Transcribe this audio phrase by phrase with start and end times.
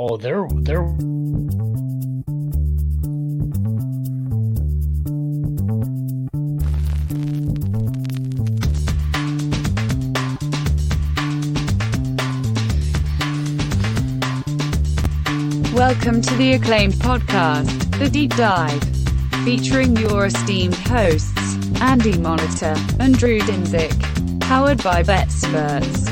[0.00, 0.82] Oh, they're they're
[15.74, 18.80] Welcome to the acclaimed podcast, The Deep Dive,
[19.44, 26.06] featuring your esteemed hosts, Andy Molitor and Drew Dinsick, powered by BetSperts.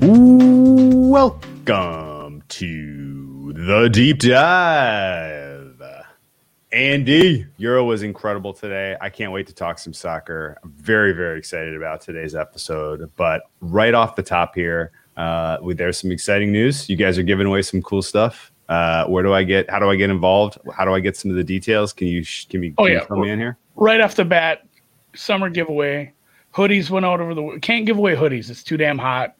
[0.00, 5.80] Welcome to the deep dive.
[6.72, 8.96] Andy, Euro was incredible today.
[9.00, 10.58] I can't wait to talk some soccer.
[10.64, 13.08] I'm very, very excited about today's episode.
[13.16, 16.88] But right off the top here, uh, there's some exciting news.
[16.88, 18.50] You guys are giving away some cool stuff.
[18.68, 19.68] Uh, where do I get?
[19.70, 20.58] How do I get involved?
[20.76, 21.92] How do I get some of the details?
[21.92, 23.00] Can you can you, Oh, can yeah.
[23.00, 23.58] you fill me in here?
[23.76, 24.66] right off the bat,
[25.14, 26.12] summer giveaway.
[26.54, 27.58] Hoodies went out over the.
[27.62, 28.50] Can't give away hoodies.
[28.50, 29.36] It's too damn hot.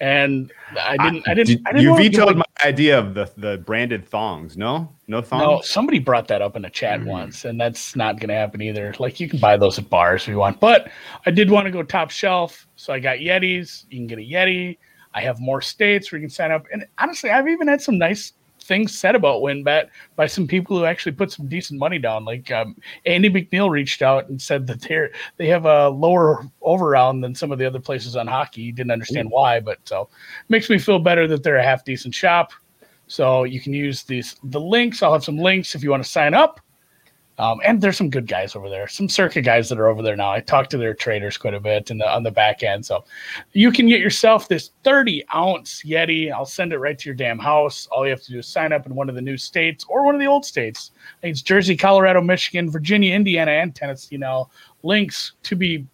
[0.00, 1.26] And I didn't.
[1.28, 1.46] I, didn't.
[1.46, 4.56] Did- I didn't you vetoed away- my idea of the the branded thongs.
[4.56, 5.42] No, no thongs.
[5.42, 7.08] No, somebody brought that up in a chat Mm-hmm.
[7.08, 8.94] once, and that's not going to happen either.
[8.98, 10.90] Like you can buy those at bars if you want, but
[11.24, 13.84] I did want to go top shelf, so I got Yetis.
[13.90, 14.78] You can get a Yeti.
[15.14, 17.96] I have more states where you can sign up, and honestly, I've even had some
[17.96, 18.32] nice
[18.66, 22.24] things said about WynnBET by some people who actually put some decent money down.
[22.24, 26.88] Like um, Andy McNeil reached out and said that they're they have a lower over
[26.88, 28.62] round than some of the other places on hockey.
[28.62, 30.08] He didn't understand why, but so
[30.48, 32.52] makes me feel better that they're a half decent shop.
[33.08, 35.02] So you can use these the links.
[35.02, 36.60] I'll have some links if you want to sign up.
[37.38, 40.16] Um, and there's some good guys over there, some circuit guys that are over there
[40.16, 40.32] now.
[40.32, 42.86] I talked to their traders quite a bit in the on the back end.
[42.86, 43.04] So
[43.52, 46.32] you can get yourself this 30 ounce Yeti.
[46.32, 47.86] I'll send it right to your damn house.
[47.92, 50.04] All you have to do is sign up in one of the new states or
[50.04, 50.92] one of the old states.
[51.22, 54.50] It's Jersey, Colorado, Michigan, Virginia, Indiana, and Tennessee now.
[54.82, 55.86] Links to be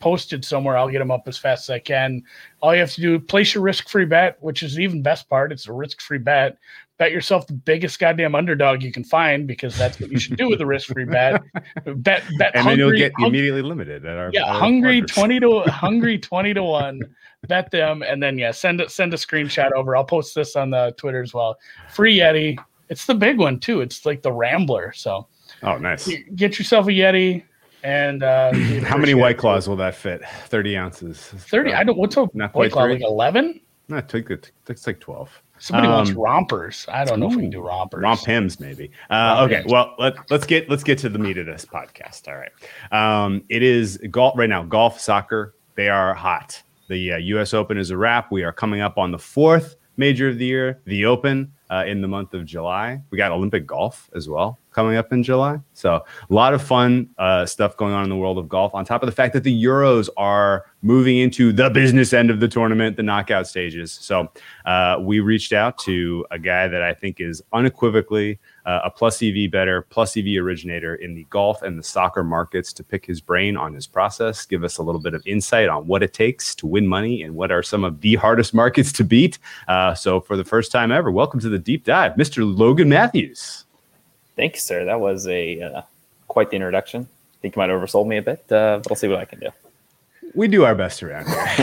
[0.00, 0.76] posted somewhere.
[0.76, 2.22] I'll get them up as fast as I can.
[2.60, 5.52] All you have to do place your risk-free bet, which is even best part.
[5.52, 6.56] It's a risk-free bet.
[6.98, 10.48] Bet yourself the biggest goddamn underdog you can find because that's what you should do
[10.48, 11.40] with a risk-free bet.
[11.84, 15.14] Bet bet and then you'll get hung- immediately limited at our yeah, our hungry partners.
[15.14, 17.00] twenty to hungry twenty to one.
[17.46, 19.96] Bet them, and then yeah, send it send a screenshot over.
[19.96, 21.56] I'll post this on the Twitter as well.
[21.88, 22.58] Free Yeti.
[22.88, 23.80] It's the big one too.
[23.80, 24.92] It's like the Rambler.
[24.92, 25.28] So
[25.62, 26.10] Oh, nice.
[26.34, 27.44] get yourself a Yeti,
[27.84, 28.52] and uh,
[28.84, 29.38] How many white it.
[29.38, 30.20] claws will that fit?
[30.46, 31.18] Thirty ounces.
[31.20, 31.72] Thirty.
[31.72, 31.96] I don't.
[31.96, 32.84] What's a Not white claw?
[32.86, 33.60] Like eleven.
[33.88, 34.50] No, take it.
[34.68, 35.30] It's like twelve.
[35.58, 36.86] Somebody wants Um, rompers.
[36.88, 38.02] I don't know if we can do rompers.
[38.02, 38.90] Romp hymns, maybe.
[39.10, 42.28] Uh, okay, well let let's get let's get to the meat of this podcast.
[42.28, 42.52] All right,
[42.92, 44.62] um, it is golf right now.
[44.62, 46.62] Golf, soccer, they are hot.
[46.88, 47.52] The uh, U.S.
[47.54, 48.32] Open is a wrap.
[48.32, 52.00] We are coming up on the fourth major of the year, the Open, uh, in
[52.00, 53.00] the month of July.
[53.10, 55.58] We got Olympic golf as well coming up in July.
[55.72, 58.74] So a lot of fun uh, stuff going on in the world of golf.
[58.74, 62.38] On top of the fact that the Euros are moving into the business end of
[62.38, 63.90] the tournament, the knockout stages.
[63.92, 64.30] So
[64.66, 69.22] uh, we reached out to a guy that I think is unequivocally uh, a plus
[69.22, 73.18] EV better, plus EV originator in the golf and the soccer markets to pick his
[73.18, 76.54] brain on his process, give us a little bit of insight on what it takes
[76.54, 79.38] to win money and what are some of the hardest markets to beat.
[79.68, 82.44] Uh, so for the first time ever, welcome to the deep dive, Mr.
[82.44, 83.64] Logan Matthews.
[84.36, 84.84] Thank you, sir.
[84.84, 85.82] That was a uh,
[86.28, 87.08] quite the introduction.
[87.08, 89.24] I think you might have oversold me a bit, uh, but I'll see what I
[89.24, 89.48] can do.
[90.34, 91.36] We do our best around here.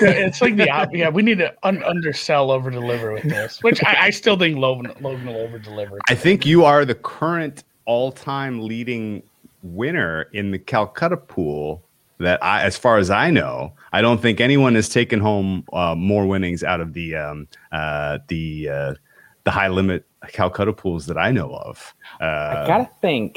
[0.00, 1.08] it's like the yeah.
[1.08, 4.92] We need to un- undersell, over deliver with this, which I, I still think Logan
[5.00, 5.98] Logan will over deliver.
[6.08, 9.22] I think you are the current all-time leading
[9.62, 11.82] winner in the Calcutta pool.
[12.18, 15.96] That I, as far as I know, I don't think anyone has taken home uh,
[15.96, 18.94] more winnings out of the um, uh, the uh,
[19.42, 21.94] the high limit Calcutta pools that I know of.
[22.20, 23.36] I gotta think.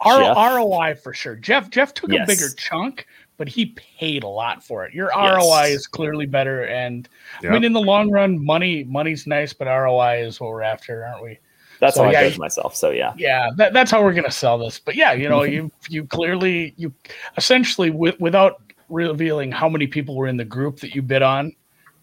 [0.00, 1.36] R- Jeff- ROI for sure.
[1.36, 3.06] Jeff Jeff took a bigger chunk,
[3.36, 4.94] but he paid a lot for it.
[4.94, 5.36] Your Yes.
[5.36, 7.08] ROI is clearly better, and
[7.42, 11.04] I mean in the long run, money money's nice, but ROI is what we're after,
[11.04, 11.38] aren't we?
[11.78, 12.74] That's So, how yeah, I judge myself.
[12.74, 14.78] So yeah, Yeah, that, that's how we're gonna sell this.
[14.78, 15.52] But yeah, you know, mm-hmm.
[15.52, 16.92] you you clearly you
[17.36, 21.52] essentially with, without revealing how many people were in the group that you bid on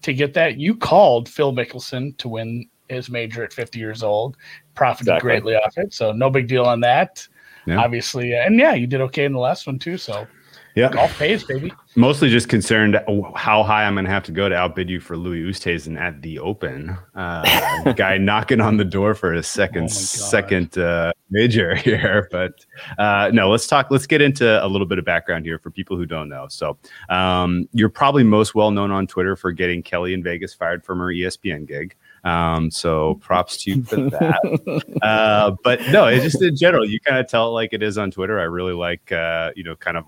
[0.02, 4.36] to get that, you called Phil Mickelson to win his major at 50 years old,
[4.74, 5.28] profited Exactly.
[5.30, 5.94] greatly off it.
[5.94, 7.26] So no big deal on that.
[7.66, 7.78] Yeah.
[7.78, 9.96] Obviously, and yeah, you did okay in the last one too.
[9.96, 10.26] So
[10.74, 11.72] yeah, golf pays, baby.
[11.94, 12.98] mostly just concerned
[13.36, 16.20] how high I'm going to have to go to outbid you for Louis Oosthuizen at
[16.22, 16.96] the Open.
[17.14, 22.66] Uh, guy knocking on the door for his second Oh second uh, major here, but
[22.98, 23.50] uh, no.
[23.50, 23.90] Let's talk.
[23.90, 26.46] Let's get into a little bit of background here for people who don't know.
[26.48, 26.76] So,
[27.08, 30.98] um, you're probably most well known on Twitter for getting Kelly in Vegas fired from
[30.98, 31.94] her ESPN gig.
[32.24, 34.98] Um, so props to you for that.
[35.02, 37.98] uh, but no, it's just in general, you kind of tell it like it is
[37.98, 38.40] on Twitter.
[38.40, 40.06] I really like, uh, you know, kind of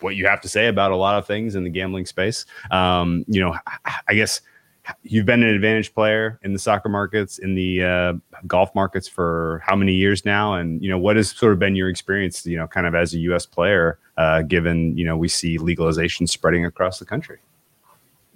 [0.00, 2.46] what you have to say about a lot of things in the gambling space.
[2.70, 4.40] Um, you know, I- guess
[5.02, 8.12] you've been an advantage player in the soccer markets, in the uh,
[8.46, 10.54] golf markets for how many years now?
[10.54, 12.46] And you know, what has sort of been your experience?
[12.46, 13.46] You know, kind of as a U.S.
[13.46, 17.38] player, uh, given you know we see legalization spreading across the country.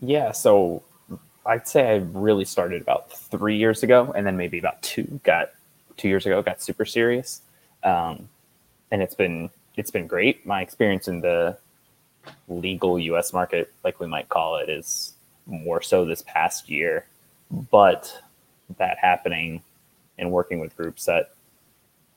[0.00, 0.82] Yeah, so
[1.46, 5.50] I'd say I really started about three years ago, and then maybe about two got
[5.96, 7.42] two years ago got super serious,
[7.84, 8.28] um,
[8.90, 10.46] and it's been it's been great.
[10.46, 11.56] My experience in the
[12.48, 13.32] legal U.S.
[13.32, 15.14] market, like we might call it, is
[15.46, 17.06] more so this past year,
[17.70, 18.22] but
[18.78, 19.62] that happening
[20.18, 21.34] and working with groups that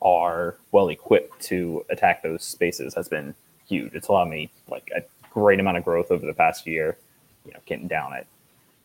[0.02, 3.34] are well equipped to attack those spaces has been
[3.68, 3.94] huge.
[3.94, 5.02] It's allowed me like a
[5.32, 6.98] great amount of growth over the past year.
[7.46, 8.26] You know, getting down at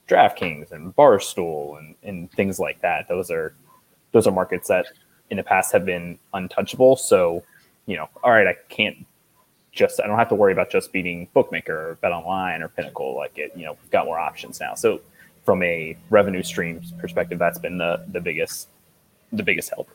[0.08, 3.08] DraftKings and Barstool and, and things like that.
[3.08, 3.55] Those are
[4.12, 4.87] those are markets that
[5.31, 6.96] in the past have been untouchable.
[6.96, 7.43] So,
[7.86, 9.06] you know, all right, I can't
[9.72, 13.16] just I don't have to worry about just beating Bookmaker or Bet Online or Pinnacle.
[13.16, 14.74] Like it, you know, we've got more options now.
[14.74, 15.00] So
[15.44, 18.68] from a revenue stream perspective, that's been the the biggest
[19.32, 19.88] the biggest help.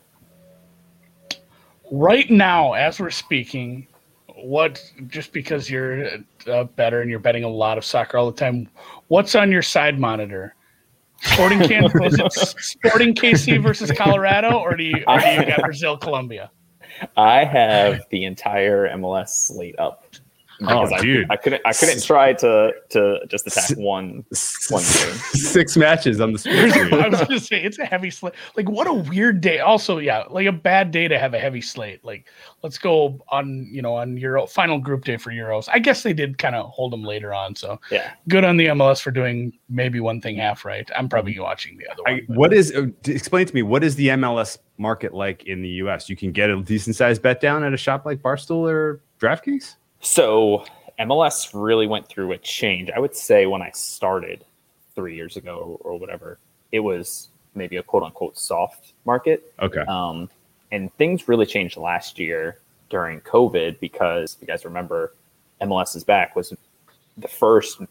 [1.92, 3.88] Right now, as we're speaking,
[4.36, 6.10] what just because you're
[6.48, 8.70] uh, better and you're betting a lot of soccer all the time,
[9.08, 10.56] what's on your side monitor?
[11.22, 16.52] Sporting Kansas, Sporting KC versus Colorado, or do you or do you got Brazil Colombia?
[17.18, 20.06] I have the entire MLS slate up
[20.62, 21.28] oh, I, dude.
[21.30, 24.26] I couldn't I couldn't try to to just attack one
[24.70, 25.14] one game.
[25.34, 26.94] Six matches on the screen.
[26.94, 28.34] I was gonna say it's a heavy slate.
[28.56, 29.60] Like what a weird day.
[29.60, 32.04] Also, yeah, like a bad day to have a heavy slate.
[32.04, 32.28] Like
[32.64, 35.68] let's go on you know on Euro final group day for Euros.
[35.72, 37.56] I guess they did kind of hold them later on.
[37.56, 40.90] So yeah, good on the MLS for doing maybe one thing half right.
[40.96, 42.14] I'm probably watching the other one.
[42.14, 45.70] I, what is uh, explain to me what is the MLS market like in the
[45.70, 46.10] US?
[46.10, 49.76] You can get a decent sized bet down at a shop like Barstool or DraftKings.
[50.06, 50.64] So
[51.00, 52.92] MLS really went through a change.
[52.96, 54.46] I would say when I started
[54.94, 56.38] three years ago or, whatever,
[56.72, 59.52] it was maybe a quote unquote soft market.
[59.60, 59.82] Okay.
[59.82, 60.30] Um,
[60.72, 62.60] and things really changed last year
[62.90, 65.16] during COVID because if you guys remember,
[65.62, 66.54] MLS is back was
[67.18, 67.82] the first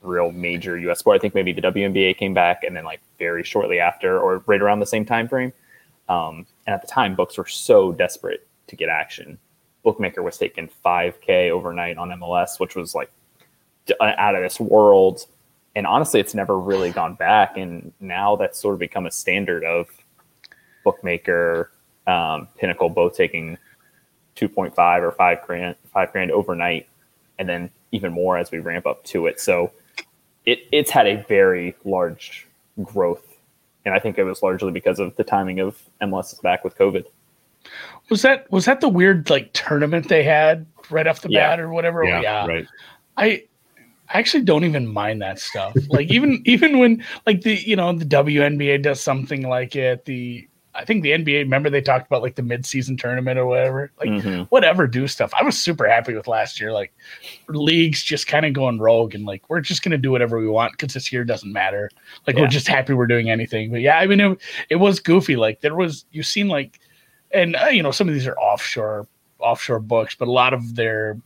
[0.00, 1.16] real major US sport.
[1.16, 4.62] I think maybe the WNBA came back and then like very shortly after or right
[4.62, 5.52] around the same time frame.
[6.08, 9.38] Um, and at the time, books were so desperate to get action
[9.82, 13.10] bookmaker was taking 5k overnight on MLS, which was like
[14.00, 15.26] uh, out of this world.
[15.74, 17.56] And honestly, it's never really gone back.
[17.56, 19.88] And now that's sort of become a standard of
[20.84, 21.70] bookmaker,
[22.06, 23.58] um, Pinnacle, both taking
[24.36, 26.88] 2.5 or five grand, five grand overnight,
[27.38, 29.40] and then even more as we ramp up to it.
[29.40, 29.72] So
[30.46, 32.46] it, it's had a very large
[32.82, 33.24] growth.
[33.84, 37.04] And I think it was largely because of the timing of MLS back with COVID.
[38.10, 41.50] Was that was that the weird like tournament they had right off the yeah.
[41.50, 42.04] bat or whatever?
[42.04, 42.66] Yeah, yeah, right.
[43.16, 43.42] I
[44.08, 45.76] I actually don't even mind that stuff.
[45.88, 50.48] Like even even when like the you know the WNBA does something like it, the
[50.74, 53.90] I think the NBA remember they talked about like the midseason tournament or whatever.
[53.98, 54.42] Like mm-hmm.
[54.44, 55.32] whatever, do stuff.
[55.38, 56.72] I was super happy with last year.
[56.72, 56.94] Like
[57.48, 60.72] leagues just kind of going rogue and like we're just gonna do whatever we want
[60.72, 61.90] because this year doesn't matter.
[62.26, 62.42] Like yeah.
[62.42, 63.70] we're just happy we're doing anything.
[63.70, 64.38] But yeah, I mean it,
[64.70, 65.36] it was goofy.
[65.36, 66.80] Like there was you seen like
[67.32, 69.06] and uh, you know some of these are offshore
[69.38, 71.20] offshore books, but a lot of their,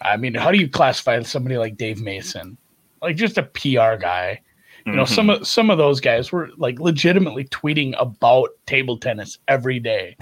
[0.00, 2.56] I mean, how do you classify somebody like Dave Mason,
[3.02, 4.40] like just a PR guy?
[4.86, 5.14] You know, mm-hmm.
[5.14, 10.16] some of some of those guys were like legitimately tweeting about table tennis every day,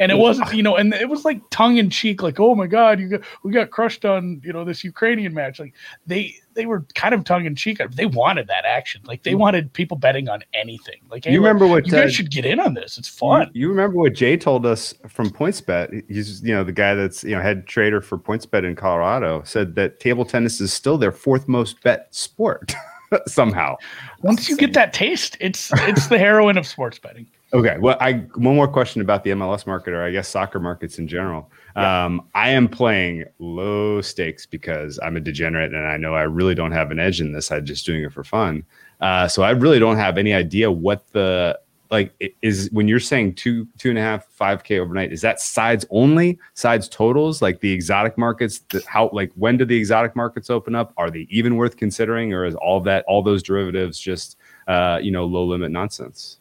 [0.00, 2.66] and it wasn't you know, and it was like tongue in cheek, like, oh my
[2.66, 5.60] god, you got we got crushed on you know this Ukrainian match.
[5.60, 5.74] Like
[6.06, 7.78] they they were kind of tongue in cheek.
[7.90, 9.38] They wanted that action, like they mm.
[9.38, 11.00] wanted people betting on anything.
[11.10, 12.96] Like, hey, you remember what you guys uh, should get in on this?
[12.96, 13.50] It's fun.
[13.52, 16.04] You, you, remember what Jay told us from PointsBet?
[16.08, 19.42] He's you know the guy that's you know head trader for PointsBet in Colorado.
[19.44, 22.74] Said that table tennis is still their fourth most bet sport.
[23.26, 23.76] somehow.
[24.22, 27.26] Once you get that taste, it's it's the heroin of sports betting.
[27.52, 27.76] Okay.
[27.78, 31.06] Well, I one more question about the MLS market, or I guess soccer markets in
[31.06, 31.48] general.
[31.76, 32.04] Yeah.
[32.04, 36.56] Um, I am playing low stakes because I'm a degenerate, and I know I really
[36.56, 37.52] don't have an edge in this.
[37.52, 38.64] I'm just doing it for fun.
[39.00, 41.58] Uh, so I really don't have any idea what the
[41.90, 42.12] like
[42.42, 45.84] is when you're saying two two and a half five k overnight is that sides
[45.90, 46.38] only?
[46.54, 47.42] Sides totals?
[47.42, 50.92] Like the exotic markets the, how like when do the exotic markets open up?
[50.96, 54.36] Are they even worth considering or is all that all those derivatives just
[54.68, 56.38] uh you know low limit nonsense?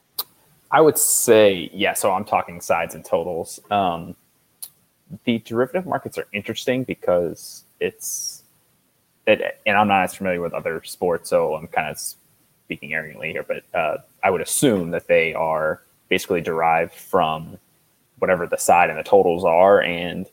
[0.71, 3.59] I would say yeah so i'm talking sides and totals.
[3.71, 4.15] Um
[5.23, 8.43] the derivative markets are interesting because it's
[9.27, 11.99] it, and i'm not as familiar with other sports so i'm kind of
[12.65, 17.57] speaking arrogantly here, but uh, I would assume that they are basically derived from
[18.19, 19.81] whatever the side and the totals are.
[19.81, 20.25] And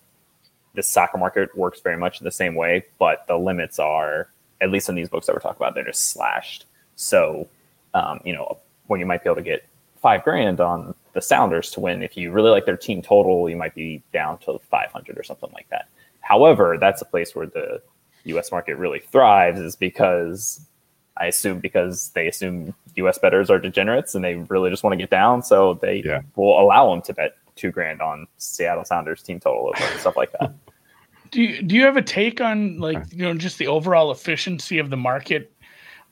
[0.75, 4.29] the soccer market works very much in the same way, but the limits are,
[4.61, 6.67] at least in these books that we're talking about, they're just slashed.
[6.97, 7.49] So
[7.95, 9.67] Um, you know, when you might be able to get
[10.01, 12.03] five grand on the Sounders to win.
[12.03, 15.51] If you really like their team total, you might be down to 500 or something
[15.53, 15.89] like that.
[16.21, 17.81] However, that's a place where the
[18.25, 18.51] U.S.
[18.51, 20.67] market really thrives, is because
[21.16, 23.19] I assume because they assume U.S.
[23.19, 26.23] bettors are degenerates and they really just want to get down, so they Yeah.
[26.37, 30.16] will allow them to bet two grand on Seattle Sounders team total over and stuff
[30.16, 30.52] like that.
[31.31, 34.78] Do you, do you have a take on like you know just the overall efficiency
[34.78, 35.50] of the market?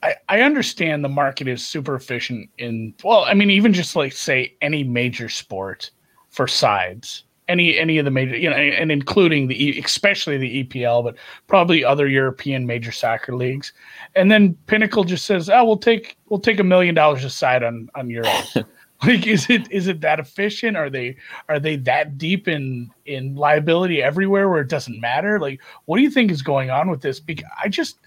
[0.02, 4.14] I, I understand the market is super efficient in well, I mean even just like
[4.14, 5.90] say any major sport
[6.30, 11.02] for sides, any any of the major you know and including the especially the EPL,
[11.04, 11.16] but
[11.49, 13.73] probably other European major soccer leagues.
[14.14, 17.90] And then Pinnacle just says, "Oh, we'll take we'll take a million dollars aside on
[17.95, 18.64] on euros."
[19.02, 21.16] like is it is it that efficient are they
[21.49, 26.02] are they that deep in in liability everywhere where it doesn't matter like what do
[26.02, 27.99] you think is going on with this because i just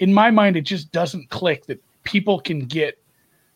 [0.00, 2.98] in my mind it just doesn't click that people can get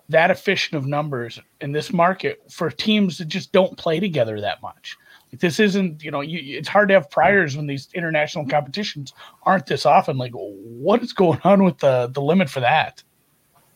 [0.08, 4.62] that efficient of numbers in this market for teams that just don't play together that
[4.62, 4.96] much
[5.32, 9.66] this isn't you know you, it's hard to have priors when these international competitions aren't
[9.66, 13.02] this often like what is going on with the the limit for that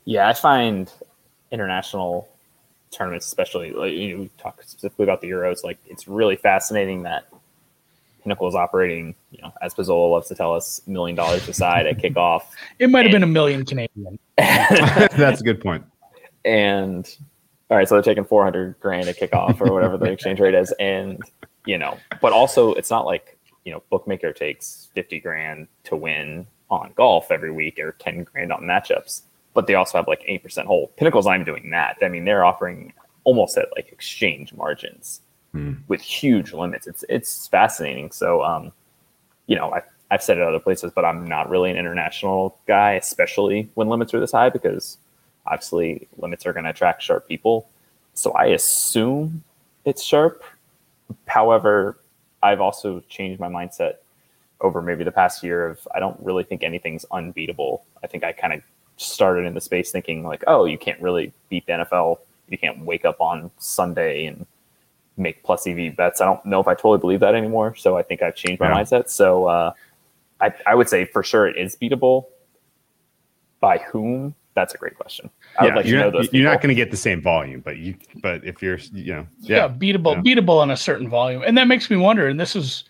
[0.05, 0.91] Yeah, I find
[1.53, 2.29] international
[2.91, 7.03] tournaments, especially like you know, we talk specifically about the Euros, like it's really fascinating
[7.05, 7.29] that
[8.23, 11.99] Pinnacle is operating, you know, as Pizzola loves to tell us, million dollars aside at
[11.99, 12.43] kickoff.
[12.79, 15.85] it might have been a million canadian That's a good point.
[16.45, 17.17] and
[17.73, 20.75] all right, so they're taking 400 grand at kickoff or whatever the exchange rate is.
[20.79, 21.23] And,
[21.65, 26.47] you know, but also it's not like, you know, bookmaker takes 50 grand to win
[26.71, 29.23] on golf every week or 10 grand on matchups,
[29.55, 30.95] but they also have like 8% hold.
[30.97, 31.97] Pinnacle's not even doing that.
[32.03, 32.93] I mean, they're offering
[33.25, 35.75] almost at like exchange margins Hmm.
[35.89, 36.87] with huge limits.
[36.87, 38.11] It's, it's fascinating.
[38.11, 38.71] So, um,
[39.47, 42.93] you know, I, I've said it other places, but I'm not really an international guy,
[42.93, 44.99] especially when limits are this high because
[45.47, 47.69] obviously limits are going to attract sharp people.
[48.15, 49.43] So I assume
[49.85, 50.45] it's sharp.
[51.27, 51.99] However,
[52.43, 53.97] I've also changed my mindset
[54.61, 57.85] over maybe the past year of I don't really think anything's unbeatable.
[58.03, 58.63] I think I kind of
[58.97, 62.19] started in the space thinking like, oh, you can't really beat the NFL.
[62.49, 64.47] You can't wake up on Sunday and
[65.17, 66.21] make plus EV bets.
[66.21, 67.75] I don't know if I totally believe that anymore.
[67.75, 68.83] So I think I've changed my Yeah.
[68.83, 69.09] mindset.
[69.09, 69.73] So uh,
[70.41, 72.27] I, I would say for sure it is beatable.
[73.61, 74.35] By whom?
[74.55, 75.31] That's a great question.
[75.59, 76.33] I would Yeah, like to you're know not, those.
[76.33, 79.27] you're not going to get the same volume, but you but if you're you know
[79.41, 80.35] yeah, yeah, beatable, yeah.
[80.35, 82.29] beatable on a certain volume, and that makes me wonder.
[82.29, 82.85] And this is,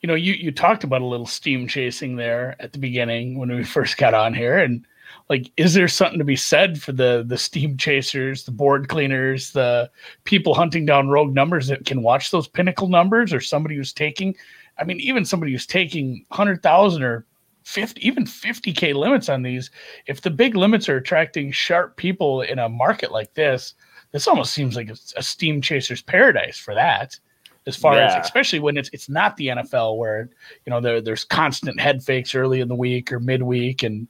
[0.00, 3.54] you know, you you talked about a little steam chasing there at the beginning when
[3.54, 4.84] we first got on here, and
[5.30, 9.52] like, is there something to be said for the the steam chasers, the board cleaners,
[9.52, 9.90] the
[10.24, 14.34] people hunting down rogue numbers that can watch those pinnacle numbers, or somebody who's taking,
[14.78, 17.24] I mean, even somebody who's taking hundred thousand or
[17.64, 19.70] 50 even 50k limits on these.
[20.06, 23.74] If the big limits are attracting sharp people in a market like this
[24.12, 27.18] this almost seems like a, a steam chaser's paradise for that
[27.66, 30.28] as far as especially when it's it's not the NFL where
[30.66, 34.06] you know there, there's constant head fakes early in the week or midweek and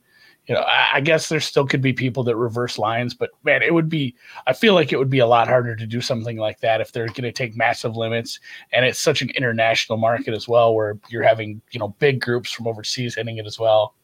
[0.46, 3.62] you know I, I guess there still could be people that reverse lines but man
[3.62, 4.14] it would be
[4.46, 6.92] I feel like it would be a lot harder to do something like that if
[6.92, 8.40] they're going to take massive limits
[8.72, 12.50] and it's such an international market as well where you're having you know big groups
[12.52, 13.94] from overseas hitting it as well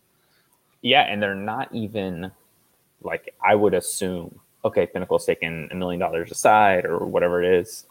[0.82, 2.30] Yeah, and they're not even
[3.02, 4.38] like I would assume.
[4.64, 7.87] Okay, Pinnacle's taking a million dollars aside or whatever it is.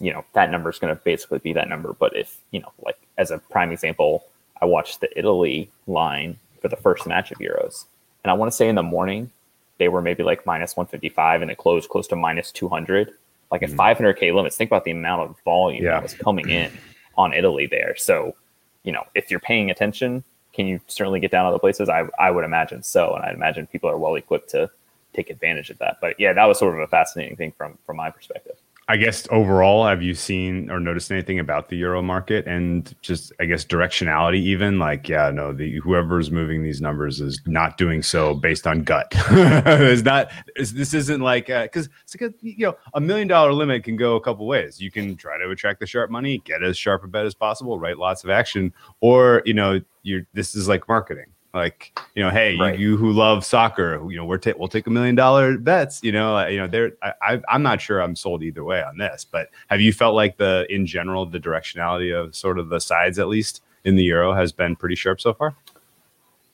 [0.00, 1.92] You know that number is going to basically be that number.
[1.92, 4.24] But if you know, like as a prime example,
[4.60, 7.86] I watched the Italy line for the first match of Euros,
[8.24, 9.30] and I want to say in the morning
[9.78, 12.68] they were maybe like minus one fifty five, and it closed close to minus two
[12.68, 13.12] hundred.
[13.50, 13.76] Like at mm.
[13.76, 15.92] five hundred k limits, think about the amount of volume Yeah.
[15.92, 16.70] that was coming in
[17.16, 17.94] on Italy there.
[17.96, 18.36] So,
[18.82, 20.22] you know, if you're paying attention,
[20.52, 21.88] can you certainly get down other places?
[21.88, 24.70] I, I would imagine so, and I'd imagine people are well equipped to
[25.14, 25.98] take advantage of that.
[26.00, 28.56] But yeah, that was sort of a fascinating thing from from my perspective.
[28.90, 33.32] I guess overall, have you seen or noticed anything about the euro market and just
[33.38, 34.38] I guess directionality?
[34.38, 38.84] Even like, yeah, no, the whoever's moving these numbers is not doing so based on
[38.84, 39.08] gut.
[39.12, 40.30] it's not.
[40.56, 43.84] It's, this isn't like uh, because it's like a, you know a million dollar limit
[43.84, 44.80] can go a couple ways.
[44.80, 47.78] You can try to attract the sharp money, get as sharp a bet as possible,
[47.78, 51.26] write lots of action, or you know, you're this is like marketing.
[51.54, 52.78] Like you know, hey, Right.
[52.78, 56.00] you, you who love soccer, you know, we're ta- we'll take a million dollar bets.
[56.02, 56.92] You know, uh, you know, there.
[57.22, 60.36] I, I'm not sure I'm sold either way on this, but have you felt like
[60.36, 64.34] the in general the directionality of sort of the sides at least in the euro
[64.34, 65.54] has been pretty sharp so far?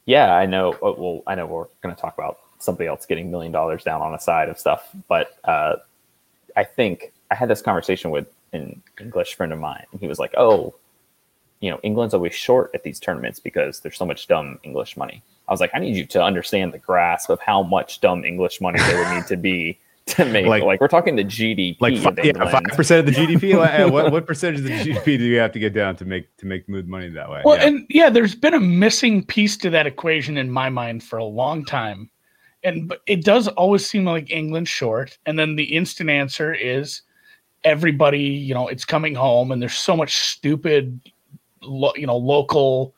[0.07, 0.73] Yeah, I know.
[0.75, 4.01] uh, Well, I know we're going to talk about somebody else getting million dollars down
[4.01, 5.77] on a side of stuff, but uh,
[6.57, 10.19] I think I had this conversation with an English friend of mine, and he was
[10.21, 10.75] like, "Oh,
[11.65, 15.23] you know, England's always short at these tournaments because there's so much dumb English money."
[15.49, 18.61] I was like, I need you to understand the grasp of how much dumb English
[18.61, 21.97] money there would need to be to make Like- like, we're talking the GDP Like
[21.99, 23.57] five, yeah, five percent of the GDP.
[23.65, 26.05] Like, uh, what what percentage of the GDP do you have to get down to
[26.05, 27.43] make to make move money that way?
[27.45, 27.67] Well, Yeah.
[27.69, 31.25] and yeah, there's been a missing piece to that equation in my mind for a
[31.25, 32.11] long time.
[32.63, 35.19] And but it does always seem like England's short.
[35.27, 37.03] And then the instant answer is
[37.65, 41.01] everybody, you know, it's coming home and there's so much stupid,
[41.67, 42.95] lo- you know, local,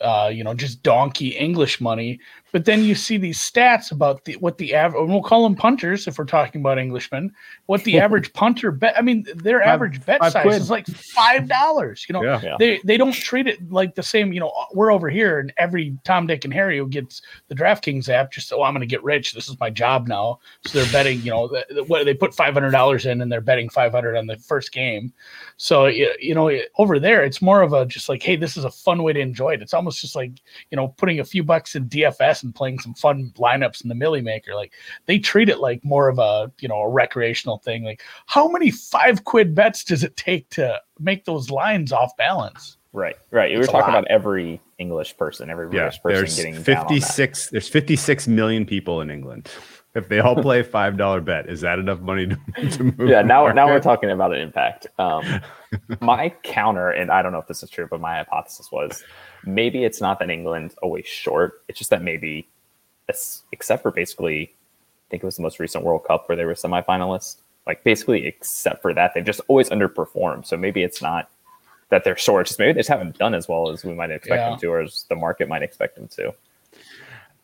[0.00, 2.20] uh, you know, just donkey English money.
[2.50, 5.54] But then you see these stats about the what the average, and we'll call them
[5.54, 7.32] punters if we're talking about Englishmen,
[7.66, 8.96] what the average punter bet.
[8.96, 10.62] I mean, their Five- average bet five size quid.
[10.62, 12.40] is like $5, you know, yeah.
[12.42, 12.56] Yeah.
[12.58, 14.32] they they don't treat it like the same.
[14.32, 18.08] You know, we're over here, and every Tom, Dick, and Harry who gets the DraftKings
[18.08, 19.34] app just oh, I'm going to get rich.
[19.34, 20.38] This is my job now.
[20.66, 21.20] So they're betting.
[21.20, 23.92] You know, th- th- what they put five hundred dollars in, and they're betting five
[23.92, 25.12] hundred on the first game.
[25.58, 28.70] So you know, over there, it's more of a just like, hey, this is a
[28.70, 29.62] fun way to enjoy it.
[29.62, 30.32] It's almost just like
[30.70, 33.94] you know, putting a few bucks in DFS and playing some fun lineups in the
[33.94, 34.54] Milly Maker.
[34.54, 34.72] Like
[35.06, 37.84] they treat it like more of a you know a recreational thing.
[37.84, 42.76] Like how many five quid bets does it take to make those lines off balance?
[42.92, 43.50] Right, right.
[43.50, 43.90] You were talking lot.
[43.90, 46.88] about every English person, every Yeah, British person there's getting down on that.
[46.88, 49.48] 56 there's 56 million people in England.
[49.98, 53.08] If they all play five dollar bet, is that enough money to, to move?
[53.10, 54.86] Yeah, the now now we're talking about an impact.
[54.98, 55.40] Um,
[56.00, 59.02] my counter, and I don't know if this is true, but my hypothesis was
[59.44, 61.62] maybe it's not that England always short.
[61.68, 62.48] It's just that maybe,
[63.52, 66.54] except for basically, I think it was the most recent World Cup where they were
[66.54, 67.36] semifinalists.
[67.66, 70.46] Like basically, except for that, they've just always underperformed.
[70.46, 71.28] So maybe it's not
[71.90, 72.46] that they're short.
[72.46, 74.50] Just maybe they just haven't done as well as we might expect Yeah.
[74.50, 76.34] them to, or as the market might expect them to.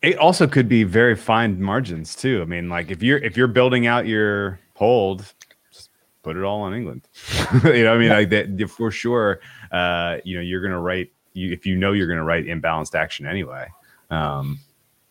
[0.01, 2.41] It also could be very fine margins too.
[2.41, 5.33] I mean, like if you're if you're building out your hold,
[5.71, 5.89] just
[6.21, 7.07] put it all on England.
[7.63, 9.39] you know, I mean, like that for sure.
[9.71, 13.25] Uh, you know, you're gonna write you if you know you're gonna write imbalanced action
[13.25, 13.67] anyway.
[14.09, 14.59] Um,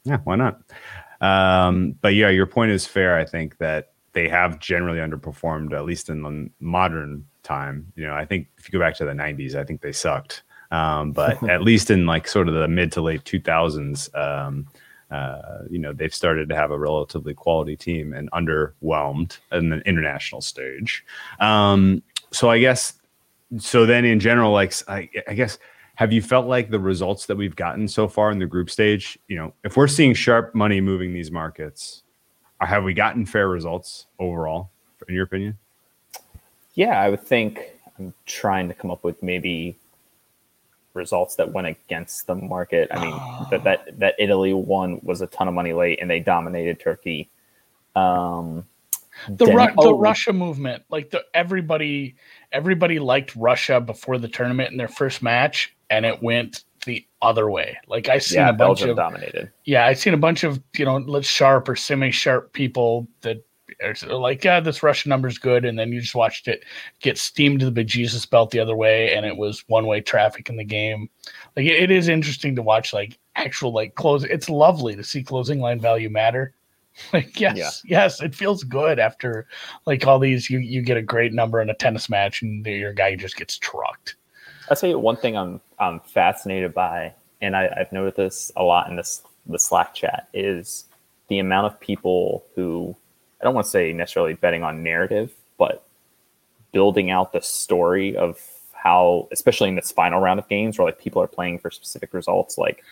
[0.04, 0.60] yeah, why not?
[1.20, 3.18] Um, but yeah, your point is fair.
[3.18, 7.92] I think that they have generally underperformed, at least in the modern time.
[7.96, 10.42] You know, I think if you go back to the '90s, I think they sucked.
[10.70, 14.66] Um, but at least in like sort of the mid to late 2000s, um,
[15.10, 19.78] uh, you know, they've started to have a relatively quality team and underwhelmed in the
[19.86, 21.04] international stage.
[21.40, 22.94] Um, so I guess,
[23.58, 25.58] so then in general, like, I, I guess,
[25.94, 29.16] have you felt like the results that we've gotten so far in the group stage,
[29.28, 32.02] you know, if we're seeing sharp money moving these markets,
[32.60, 34.70] have we gotten fair results overall,
[35.08, 35.56] in your opinion?
[36.74, 37.60] Yeah, I would think
[37.98, 39.76] I'm trying to come up with maybe
[40.94, 42.88] results that went against the market.
[42.90, 46.20] I mean, that that that Italy won was a ton of money late, and they
[46.20, 47.30] dominated Turkey.
[47.94, 48.66] Um,
[49.28, 52.16] the, Ru- the oh, Russia movement, like the everybody,
[52.52, 57.50] everybody liked Russia before the tournament in their first match, and it went the other
[57.50, 57.78] way.
[57.86, 59.52] Like I seen yeah, a bunch Belgium of dominated.
[59.64, 63.44] yeah, I seen a bunch of you know let's sharp or semi sharp people that
[63.82, 66.64] are like, yeah, this Russian number's good, and then you just watched it
[67.00, 70.48] get steamed to the bejesus belt the other way, and it was one way traffic
[70.48, 71.08] in the game.
[71.56, 74.24] Like it, it is interesting to watch like actual like close.
[74.24, 76.54] It's lovely to see closing line value matter.
[77.12, 78.04] Like yes, Yeah.
[78.04, 79.48] yes, it feels good after
[79.84, 80.48] like all these.
[80.48, 83.58] You you get a great number in a tennis match, and your guy just gets
[83.58, 84.14] trucked.
[84.70, 88.62] I'll tell you one thing I'm I'm fascinated by, and I, I've noticed this a
[88.62, 90.84] lot in this the Slack chat is
[91.26, 92.94] the amount of people who
[93.44, 95.86] I don't want to say necessarily betting on narrative, but
[96.72, 98.40] building out the story of
[98.72, 102.14] how, especially in this final round of games, where like people are playing for specific
[102.14, 102.82] results, like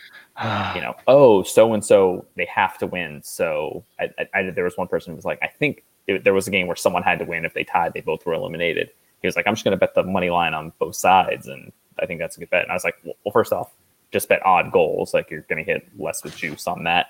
[0.75, 3.21] you know, oh, so and so they have to win.
[3.23, 6.35] So I, I, I there was one person who was like, I think it, there
[6.35, 7.45] was a game where someone had to win.
[7.45, 8.91] If they tied, they both were eliminated.
[9.21, 11.71] He was like, I'm just going to bet the money line on both sides, and
[11.99, 12.61] I think that's a good bet.
[12.61, 13.71] And I was like, well, well first off,
[14.11, 15.15] just bet odd goals.
[15.15, 17.07] Like you're going to hit less with juice on that.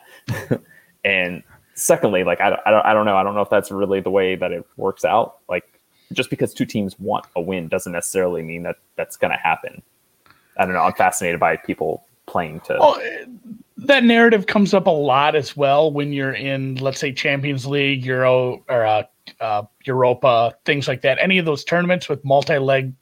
[1.04, 1.44] and
[1.76, 4.00] secondly, like I, don't- I don't I don't know I don't know if that's really
[4.02, 5.38] the way that it works out.
[5.50, 5.66] Like
[6.12, 9.82] just because two teams want a win doesn't necessarily mean that that's going to happen.
[10.58, 10.82] I don't know.
[10.82, 12.78] I'm fascinated by people playing to.
[12.80, 13.26] Well, eh,
[13.78, 18.06] that narrative comes up a lot as well when you're in, let's say, Champions League,
[18.06, 19.04] Euro, or uh,
[19.42, 21.18] uh, Europa, things like that.
[21.20, 22.94] Any of those tournaments with multi-leg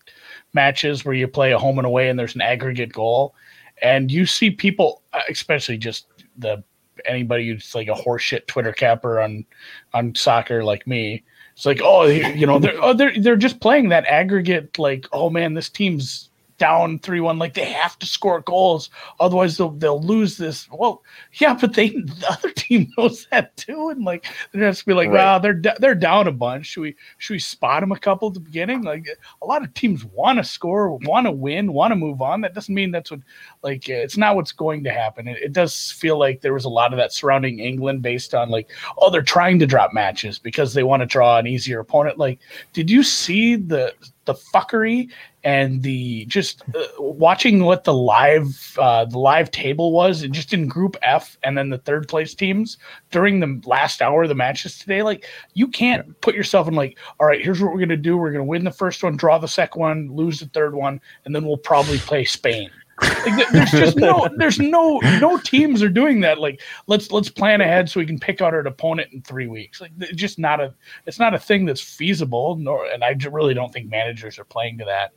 [0.53, 3.35] matches where you play a home and away and there's an aggregate goal,
[3.81, 6.07] and you see people, uh, especially just
[6.37, 6.63] the
[7.05, 9.45] anybody who's like a horseshit Twitter capper on
[9.93, 11.23] on soccer like me.
[11.53, 14.79] It's like, oh, you know, they're oh, they're they're just playing that aggregate.
[14.79, 16.30] Like, oh man, this team's
[16.61, 17.39] down three one.
[17.39, 20.69] Like they have to score goals, otherwise they'll they'll lose this.
[20.71, 21.01] Well,
[21.33, 25.09] yeah, but they the other team knows that too, and like they're just be like,
[25.09, 25.15] Right.
[25.15, 26.67] wow, they're they're down a bunch.
[26.67, 28.83] Should we should we spot them a couple at the beginning?
[28.83, 29.07] Like
[29.41, 32.41] a lot of teams want to score, want to win, want to move on.
[32.41, 33.21] That doesn't mean that's what
[33.63, 35.27] like it's not what's going to happen.
[35.27, 38.49] It, it does feel like there was a lot of that surrounding England based on
[38.49, 38.69] like,
[38.99, 42.19] oh, they're trying to drop matches because they want to draw an easier opponent.
[42.19, 42.39] Like,
[42.73, 43.93] did you see the
[44.31, 45.09] the fuckery
[45.43, 50.53] and the just uh, watching what the live uh, the live table was and just
[50.53, 52.77] in Group F and then the third place teams
[53.11, 55.01] during the last hour of the matches today?
[55.01, 58.17] Like, you can't put yourself in like, all right, here's what we're gonna do.
[58.17, 61.35] We're gonna win the first one, draw the second one, lose the third one, and
[61.35, 62.69] then we'll probably play Spain.
[63.01, 66.39] Like, there's just no, there's no, no teams are doing that.
[66.39, 69.81] Like, let's let's plan ahead so we can pick out our opponent in three weeks.
[69.81, 70.73] Like, it's just not a,
[71.05, 72.55] it's not a thing that's feasible.
[72.55, 75.11] Nor, and I really don't think managers are playing to that.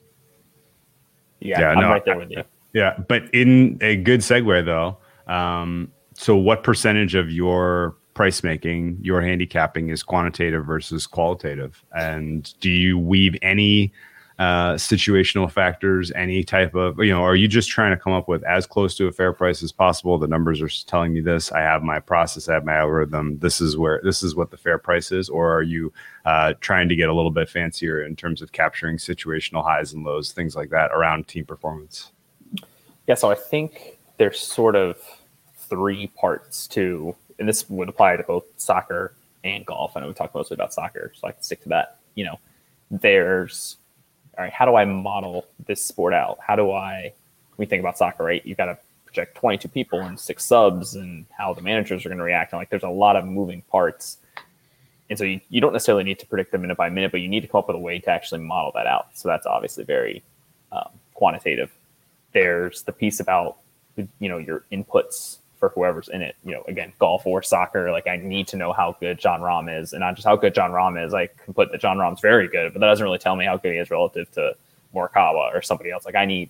[1.39, 2.43] Yeah, Yeah, I'm no, right there with you.
[2.73, 4.97] Yeah, but in a good segue though,
[5.33, 12.53] um, so what percentage of your price making, your handicapping is quantitative versus qualitative, and
[12.59, 13.93] do you weave any
[14.37, 18.27] uh, situational factors, any type of you know, are you just trying to come up
[18.27, 20.17] with as close to a fair price as possible?
[20.17, 21.51] The numbers are telling me this.
[21.51, 23.39] I have my process, I have my algorithm.
[23.39, 25.93] This is where this is what the fair price is, or are you
[26.25, 30.03] uh, trying to get a little bit fancier in terms of capturing situational highs and
[30.03, 32.11] lows, things like that around team performance?
[33.07, 34.97] Yeah, so I think there's sort of
[35.55, 39.95] three parts to, and this would apply to both soccer and golf.
[39.95, 41.99] And I know we talked mostly about soccer, so I can stick to that.
[42.15, 42.39] You know,
[42.91, 43.77] there's
[44.37, 46.39] all right, how do I model this sport out?
[46.45, 47.13] How do I,
[47.57, 48.45] we think about soccer, right?
[48.45, 52.17] You've got to project 22 people and six subs and how the managers are going
[52.17, 52.51] to react.
[52.51, 54.17] And like, there's a lot of moving parts.
[55.09, 57.29] And so you, you don't necessarily need to predict them minute by minute, but you
[57.29, 59.07] need to come up with a way to actually model that out.
[59.13, 60.23] So that's obviously very
[60.71, 61.71] um, quantitative.
[62.33, 63.57] There's the piece about,
[63.95, 65.37] you know, your inputs
[65.69, 66.35] for whoever's in it.
[66.43, 67.91] You know, again, golf or soccer.
[67.91, 70.53] Like I need to know how good Jon Rahm is, and not just how good
[70.53, 71.13] Jon Rahm is.
[71.13, 73.57] I can put that Jon Rahm's very good, but that doesn't really tell me how
[73.57, 74.55] good he is relative to
[74.93, 76.05] Morikawa or somebody else.
[76.05, 76.49] Like I need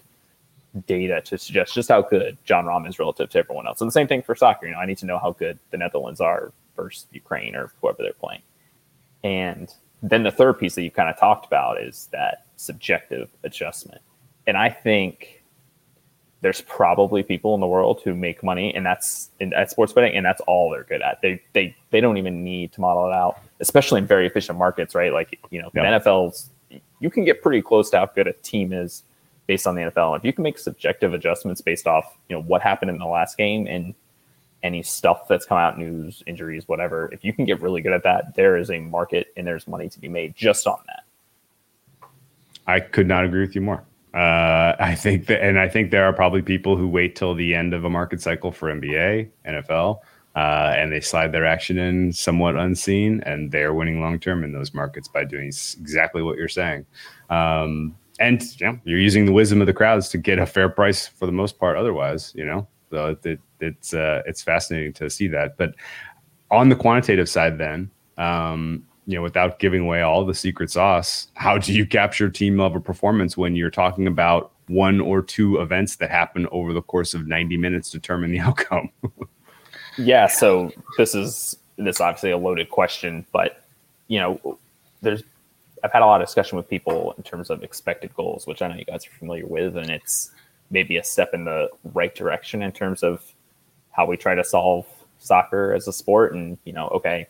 [0.87, 3.81] data to suggest just how good Jon Rahm is relative to everyone else.
[3.81, 4.67] And the same thing for soccer.
[4.67, 8.03] You know, I need to know how good the Netherlands are versus Ukraine or whoever
[8.03, 8.41] they're playing.
[9.23, 9.73] And
[10.03, 14.01] then the third piece that you've kind of talked about is that subjective adjustment.
[14.47, 15.34] And I think
[16.45, 20.15] there's probably people in the world who make money and that's in, at sports betting
[20.15, 21.19] and that's all they're good at.
[21.23, 24.93] They they they don't even need to model it out, especially in very efficient markets,
[24.93, 25.11] right?
[25.11, 25.97] Like, you know, Yeah.
[25.99, 26.51] the NFL's
[26.99, 29.01] you can get pretty close to how good a team is
[29.47, 30.13] based on the NFL.
[30.13, 33.07] And If you can make subjective adjustments based off, you know, what happened in the
[33.07, 33.95] last game and
[34.61, 38.03] any stuff that's come out, news, injuries, whatever, if you can get really good at
[38.03, 42.07] that, there is a market and there's money to be made just on that.
[42.67, 43.83] I could not agree with you more.
[44.15, 47.53] Uh, I think that, and I think there are probably people who wait till the
[47.53, 49.99] end of a market cycle for NBA, NFL,
[50.37, 54.53] uh, and they slide their action in somewhat unseen, and they're winning long term in
[54.53, 56.85] those markets by doing exactly what you're saying.
[57.29, 60.69] Um, and you know, you're using the wisdom of the crowds to get a fair
[60.69, 61.75] price for the most part.
[61.75, 65.57] Otherwise, you know, so it, it, it's uh, it's fascinating to see that.
[65.57, 65.75] But
[66.51, 71.27] on the quantitative side, then, um, you know, without giving away all the secret sauce,
[71.35, 75.97] how do you capture team level performance when you're talking about one or two events
[75.97, 78.89] that happen over the course of 90 minutes determine the outcome?
[79.97, 83.63] Yeah, so this is this is obviously a loaded question, but
[84.07, 84.57] you know,
[85.01, 85.23] there's
[85.83, 88.67] I've had a lot of discussion with people in terms of expected goals, which I
[88.67, 90.31] know you guys are familiar with, and it's
[90.71, 93.23] maybe a step in the right direction in terms of
[93.91, 94.87] how we try to solve
[95.19, 96.33] soccer as a sport.
[96.33, 97.27] And you know, okay,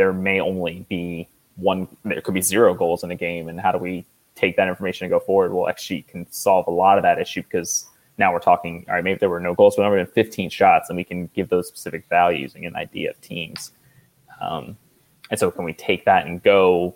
[0.00, 3.70] there may only be one, there could be zero goals in a game, and how
[3.70, 5.52] do we take that information and go forward?
[5.52, 7.84] Well, XG can solve a lot of that issue because
[8.16, 10.88] now we're talking, all right, maybe there were no goals, but there were 15 shots,
[10.88, 13.72] and we can give those specific values and get an idea of teams.
[14.40, 14.78] Um,
[15.30, 16.94] and so, can we take that and go?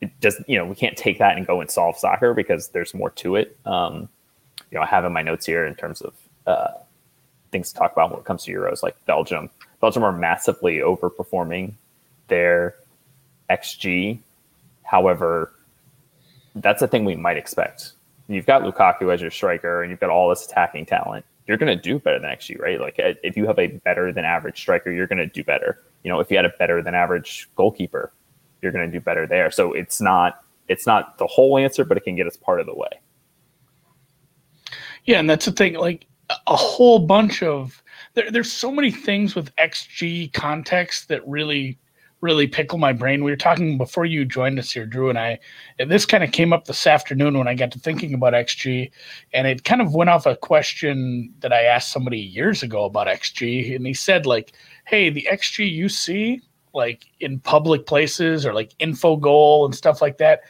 [0.00, 2.94] It does, you know, we can't take that and go and solve soccer because there's
[2.94, 3.58] more to it.
[3.66, 4.08] Um,
[4.70, 6.14] you know, I have in my notes here in terms of
[6.46, 6.78] uh,
[7.50, 9.50] things to talk about when it comes to Euros, like Belgium.
[9.82, 11.74] Belgium are massively overperforming
[12.32, 12.76] their
[13.50, 14.18] XG.
[14.84, 15.52] However,
[16.54, 17.92] that's a thing we might expect.
[18.26, 21.26] You've got Lukaku as your striker, and you've got all this attacking talent.
[21.46, 22.80] You're going to do better than XG, right?
[22.80, 25.82] Like uh, if you have a better than average striker, you're going to do better.
[26.04, 28.10] You know, if you had a better than average goalkeeper,
[28.62, 29.50] you're going to do better there.
[29.50, 32.66] So it's not it's not the whole answer, but it can get us part of
[32.66, 33.00] the way.
[35.04, 35.74] Yeah, and that's the thing.
[35.74, 37.82] Like a- whole bunch of
[38.14, 41.76] there, there's so many things with XG context that really
[42.22, 43.24] really pickle my brain.
[43.24, 45.40] We were talking before you joined us here, Drew and I,
[45.78, 48.90] and this kind of came up this afternoon when I got to thinking about XG,
[49.34, 53.08] and it kind of went off a question that I asked somebody years ago about
[53.08, 54.52] XG, and he said like,
[54.86, 56.40] "Hey, the XG you see
[56.72, 60.42] like in public places or like Infogol and stuff like that."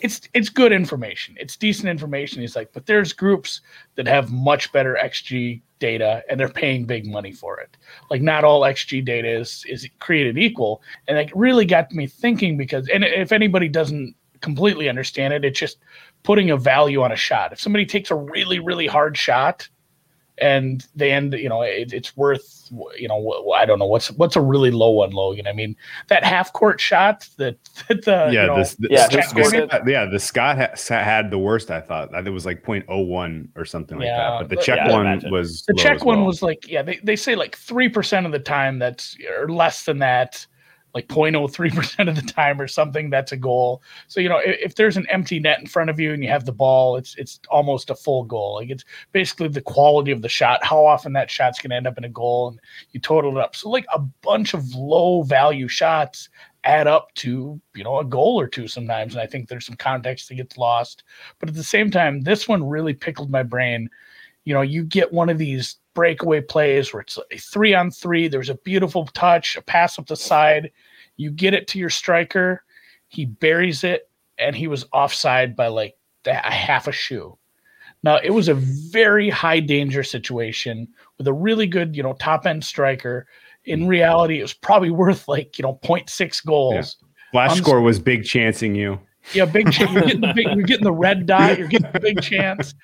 [0.00, 1.34] It's it's good information.
[1.38, 2.40] It's decent information.
[2.40, 3.60] He's like, but there's groups
[3.96, 7.76] that have much better XG data and they're paying big money for it.
[8.10, 10.82] Like not all XG data is is created equal.
[11.08, 15.58] And it really got me thinking because and if anybody doesn't completely understand it, it's
[15.58, 15.78] just
[16.22, 17.52] putting a value on a shot.
[17.52, 19.68] If somebody takes a really, really hard shot
[20.38, 24.34] and they end you know it, it's worth you know i don't know what's what's
[24.34, 25.46] a really low one logan?
[25.46, 25.76] I mean
[26.08, 27.56] that half court shot that,
[27.88, 31.30] that the yeah you know, this, the, yeah, the, just yeah the scott ha- had
[31.30, 32.12] the worst i thought.
[32.26, 35.64] It was like 0.01 or something like Yeah, that but the check yeah, one was
[35.66, 36.26] the check as one well.
[36.26, 39.98] was like yeah they, they say like 3% of the time that's or less than
[39.98, 40.46] that
[40.94, 43.82] like 0.03% of the time or something that's a goal.
[44.06, 46.30] So you know if, if there's an empty net in front of you and you
[46.30, 48.54] have the ball it's it's almost a full goal.
[48.54, 51.86] Like it's basically the quality of the shot how often that shot's going to end
[51.86, 52.60] up in a goal and
[52.92, 53.56] you total it up.
[53.56, 56.28] So like a bunch of low value shots
[56.62, 59.76] add up to you know a goal or two sometimes and i think there's some
[59.76, 61.02] context that gets lost.
[61.38, 63.90] But at the same time this one really pickled my brain.
[64.44, 68.28] You know you get one of these breakaway plays where it's a three on three
[68.28, 70.70] there's a beautiful touch a pass up the side
[71.16, 72.62] you get it to your striker
[73.08, 77.36] he buries it and he was offside by like a half a shoe
[78.02, 82.46] now it was a very high danger situation with a really good you know top
[82.46, 83.26] end striker
[83.64, 83.86] in hmm.
[83.86, 86.96] reality it was probably worth like you know 0.6 goals
[87.30, 88.98] flash I'm- score was big chancing you
[89.32, 89.72] yeah, big.
[89.72, 90.46] Ch- you're getting the big.
[90.46, 91.58] You're getting the red dot.
[91.58, 92.74] You're getting the big chance.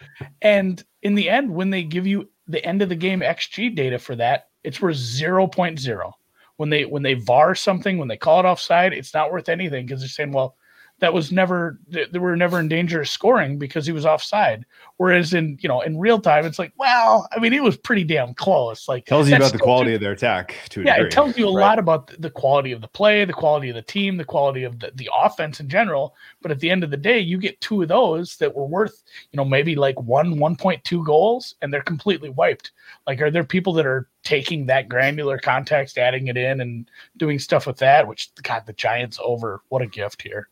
[0.40, 3.98] And in the end, when they give you the end of the game XG data
[3.98, 6.12] for that, it's worth 0.0.
[6.56, 9.86] When they when they VAR something, when they call it offside, it's not worth anything
[9.86, 10.56] because they're saying, well,
[11.00, 14.64] that was never they were never in danger of scoring because he was offside.
[14.98, 18.04] Whereas in you know in real time, it's like, well, I mean, it was pretty
[18.04, 18.86] damn close.
[18.86, 21.08] Like tells you about the quality just- of their attack to yeah, degree.
[21.08, 21.60] it tells you a Right.
[21.62, 24.62] lot about the- the quality of the play, the quality of the team, the quality
[24.64, 26.14] of the, the offense in general.
[26.42, 29.02] But at the end of the day, you get two of those that were worth,
[29.32, 32.72] you know, maybe like one, 1.2 goals, and they're completely wiped.
[33.06, 37.38] Like, are there people that are taking that granular context, adding it in, and doing
[37.38, 38.06] stuff with that?
[38.06, 39.62] Which, God, the Giants over.
[39.70, 40.48] What a gift here.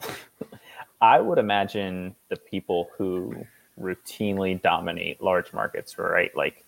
[1.00, 3.34] I would imagine the people who
[3.80, 6.34] routinely dominate large markets, right?
[6.36, 6.64] Like,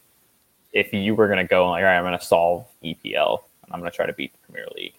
[0.72, 3.72] if you were going to go like, all right, I'm going to solve EPL, and
[3.72, 4.94] I'm going to try to beat the Premier League.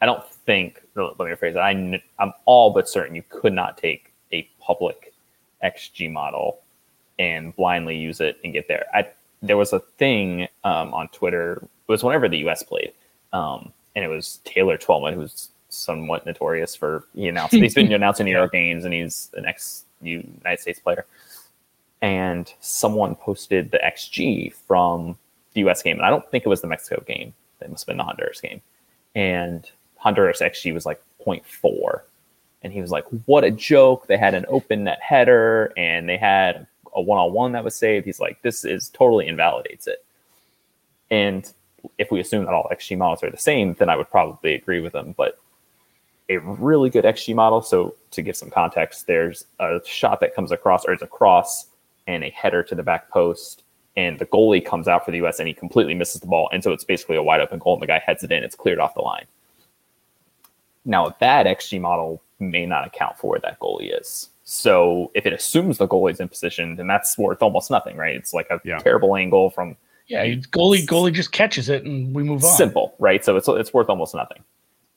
[0.00, 0.82] I don't think.
[0.94, 1.62] Let me rephrase that.
[1.62, 5.14] I, I'm all but certain you could not take a public
[5.64, 6.60] XG model
[7.18, 8.84] and blindly use it and get there.
[8.92, 9.08] I,
[9.40, 11.62] there was a thing um, on Twitter.
[11.62, 12.92] It was whenever the US played,
[13.32, 18.26] um, and it was Taylor Twellman, who's somewhat notorious for he announced he's been announcing
[18.26, 21.06] New York games, and he's an ex United States player.
[22.02, 25.16] And someone posted the XG from
[25.54, 27.32] the US game, and I don't think it was the Mexico game.
[27.58, 28.60] That must have been the Honduras game.
[29.14, 32.00] And Honduras XG was like 0.4.
[32.62, 34.06] And he was like, what a joke.
[34.06, 37.74] They had an open net header and they had a one on one that was
[37.74, 38.06] saved.
[38.06, 40.04] He's like, this is totally invalidates it.
[41.10, 41.50] And
[41.98, 44.80] if we assume that all XG models are the same, then I would probably agree
[44.80, 45.14] with him.
[45.16, 45.38] But
[46.28, 50.50] a really good XG model, so to give some context, there's a shot that comes
[50.50, 51.66] across, or it's a cross
[52.06, 53.62] and a header to the back post,
[53.96, 56.48] and the goalie comes out for the US and he completely misses the ball.
[56.52, 58.56] And so it's basically a wide open goal, and the guy heads it in, it's
[58.56, 59.26] cleared off the line.
[60.84, 64.28] Now, a bad XG model may not account for where that goalie is.
[64.44, 68.14] So if it assumes the goalie's in position, then that's worth almost nothing, right?
[68.14, 68.78] It's like a Yeah.
[68.78, 72.50] terrible angle from Yeah, goalie goalie just catches it and we move on.
[72.56, 73.24] simple, right?
[73.24, 74.44] So it's it's worth almost nothing.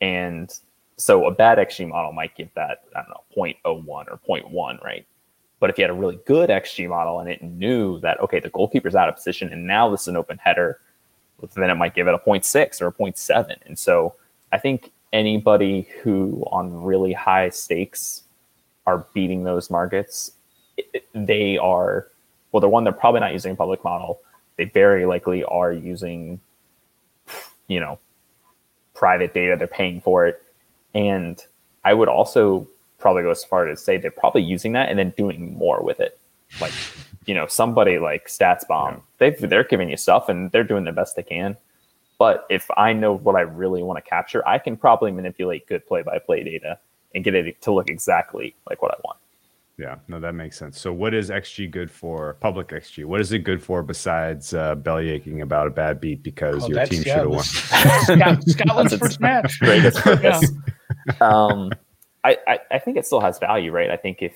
[0.01, 0.53] And
[0.99, 5.05] so a bad XG model might give that, I don't know, 0.01 or 0.1, right?
[5.61, 8.49] But if you had a really good XG model and it knew that, okay, the
[8.49, 10.81] goalkeeper's out of position and now this is an open header,
[11.55, 13.55] then it might give it a 0.6 or a 0.7.
[13.65, 14.15] And so
[14.51, 18.23] I think anybody who on really high stakes
[18.85, 20.33] are beating those markets,
[21.13, 22.07] they are,
[22.51, 24.19] well, they're one, they're probably not using a public model.
[24.57, 26.41] They very likely are using,
[27.67, 27.99] you know,
[28.93, 29.55] private data.
[29.57, 30.43] They're paying for it.
[30.93, 31.43] And
[31.83, 35.13] I would also probably go as far as say they're probably using that and then
[35.17, 36.19] doing more with it.
[36.59, 36.73] Like,
[37.25, 41.15] you know, somebody like StatsBomb, they've, they're giving you stuff and they're doing the best
[41.15, 41.55] they can.
[42.17, 45.87] But if I know what I really want to capture, I can probably manipulate good
[45.87, 46.77] play by play data
[47.15, 49.19] and get it to look exactly like what I want.
[49.77, 50.77] Yeah, no, that makes sense.
[50.77, 52.33] So, what is XG good for?
[52.41, 53.05] Public XG.
[53.05, 56.67] What is it good for besides uh, belly aching about a bad beat because Oh,
[56.67, 58.41] your team yeah, should have won?
[58.41, 59.57] Scotland's first match.
[59.61, 60.41] greatest Yeah.
[61.21, 61.71] Um,
[62.23, 63.89] I, I, I think it still has value, right?
[63.89, 64.33] I think if,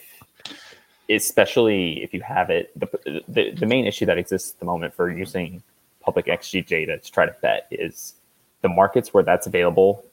[1.10, 4.94] especially if you have it, the, the, the main issue that exists at the moment
[4.94, 5.62] for using
[6.02, 8.16] public XG data to try to bet is
[8.62, 10.06] the markets where that's available,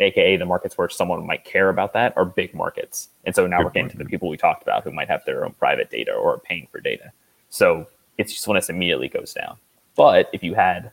[0.00, 3.08] aka the markets where someone might care about that, are big markets.
[3.24, 5.44] And so now we're getting to the people we talked about who might have their
[5.44, 7.12] own private data or are paying for data.
[7.50, 7.86] So
[8.18, 9.56] its usefulness immediately goes down.
[9.96, 10.90] But if you had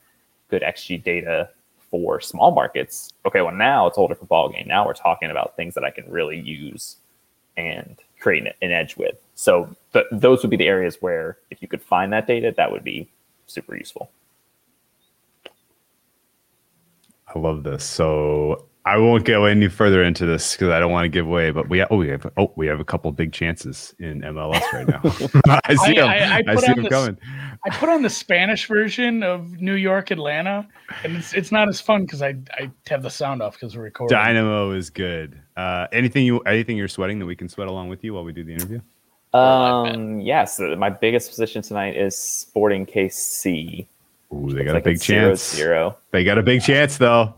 [0.49, 1.49] good XG data
[1.89, 4.67] for small markets, okay, well now it's a whole different ballgame.
[4.67, 6.97] Now we're talking about things that I can really use
[7.55, 9.17] and create an, an edge with.
[9.35, 12.71] So th- those would be the areas where if you could find that data, that
[12.71, 13.09] would be
[13.47, 14.11] super useful.
[17.33, 17.83] I love this.
[17.83, 21.51] So I won't go any further into this because I don't want to give away.
[21.51, 24.87] But we oh we have oh we have a couple big chances in MLS right
[24.87, 25.01] now.
[25.65, 26.07] I see I- them.
[26.09, 27.17] I- I I, put see on them this- coming.
[27.65, 30.67] I put on the Spanish version of New York Atlanta,
[31.03, 33.83] and it's it's not as fun because I I have the sound off because we're
[33.83, 34.15] recording.
[34.17, 35.41] Dynamo is good.
[35.57, 38.31] Uh, anything you anything you're sweating that we can sweat along with you while we
[38.31, 38.79] do the interview?
[39.33, 43.85] Um, yes, my biggest position tonight is Sporting KC.
[44.33, 45.55] Ooh, they It's got like a big zero, chance.
[45.55, 45.97] Zero.
[46.11, 47.33] They got a big chance though.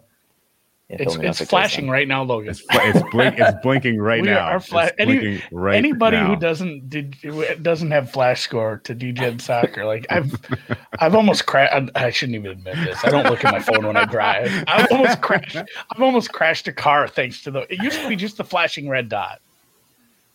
[0.89, 2.49] Yeah, It's fill me in it's if it goes flashing right now, Logan.
[2.49, 4.39] It's it's, blink, it's blinking right We now.
[4.47, 6.27] are fla- It's any- blinking right Anybody now.
[6.27, 7.15] who doesn't did
[7.61, 10.33] doesn't have flash score to DJ soccer, like I've
[10.99, 11.91] I've almost crashed.
[11.95, 12.97] I shouldn't even admit this.
[13.05, 14.63] I don't look at my phone when I drive.
[14.67, 15.57] I've almost crashed.
[15.57, 17.71] I've almost crashed a car thanks to the.
[17.71, 19.41] It used to be just the flashing red dot.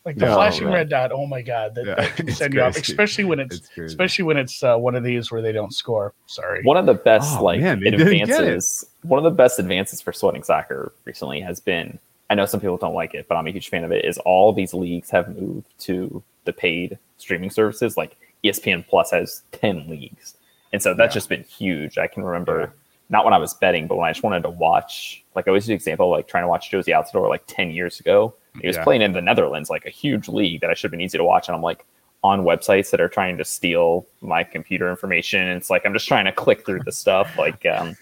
[0.05, 0.75] Like the No, flashing right.
[0.75, 1.13] red dot.
[1.13, 3.71] Oh my god, that, Yeah, that can it's send you off, especially when it's, It's
[3.79, 6.13] especially when it's uh, one of these where they don't score.
[6.27, 6.63] Sorry.
[6.63, 8.23] One of the best Oh, like man, they didn't get it.
[8.23, 8.85] advances.
[9.03, 11.99] One of the best advances for sweating soccer recently has been.
[12.31, 14.05] I know some people don't like it, but I'm a huge fan of it.
[14.05, 17.97] Is all these leagues have moved to the paid streaming services.
[17.97, 20.35] Like ESPN Plus has ten leagues,
[20.75, 21.17] and so that's Yeah.
[21.17, 21.97] just been huge.
[21.97, 22.67] I can remember Yeah.
[23.09, 25.25] not when I was betting, but when I just wanted to watch.
[25.35, 28.01] Like I always use the example, like trying to watch Jozy Altidore like ten years
[28.01, 28.35] ago.
[28.61, 28.85] He was Yeah.
[28.85, 31.25] playing in the Netherlands, like a huge league that I should have been easy to
[31.25, 31.85] watch, and I'm like
[32.23, 35.41] on websites that are trying to steal my computer information.
[35.41, 37.37] And it's like I'm just trying to click through the stuff.
[37.37, 37.95] Like um,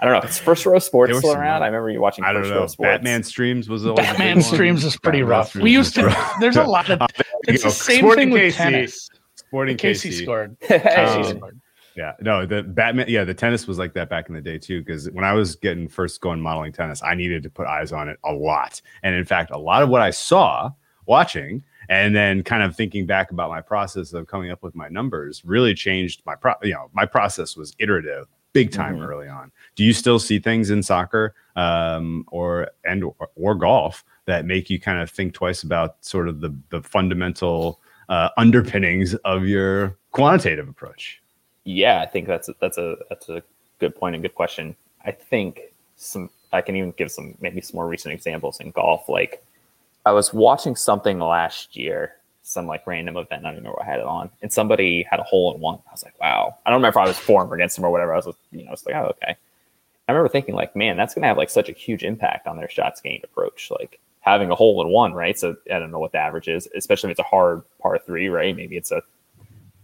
[0.00, 1.62] I don't know if it's First Row Sports still some- around.
[1.62, 2.60] I remember you watching I don't First know.
[2.60, 2.88] Row Sports.
[2.88, 4.42] Batman streams was always Batman one.
[4.42, 5.48] streams is pretty Batman rough.
[5.50, 6.06] streams We used to.
[6.06, 6.34] rough.
[6.40, 7.00] There's a lot of.
[7.48, 8.56] It's the same Sporting thing with KC.
[8.56, 9.08] tennis.
[9.36, 10.22] Sporting Casey KC.
[10.22, 10.56] scored.
[10.60, 10.78] Hey.
[10.80, 11.60] Casey Um, scored.
[12.00, 13.04] Yeah, no, the Batman.
[13.08, 14.80] Yeah, the tennis was like that back in the day too.
[14.82, 18.08] Because when I was getting first going modeling tennis, I needed to put eyes on
[18.08, 18.80] it a lot.
[19.02, 20.70] And in fact, a lot of what I saw
[21.04, 24.88] watching, and then kind of thinking back about my process of coming up with my
[24.88, 26.54] numbers, really changed my pro.
[26.62, 29.06] You know, my process was iterative, big time Mhm.
[29.06, 29.52] early on.
[29.76, 34.70] Do you still see things in soccer, um, or and or, or golf that make
[34.70, 39.98] you kind of think twice about sort of the the fundamental uh, underpinnings of your
[40.12, 41.19] quantitative approach?
[41.74, 43.42] Yeah, I think that's a, that's a that's a
[43.78, 44.76] good point and good question.
[45.04, 45.60] I think
[45.96, 49.08] some I can even give some maybe some more recent examples in golf.
[49.08, 49.44] Like
[50.04, 53.44] I was watching something last year, some like random event.
[53.44, 55.60] I don't even remember what I had it on, and somebody had a hole in
[55.60, 55.76] one.
[55.88, 56.56] I was like, wow.
[56.66, 58.12] I don't remember if I was for him or against him or whatever.
[58.12, 59.36] I was, you know, I was like, oh, okay.
[60.08, 62.68] I remember thinking like, man, that's to have like such a huge impact on their
[62.68, 63.70] shots gained approach.
[63.70, 65.38] Like having a hole in one, right?
[65.38, 68.28] So I don't know what the average is, especially if it's a hard par three,
[68.28, 68.56] right?
[68.56, 69.02] Maybe it's a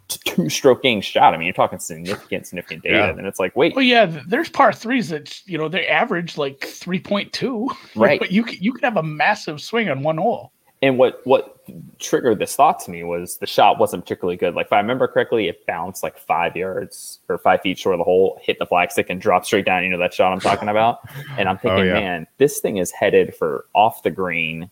[0.09, 1.35] two stroke gain shot.
[1.35, 2.97] I mean, you're talking significant, significant data.
[2.97, 3.09] Yeah.
[3.11, 6.65] And it's like, wait, Well, yeah, there's par threes that you know they average like
[6.65, 7.69] three point two.
[7.97, 8.19] Right.
[8.21, 10.53] But you you could have a massive swing on one hole.
[10.83, 11.53] and what what
[11.99, 14.55] triggered this thought to me was the shot wasn't particularly good.
[14.55, 17.99] Like if I remember correctly, it bounced like five yards or five feet short of
[17.99, 19.83] the hole, hit the flagstick, and dropped straight down.
[19.83, 21.01] You know that shot I'm talking about.
[21.39, 21.95] And I'm oh, thinking, Oh, yeah.
[21.95, 24.71] man, this thing is headed for off the green,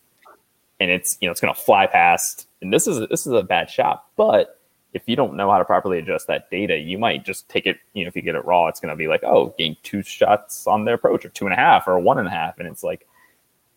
[0.79, 2.47] and it's you know it's going to fly past.
[2.61, 4.61] And this is this is a bad shot, but
[4.95, 7.79] if you don't know how to properly adjust that data, you might just take it.
[7.93, 10.03] You know, if you get it raw, it's going to be like, oh, gain two
[10.03, 12.69] shots on their approach, or two and a half, or one and a half, and
[12.69, 13.07] it's like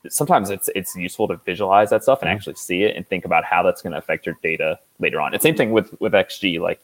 [0.09, 2.37] sometimes it's it's useful to visualize that stuff and mm-hmm.
[2.37, 5.33] actually see it and think about how that's going to affect your data later on.
[5.33, 6.59] And same thing with with XG.
[6.59, 6.79] Like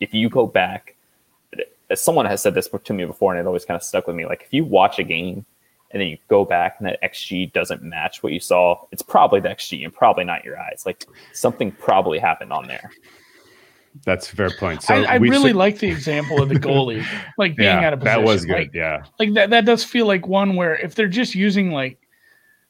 [0.00, 0.96] if you go back,
[1.88, 4.16] as someone has said this to me before, and it always kind of stuck with
[4.16, 4.26] me.
[4.26, 5.44] Like if you watch a game
[5.92, 9.40] and then you go back and that XG doesn't match what you saw, it's probably
[9.40, 10.84] the XG and probably not your eyes.
[10.86, 12.90] Like something probably happened on there.
[14.04, 14.82] That's a fair point.
[14.82, 17.04] So I, I really should- like the example of the goalie,
[17.38, 18.22] like being yeah, out of position.
[18.22, 18.52] that was good.
[18.52, 21.98] Like, yeah, like that that does feel like one where if they're just using like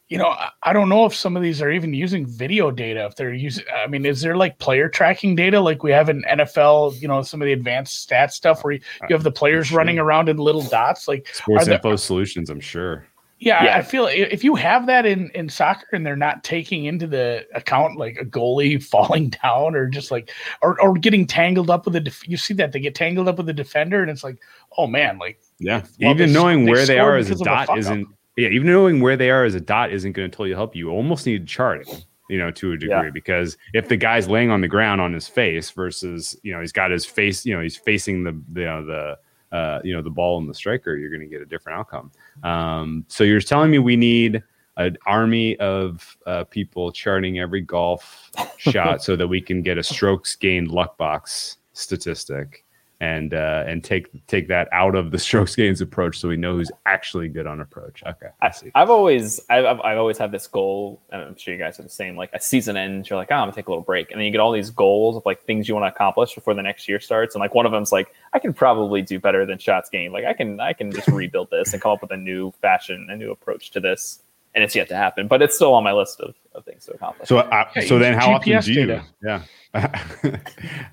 [0.09, 3.05] you know I, I don't know if some of these are even using video data
[3.05, 6.21] if they're using i mean is there like player tracking data like we have in
[6.23, 9.67] nfl you know some of the advanced stat stuff where you, you have the players
[9.67, 9.77] sure.
[9.77, 12.49] running around in little dots like sports there- info solutions.
[12.49, 13.05] I'm sure.
[13.43, 13.77] Yeah, Yeah.
[13.77, 17.45] I feel if you have that in in soccer and they're not taking into the
[17.55, 20.31] account like a goalie falling down or just like
[20.61, 23.37] or or getting tangled up with a def- you see that they get tangled up
[23.37, 24.37] with a defender and it's like
[24.77, 27.37] oh man like Yeah, Well, even they- knowing they where they are as a a
[27.37, 27.79] dot fuck-up.
[27.79, 28.07] isn't.
[28.37, 30.87] Yeah, even knowing where they are as a dot isn't going to totally help you.
[30.87, 31.93] You almost need charting,
[32.29, 33.09] you know, to a degree Yeah.
[33.13, 36.71] because if the guy's laying on the ground on his face versus you know he's
[36.71, 39.17] got his face, you know, he's facing the the you know, the
[39.51, 42.09] uh, you know the ball and the striker, you're going to get a different outcome.
[42.43, 44.43] Um, so you're telling me we need
[44.77, 49.83] an army of uh, people charting every golf shot so that we can get a
[49.83, 52.65] strokes gained luck box statistic
[53.01, 56.53] and uh, and take take that out of the strokes gains approach so we know
[56.55, 58.03] who's actually good on approach.
[58.05, 58.71] Okay, I see.
[58.75, 61.83] I've always I've, I've I've always had this goal, and I'm sure you guys are
[61.83, 62.15] the same.
[62.15, 64.25] Like a season ends, you're like, oh, I'm gonna take a little break, and then
[64.25, 66.87] you get all these goals of like things you want to accomplish before the next
[66.87, 69.89] year starts, and like one of them's like, I can probably do better than shots
[69.89, 70.13] gained.
[70.13, 73.07] Like I can I can just rebuild this and come up with a new fashion,
[73.09, 74.21] a new approach to this,
[74.53, 76.93] and it's yet to happen, but it's still on my list of, of things to
[76.93, 77.29] accomplish.
[77.29, 78.85] So uh, Yeah, so then how often do you?
[78.85, 79.03] data.
[79.23, 79.43] Yeah.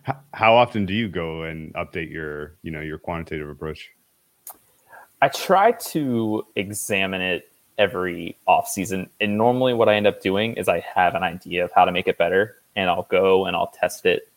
[0.03, 3.91] How- how often do you go and update your you know your quantitative approach?
[5.21, 9.09] I try to examine it every off season.
[9.21, 11.93] And normally what I end up doing is I have an idea of how to
[11.93, 14.29] make it better and I'll go and I'll test it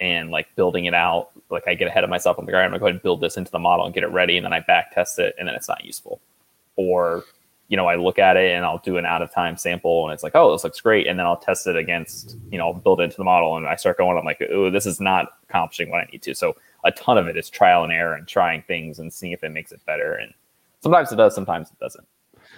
[0.00, 1.30] and like building it out.
[1.50, 2.38] Like I get ahead of myself.
[2.38, 3.94] I'm like, all right, I'm gonna go ahead and build this into the model and
[3.94, 4.36] get it ready.
[4.36, 6.20] And then I back test it and then it's not useful.
[6.76, 7.24] Or,
[7.68, 10.14] you know, I look at it and I'll do an out of time sample and
[10.14, 11.06] it's like, oh, this looks great.
[11.06, 13.66] And then I'll test it against, you know, I'll build it into the model and
[13.66, 16.34] I start going, I'm like, oh, this is not accomplishing what I need to.
[16.34, 19.44] So a ton of it is trial and error and trying things and seeing if
[19.44, 20.14] it makes it better.
[20.14, 20.32] And
[20.80, 22.06] sometimes it does, sometimes it doesn't.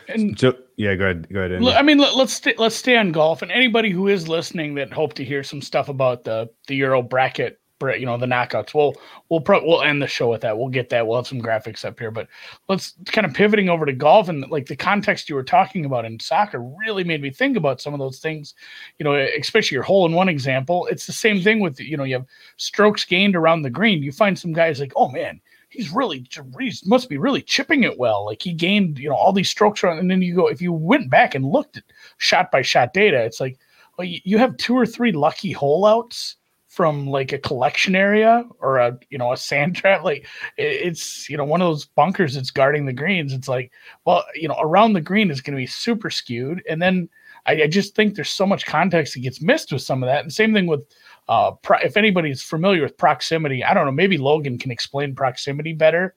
[0.08, 1.28] and So yeah, go ahead.
[1.32, 1.52] Go ahead.
[1.52, 1.72] Andy.
[1.72, 3.42] I mean, let, let's stay, let's stay on golf.
[3.42, 7.02] And anybody who is listening that hope to hear some stuff about the the Euro
[7.02, 7.58] bracket, bra-
[7.88, 8.94] you know, the knockouts, we'll
[9.28, 10.58] we'll pro, we'll end the show with that.
[10.58, 11.06] We'll get that.
[11.06, 12.10] We'll have some graphics up here.
[12.10, 12.28] But
[12.68, 16.04] let's kind of pivoting over to golf and like the context you were talking about
[16.04, 18.54] in soccer really made me think about some of those things.
[18.98, 20.86] You know, especially your hole in one example.
[20.90, 22.26] It's the same thing with you know you have
[22.56, 24.02] strokes gained around the green.
[24.02, 27.98] You find some guys like, oh man, he's really he must be really chipping it
[27.98, 28.26] well.
[28.26, 30.72] Like he gained, you know, all these strokes around, and then you go if you
[30.72, 31.84] went back and looked at
[32.18, 33.58] shot by shot data, it's like,
[33.96, 36.36] well, you, you have two or three lucky hole outs
[36.80, 40.02] from like a collection area or a you know a sand trap.
[40.02, 40.26] Like
[40.56, 43.34] it's you know one of those bunkers that's guarding the greens.
[43.34, 43.70] It's like,
[44.06, 47.10] well, you know, around the green is going to be super skewed, and then.
[47.46, 50.22] I, I just think there's so much context that gets missed with some of that.
[50.22, 50.82] And same thing with
[51.26, 55.72] uh, pro- if anybody's familiar with proximity, I don't know, maybe Logan can explain proximity
[55.72, 56.14] better,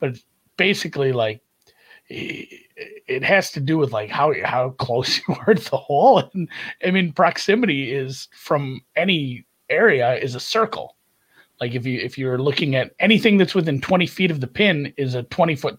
[0.00, 0.18] but
[0.56, 1.40] basically, like
[2.08, 6.48] it, has to do with like how how close you are to the hole, and
[6.84, 10.96] I mean proximity is from any area is a circle.
[11.60, 14.92] Like if you if you're looking at anything that's within 20 feet of the pin
[14.96, 15.78] is a 20 foot,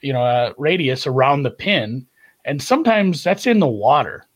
[0.00, 2.06] you know, uh, radius around the pin,
[2.44, 4.26] and sometimes that's in the water.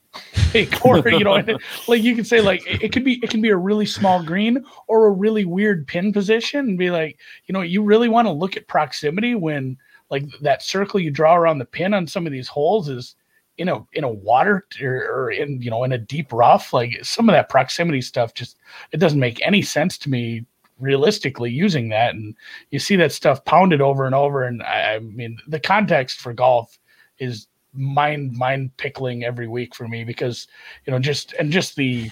[0.82, 1.42] Or you know,
[1.88, 4.64] like you can say like it could be it can be a really small green
[4.86, 8.32] or a really weird pin position and be like, you know, you really want to
[8.32, 9.76] look at proximity when
[10.10, 13.14] like that circle you draw around the pin on some of these holes is
[13.58, 16.72] in a in a water or, or in you know in a deep rough.
[16.72, 18.56] Like some of that proximity stuff just
[18.92, 20.46] it doesn't make any sense to me
[20.78, 22.36] realistically using that and
[22.70, 26.32] you see that stuff pounded over and over and I, I mean the context for
[26.32, 26.78] golf
[27.18, 30.46] is mind mind pickling every week for me because
[30.86, 32.10] you know just and just the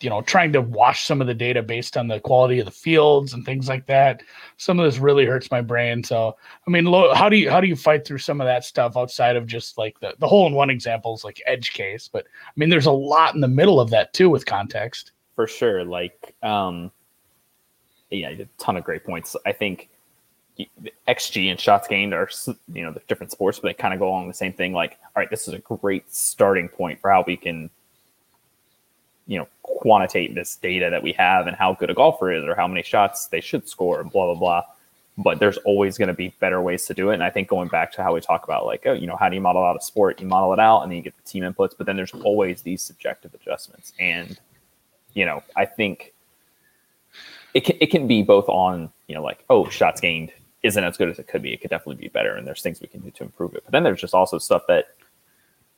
[0.00, 2.70] you know trying to wash some of the data based on the quality of the
[2.70, 4.22] fields and things like that
[4.56, 6.36] some of this really hurts my brain so
[6.66, 8.96] i mean lo- how do you how do you fight through some of that stuff
[8.96, 12.52] outside of just like the, the hole in one examples like edge case but i
[12.56, 15.84] mean there's a lot in the middle of that too with context for sure.
[15.84, 16.90] Like, um,
[18.10, 19.36] yeah, a ton of great points.
[19.46, 19.88] I think
[21.06, 22.28] XG and shots gained are,
[22.72, 24.72] you know, they're different sports, but they kind of go along the same thing.
[24.72, 27.70] Like, all right, this is a great starting point for how we can,
[29.28, 32.56] you know, quantitate this data that we have and how good a golfer is or
[32.56, 34.62] how many shots they should score and blah, blah, blah.
[35.18, 37.14] But there's always going to be better ways to do it.
[37.14, 39.28] And I think going back to how we talk about, like, oh, you know, how
[39.28, 40.20] do you model out a sport?
[40.20, 42.62] You model it out and then you get the team inputs, but then there's always
[42.62, 43.92] these subjective adjustments.
[44.00, 44.38] And,
[45.14, 46.14] you know, I think
[47.52, 50.96] it can, it can be both on, you know, like, oh, shots gained isn't as
[50.96, 51.52] good as it could be.
[51.52, 52.34] It could definitely be better.
[52.34, 53.64] And there's things we can do to improve it.
[53.64, 54.94] But then there's just also stuff that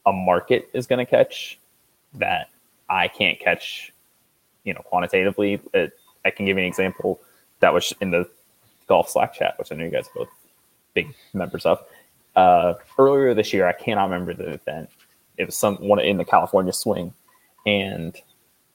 [0.06, 1.58] a market is going to catch
[2.14, 2.50] that
[2.90, 3.92] I can't catch,
[4.64, 5.60] you know, quantitatively.
[5.72, 5.92] It,
[6.24, 7.20] I can give you an example
[7.60, 8.28] that was in the
[8.88, 10.28] golf Slack chat, which I know you guys are both
[10.92, 11.82] big members of.
[12.34, 14.90] Uh, earlier this year, I cannot remember the event.
[15.38, 17.14] It was some one in the California swing,
[17.64, 18.16] and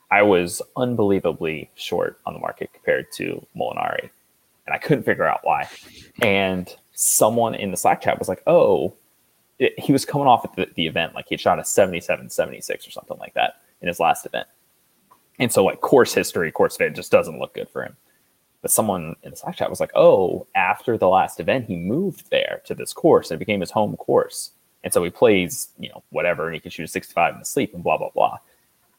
[0.10, 4.10] I was unbelievably short on the market compared to Molinari,
[4.66, 5.68] and I couldn't figure out why.
[6.22, 8.94] And someone in the Slack chat was like, "Oh,
[9.60, 12.88] it, he was coming off at the, the event like he shot a 77, 76
[12.88, 14.48] or something like that in his last event.
[15.40, 17.96] And so like course history, course fit just doesn't look good for him.
[18.62, 22.32] But someone in the Slack chat was like, "Oh, after the last event, he moved
[22.32, 24.52] there to this course and it became his home course."
[24.84, 27.46] And so he plays, you know, whatever, and he can shoot a 65 in the
[27.46, 28.40] sleep and blah blah blah.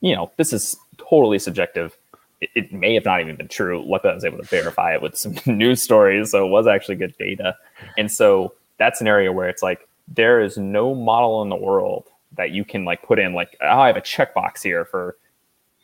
[0.01, 1.97] You know, this is totally subjective.
[2.41, 3.83] It, it may have not even been true.
[3.85, 6.97] Luckily, I was able to verify it with some news stories, so it was actually
[6.97, 7.57] good data.
[7.97, 12.05] And so that's an area where it's like there is no model in the world
[12.33, 15.17] that you can like put in like oh, I have a checkbox here for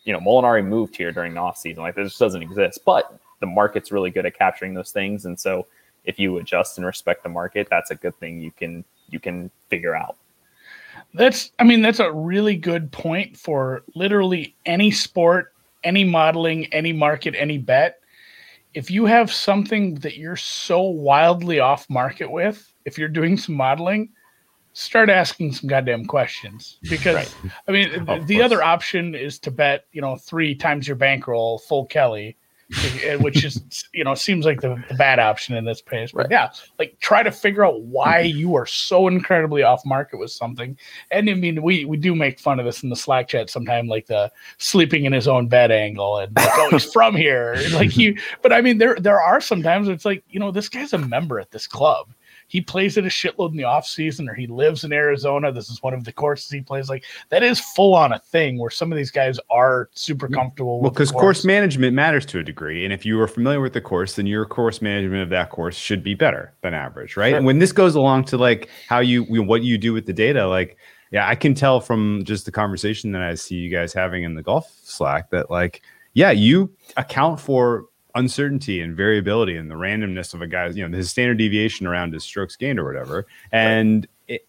[0.05, 1.82] you know Molinari moved here during the off season.
[1.82, 5.66] Like this doesn't exist, but the market's really good at capturing those things, and so
[6.05, 9.51] if you adjust and respect the market, that's a good thing you can you can
[9.68, 10.16] figure out.
[11.14, 15.53] That's I mean that's a really good point for literally any sport,
[15.84, 18.01] any modeling, any market, any bet.
[18.74, 23.55] If you have something that you're so wildly off market with, if you're doing some
[23.55, 24.09] modeling,
[24.73, 27.37] start asking some goddamn questions because right.
[27.68, 31.59] I mean the, the other option is to bet you know three times your bankroll
[31.59, 32.37] full Kelly
[33.05, 33.62] eh, which is
[33.93, 36.12] you know seems like the, the bad option in this case.
[36.12, 36.31] But right.
[36.31, 40.77] yeah, like try to figure out why you are so incredibly off market with something.
[41.11, 43.89] And I mean, we we do make fun of this in the Slack chat sometimes,
[43.89, 47.97] like the sleeping in his own bed angle, and like, oh, he's from here, like
[47.97, 48.16] you.
[48.41, 51.39] But I mean, there there are sometimes it's like you know this guy's a member
[51.39, 52.09] at this club
[52.53, 55.51] he plays it a shitload in the off season or he lives in Arizona.
[55.51, 56.91] This is one of the courses he plays.
[56.91, 60.35] Like that is full on a thing where some of these guys are super mm,
[60.35, 60.83] comfortable.
[60.83, 61.23] Well, because course.
[61.23, 61.45] course.
[61.47, 62.85] management matters to a degree.
[62.85, 65.75] And if you are familiar with the course, then your course management of that course
[65.75, 67.17] should be better than average.
[67.17, 67.31] Right.
[67.31, 67.39] Sure.
[67.39, 70.47] And when this goes along to like how you, what you do with the data,
[70.47, 70.77] like,
[71.11, 74.35] yeah, I can tell from just the conversation that I see you guys having in
[74.35, 75.81] the golf Slack that like,
[76.13, 80.97] yeah, you account for uncertainty and variability and the randomness of a guy's, you know,
[80.97, 83.27] his standard deviation around his strokes gained or whatever.
[83.51, 84.47] And it,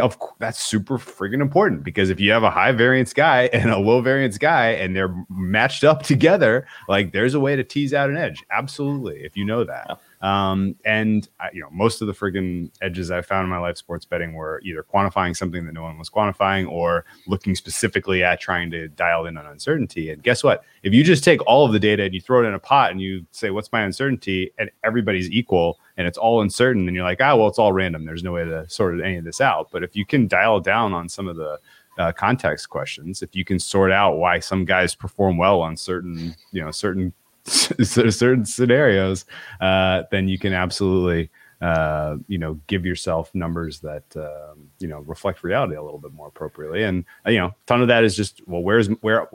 [0.00, 3.78] of that's super freaking important because if you have a high variance guy and a
[3.78, 8.10] low variance guy and they're matched up together, like there's a way to tease out
[8.10, 8.44] an edge.
[8.50, 9.98] Absolutely, if you know that.
[10.24, 13.76] Um, and I, you know, most of the friggin' edges I found in my life
[13.76, 18.40] sports betting were either quantifying something that no one was quantifying or looking specifically at
[18.40, 20.08] trying to dial in on uncertainty.
[20.08, 20.64] And guess what?
[20.82, 22.90] If you just take all of the data and you throw it in a pot
[22.90, 27.04] and you say, "What's my uncertainty?" and everybody's equal and it's all uncertain, and you're
[27.04, 28.06] like, "Ah, well, it's all random.
[28.06, 30.94] There's no way to sort any of this out." But if you can dial down
[30.94, 31.60] on some of the
[31.98, 36.34] uh, context questions, if you can sort out why some guys perform well on certain,
[36.50, 37.12] you know, certain
[37.82, 39.24] certain scenarios,
[39.60, 41.30] uh, then you can absolutely
[41.60, 46.12] uh, you know give yourself numbers that um, you know reflect reality a little bit
[46.12, 46.82] more appropriately.
[46.82, 49.28] And uh, you know, a ton of that is just well, where's where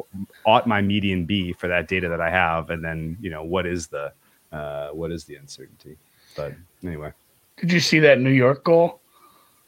[0.45, 3.66] ought my median be for that data that I have, and then you know what
[3.66, 4.12] is the
[4.51, 5.97] uh, what is the uncertainty.
[6.36, 6.53] But
[6.84, 7.14] anyway,
[7.57, 9.01] did you see that New York goal?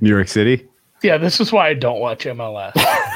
[0.00, 0.66] New York City.
[1.02, 2.72] Yeah, this is why I don't watch MLS.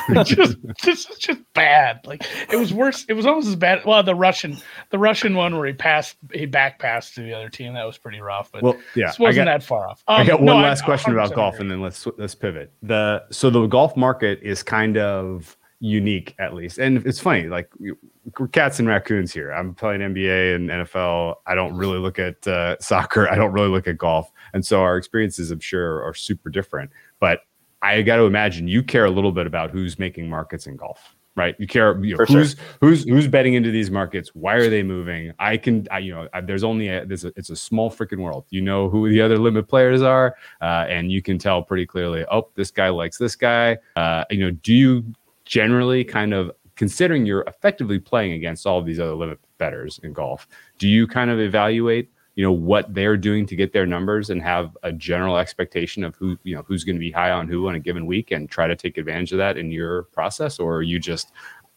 [0.24, 2.00] just, this is just bad.
[2.04, 3.04] Like it was worse.
[3.08, 3.84] It was almost as bad.
[3.84, 4.56] Well, the Russian,
[4.90, 7.74] the Russian one where he passed, he back passed to the other team.
[7.74, 8.50] That was pretty rough.
[8.52, 10.02] But well, yeah, this wasn't got, that far off.
[10.08, 12.72] Um, I got one no, last I, question about golf, and then let's let's pivot.
[12.82, 17.48] The so the golf market is kind of unique, at least, and it's funny.
[17.48, 19.50] Like we're cats and raccoons here.
[19.50, 21.36] I'm playing NBA and NFL.
[21.46, 23.30] I don't really look at uh, soccer.
[23.30, 26.90] I don't really look at golf, and so our experiences, I'm sure, are super different.
[27.20, 27.40] But
[27.84, 31.14] I got to imagine you care a little bit about who's making markets in golf,
[31.36, 31.54] right?
[31.58, 32.64] You care you know, who's sure.
[32.80, 34.30] who's who's betting into these markets.
[34.34, 35.32] Why are they moving?
[35.38, 38.20] I can, I, you know, I, there's only a, there's a, it's a small freaking
[38.20, 38.46] world.
[38.48, 42.24] You know who the other limit players are, uh, and you can tell pretty clearly.
[42.30, 43.76] Oh, this guy likes this guy.
[43.96, 45.04] Uh, you know, do you
[45.44, 50.14] generally kind of considering you're effectively playing against all of these other limit betters in
[50.14, 50.48] golf?
[50.78, 54.42] Do you kind of evaluate you know what they're doing to get their numbers and
[54.42, 57.68] have a general expectation of who you know who's going to be high on who
[57.68, 60.58] on a given week and try to take advantage of that in your process?
[60.58, 61.32] Or are you just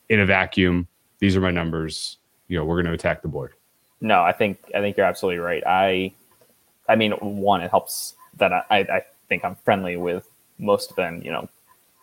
[0.09, 0.87] in a vacuum
[1.19, 3.53] these are my numbers you know we're going to attack the board?
[4.01, 5.63] No i think i think you're absolutely right.
[5.65, 6.13] I
[6.89, 11.21] i mean one it helps that i i think i'm friendly with most of them
[11.23, 11.49] you know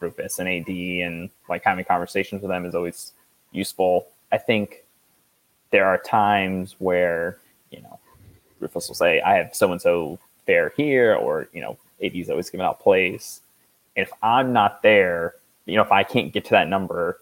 [0.00, 3.12] rufus and ad and like having conversations with them is always
[3.52, 4.09] useful.
[4.30, 4.84] I think
[5.70, 7.38] there are times where
[7.70, 7.98] you know
[8.64, 12.50] Rufus will say, I have so and so there here, or you know, AD's always
[12.50, 13.40] giving out plays.
[13.96, 15.34] And if I'm not there,
[15.66, 17.20] you know, if I can't get to that number,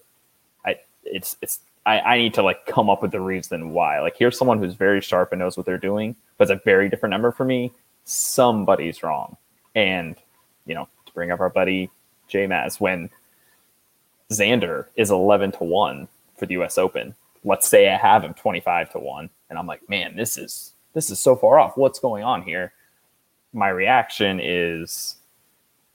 [0.65, 4.01] I it's it's I, I need to like come up with the reason why.
[4.01, 6.89] Like here's someone who's very sharp and knows what they're doing, but it's a very
[6.89, 7.73] different number for me.
[8.05, 9.37] Somebody's wrong.
[9.75, 10.17] And,
[10.67, 11.91] you know, to bring up our buddy
[12.29, 13.11] J Maz, when
[14.31, 17.15] Xander is eleven to one for the US Open,
[17.45, 20.72] let's say I have him twenty five to one, and I'm like, man, this is
[20.95, 21.77] this is so far off.
[21.77, 22.73] What's going on here?
[23.53, 25.17] my reaction is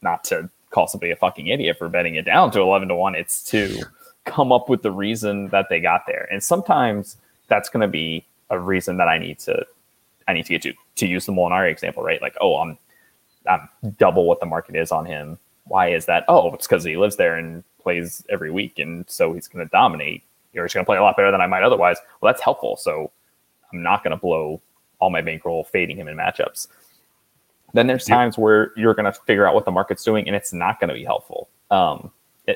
[0.01, 3.15] not to call somebody a fucking idiot for betting it down to 11 to 1.
[3.15, 3.83] It's to
[4.25, 6.27] come up with the reason that they got there.
[6.31, 7.17] And sometimes
[7.47, 9.65] that's going to be a reason that I need to
[10.29, 12.21] I need to get to to use the Molinari example, right?
[12.21, 12.77] Like, oh, I'm
[13.49, 15.39] I'm double what the market is on him.
[15.65, 16.25] Why is that?
[16.27, 19.71] Oh, it's because he lives there and plays every week, and so he's going to
[19.71, 20.23] dominate.
[20.51, 21.97] You're just going to play a lot better than I might otherwise.
[22.19, 22.75] Well, that's helpful.
[22.75, 23.11] So
[23.71, 24.61] I'm not going to blow
[24.99, 26.67] all my bankroll fading him in matchups.
[27.73, 30.53] Then there's times where you're going to figure out what the market's doing, and it's
[30.53, 31.49] not going to be helpful.
[31.69, 32.11] Um,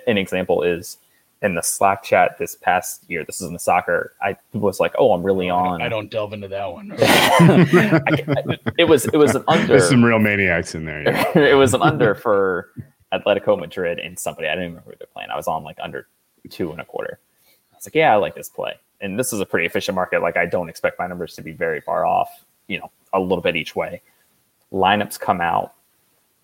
[0.07, 0.97] an example is
[1.41, 3.25] in the Slack chat this past year.
[3.25, 4.13] This is in the soccer.
[4.21, 6.93] I people was like, "Oh, I'm really on." I don't delve into that one.
[6.93, 6.97] I,
[8.07, 9.67] I, it was it was an under.
[9.67, 11.03] There's some real maniacs in there.
[11.03, 11.25] Yeah.
[11.37, 12.69] it was an under for
[13.13, 14.47] Atletico Madrid and somebody.
[14.47, 15.29] I didn't remember who they're playing.
[15.29, 16.07] I was on like under
[16.49, 17.19] two and a quarter.
[17.73, 20.21] I was like, "Yeah, I like this play." And this is a pretty efficient market.
[20.21, 22.45] Like, I don't expect my numbers to be very far off.
[22.67, 24.01] You know, a little bit each way.
[24.71, 25.73] Lineups come out,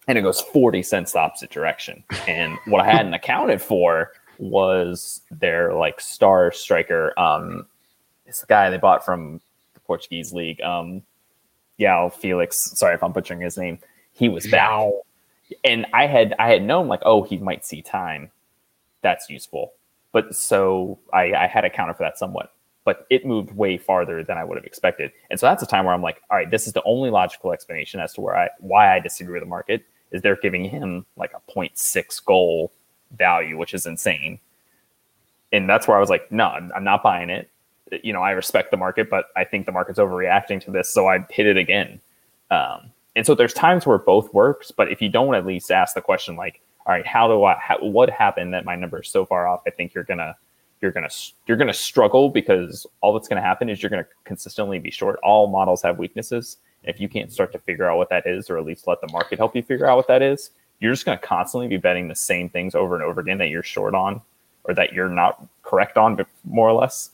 [0.08, 2.04] and it goes forty cents the opposite direction.
[2.28, 7.18] And what I hadn't accounted for was their like star striker.
[7.18, 7.68] Um,
[8.26, 9.40] the guy they bought from
[9.74, 10.60] the Portuguese league.
[10.62, 11.04] Um,
[11.78, 12.58] yeah, Felix.
[12.58, 13.80] Sorry if I'm butchering his name.
[14.14, 14.92] He was back,
[15.64, 18.32] and I had I had known like, oh, he might see time.
[19.02, 19.74] That's useful,
[20.18, 22.52] but so I, I had accounted for that somewhat.
[22.86, 25.86] But it moved way farther than I would have expected, and so that's a time
[25.86, 28.50] where I'm like, all right, this is the only logical explanation as to where I
[28.60, 32.72] why I disagree with the market is they're giving him like a 0.6 goal
[33.12, 34.40] value, which is insane.
[35.52, 37.48] And that's where I was like, no, I'm not buying it.
[38.04, 41.08] You know, I respect the market, but I think the market's overreacting to this, so
[41.08, 42.00] I hit it again.
[42.50, 45.94] Um, and so there's times where both works, but if you don't at least ask
[45.94, 47.56] the question, like, all right, how do I?
[47.60, 49.62] How, what happened that my number is so far off?
[49.68, 50.36] I think you're gonna
[50.82, 51.10] you're gonna
[51.46, 55.20] you're gonna struggle because all that's gonna happen is you're gonna consistently be short.
[55.22, 56.58] All models have weaknesses.
[56.84, 59.12] If you can't start to figure out what that is, or at least let the
[59.12, 62.08] market help you figure out what that is, you're just going to constantly be betting
[62.08, 64.22] the same things over and over again that you're short on
[64.64, 67.12] or that you're not correct on, but more or less,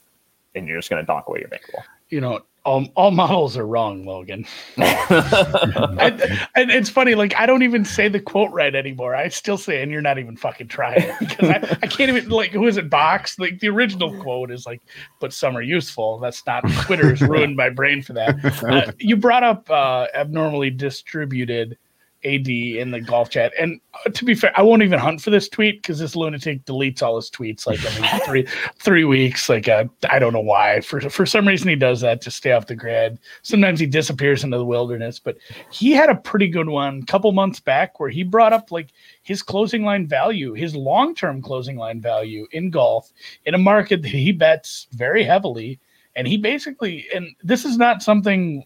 [0.53, 1.83] and you're just going to donk away your bankroll.
[2.09, 4.45] You know, all, all models are wrong, Logan.
[4.77, 6.21] and,
[6.55, 9.15] and, it's funny, like I don't even say the quote right anymore.
[9.15, 12.51] I still say, and you're not even fucking trying because I, I can't even like
[12.51, 12.89] who is it?
[12.89, 14.81] Box like the original quote is like,
[15.19, 18.63] "But some are useful." That's not Twitter's ruined my brain for that.
[18.63, 21.77] Uh, you brought up uh, abnormally distributed
[22.25, 23.51] AD in the golf chat.
[23.59, 26.65] And uh, to be fair, I won't even hunt for this tweet because this lunatic
[26.65, 28.47] deletes all his tweets like every three
[28.77, 29.49] three weeks.
[29.49, 30.81] Like uh, I don't know why.
[30.81, 33.19] For for some reason he does that to stay off the grid.
[33.41, 35.19] Sometimes he disappears into the wilderness.
[35.19, 35.37] But
[35.71, 38.91] he had a pretty good one a couple months back where he brought up like
[39.23, 43.11] his closing line value, his long term closing line value in golf
[43.45, 45.79] in a market that he bets very heavily.
[46.15, 48.63] And he basically, and this is not something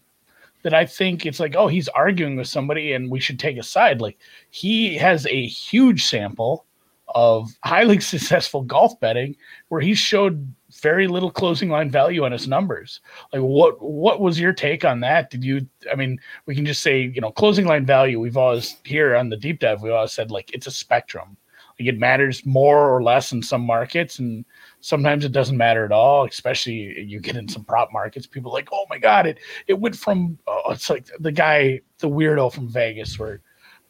[0.68, 3.62] that I think it's like, oh, he's arguing with somebody and we should take a
[3.62, 4.02] side.
[4.02, 4.18] Like
[4.50, 6.66] he has a huge sample
[7.14, 9.34] of highly successful golf betting
[9.68, 10.52] where he showed
[10.82, 13.00] very little closing line value on his numbers.
[13.32, 15.30] Like what what was your take on that?
[15.30, 18.76] Did you I mean, we can just say, you know, closing line value, we've always
[18.84, 21.38] here on the deep dive, we always said like it's a spectrum.
[21.78, 24.44] Like it matters more or less in some markets and
[24.80, 28.26] Sometimes it doesn't matter at all, especially you get in some prop markets.
[28.26, 32.08] People like, oh my god, it it went from oh, it's like the guy, the
[32.08, 33.40] weirdo from Vegas, where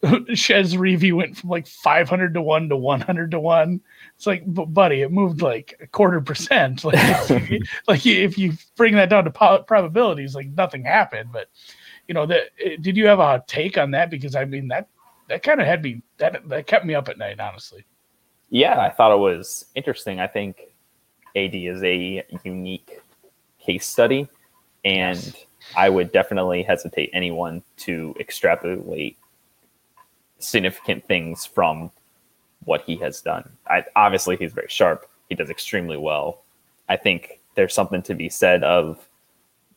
[0.33, 3.81] Chez Reavie went from like 500 to 1 to 100 to 1.
[4.15, 6.83] It's like, but buddy, it moved like a quarter percent.
[6.89, 11.31] Like, like if you bring that down to po- probabilities, like nothing happened.
[11.31, 11.49] But,
[12.07, 14.09] you know, that eh, did you have a take on that?
[14.09, 14.87] Because I mean, that
[15.29, 17.85] that kind of had me, that, that kept me up at night, honestly.
[18.49, 20.19] Yeah, I thought it was interesting.
[20.19, 20.57] I think
[21.35, 22.99] AD is a unique
[23.59, 24.27] case study,
[24.83, 25.45] and yes.
[25.77, 29.17] I would definitely hesitate anyone to extrapolate
[30.39, 31.91] significant things from
[32.65, 33.49] what he has done.
[33.67, 35.07] I, obviously, he's very sharp.
[35.29, 36.41] He does extremely well.
[36.89, 39.07] I think there's something to be said of,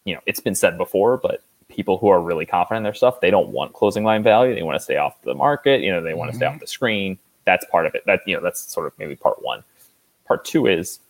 [0.04, 1.42] you know, it's been said before, but
[1.72, 4.54] people who are really confident in their stuff, they don't want closing line value.
[4.54, 5.80] They want to stay off the market.
[5.80, 6.38] You know, they want mm-hmm.
[6.40, 7.18] to stay off the screen.
[7.44, 8.04] That's part of it.
[8.06, 9.64] That you know, that's sort of maybe part one.
[10.26, 11.00] Part two is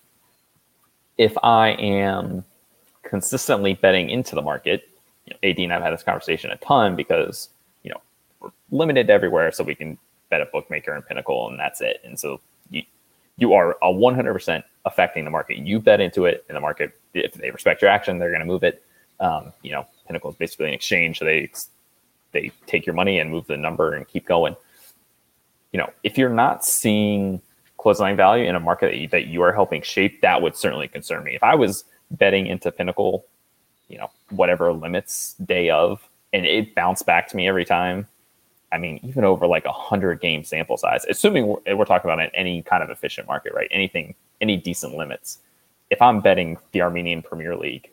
[1.19, 2.45] if I am
[3.03, 4.89] consistently betting into the market,
[5.27, 7.49] you know, AD and I've had this conversation a ton because
[7.83, 8.01] you know
[8.41, 9.99] we're limited everywhere, so we can
[10.31, 12.01] bet a bookmaker and Pinnacle, and that's it.
[12.05, 12.41] And so
[12.71, 12.83] you
[13.37, 15.59] you are a 100% affecting the market.
[15.59, 18.47] You bet into it, and the market, if they respect your action, they're going to
[18.47, 18.83] move it.
[19.21, 21.51] Um, you know, Pinnacle is basically an exchange, they
[22.33, 24.57] they take your money and move the number and keep going.
[25.73, 27.41] You know, if you're not seeing
[27.77, 30.89] closing value in a market that you, that you are helping shape, that would certainly
[30.89, 31.35] concern me.
[31.35, 33.27] If I was betting into Pinnacle,
[33.89, 38.07] you know, whatever limits day of, and it bounced back to me every time.
[38.71, 42.31] I mean, even over like a hundred game sample size, assuming we're, we're talking about
[42.33, 43.69] any kind of efficient market, right?
[43.71, 45.39] Anything, any decent limits.
[45.91, 47.91] If I'm betting the Armenian Premier League,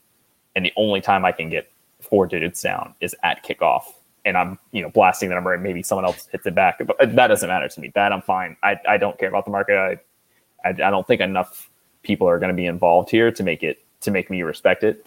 [0.56, 1.70] and the only time I can get
[2.02, 3.84] four digits down is at kickoff,
[4.26, 6.98] and I'm you know blasting the number, and maybe someone else hits it back, but
[7.00, 7.92] that doesn't matter to me.
[7.96, 8.58] That I'm fine.
[8.64, 9.76] I, I don't care about the market.
[9.78, 11.70] I, I, I don't think enough
[12.04, 15.06] people are going to be involved here to make it to make me respect it.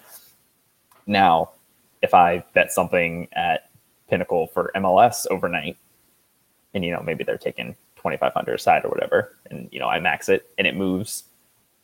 [1.07, 1.51] Now,
[2.03, 3.71] if I bet something at
[4.09, 5.77] Pinnacle for MLS overnight,
[6.75, 10.29] and you know maybe they're taking 2500 aside or whatever, and you know I max
[10.29, 11.25] it and it moves,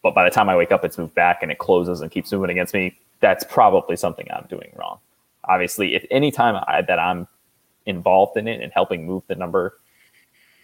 [0.02, 2.30] but by the time I wake up, it's moved back and it closes and keeps
[2.32, 2.98] moving against me.
[3.20, 4.98] That's probably something I'm doing wrong.
[5.44, 7.26] Obviously, if any time that I'm
[7.86, 9.78] involved in it and helping move the number,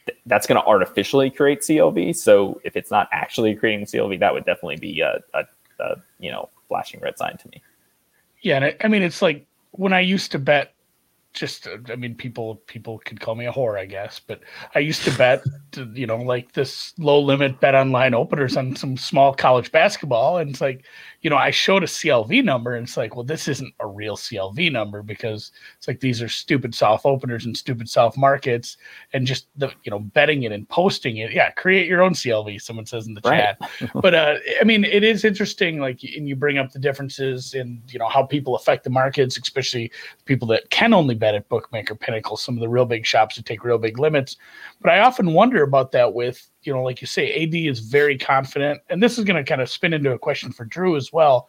[0.06, 2.14] th- that's going to artificially create CLV.
[2.16, 5.44] So if it's not actually creating CLV, that would definitely be a, a,
[5.80, 7.62] a you know flashing red sign to me.
[8.42, 10.73] Yeah, and I, I mean it's like when I used to bet
[11.34, 14.40] just uh, i mean people people could call me a whore i guess but
[14.74, 15.42] i used to bet
[15.92, 20.50] you know like this low limit bet online openers on some small college basketball and
[20.50, 20.84] it's like
[21.22, 24.16] you know i showed a clv number and it's like well this isn't a real
[24.16, 28.76] clv number because it's like these are stupid soft openers and stupid soft markets
[29.12, 32.60] and just the you know betting it and posting it yeah create your own clv
[32.62, 33.56] someone says in the Right.
[33.58, 37.54] chat but uh i mean it is interesting like and you bring up the differences
[37.54, 39.90] in you know how people affect the markets especially
[40.26, 43.46] people that can only bet at bookmaker pinnacle some of the real big shops that
[43.46, 44.36] take real big limits.
[44.82, 48.18] But i often wonder about that with you know like you say ad is very
[48.18, 48.82] confident.
[48.90, 51.48] And this is going to kind of spin into a question for drew as well.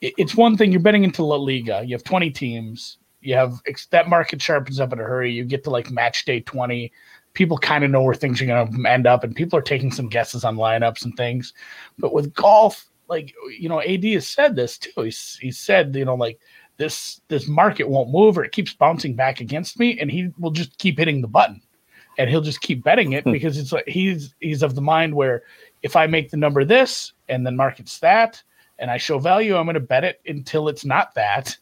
[0.00, 4.08] It's one thing you're betting into la liga you have 20 teams you have that
[4.08, 6.90] market sharpens up in a hurry you get to like match day 20
[7.34, 9.92] people kind of know where things are going to end up and people are taking
[9.92, 11.52] some guesses on lineups and things.
[11.98, 15.02] But with golf like you know ad has said this too.
[15.02, 16.38] He's, he said you know like
[16.80, 20.50] this this market won't move or it keeps bouncing back against me and he will
[20.50, 21.60] just keep hitting the button.
[22.18, 23.32] And he'll just keep betting it hmm.
[23.32, 25.42] because it's like he's he's of the mind where
[25.82, 28.42] if i make the number this and then market's that
[28.78, 31.56] and i show value i'm going to bet it until it's not that.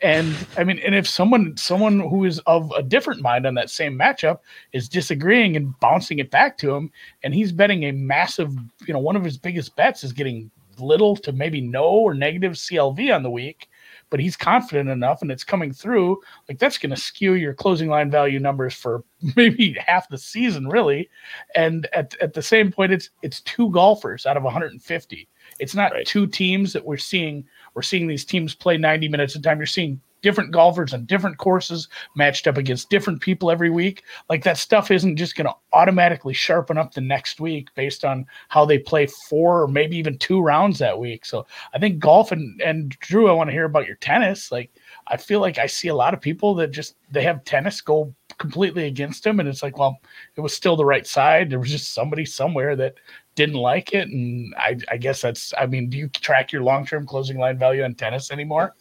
[0.00, 3.70] And i mean and if someone someone who is of a different mind on that
[3.70, 4.40] same matchup
[4.72, 6.90] is disagreeing and bouncing it back to him
[7.22, 8.52] and he's betting a massive
[8.86, 12.54] you know one of his biggest bets is getting little to maybe no or negative
[12.54, 13.68] clv on the week
[14.14, 17.88] but he's confident enough and it's coming through like that's going to skew your closing
[17.88, 19.02] line value numbers for
[19.34, 21.10] maybe half the season really.
[21.56, 25.90] And at, at the same point it's it's two golfers out of 150 it's not
[25.90, 26.06] Right.
[26.06, 27.44] two teams that we're seeing
[27.74, 29.58] we're seeing these teams play 90 minutes at a time.
[29.58, 34.42] You're seeing different golfers on different courses matched up against different people every week like
[34.42, 38.64] that stuff isn't just going to automatically sharpen up the next week based on how
[38.64, 42.60] they play four or maybe even two rounds that week so I think golf and
[42.60, 44.50] and Drew, I want to hear about your tennis.
[44.50, 44.70] Like,
[45.08, 48.14] I feel like I see a lot of people that just they have tennis go
[48.38, 49.98] completely against them, and it's like, well,
[50.36, 51.50] it was still the right side.
[51.50, 52.94] There was just somebody somewhere that
[53.34, 55.52] didn't like it, and I, I guess that's.
[55.58, 58.74] I mean, do you track your long term closing line value on tennis anymore?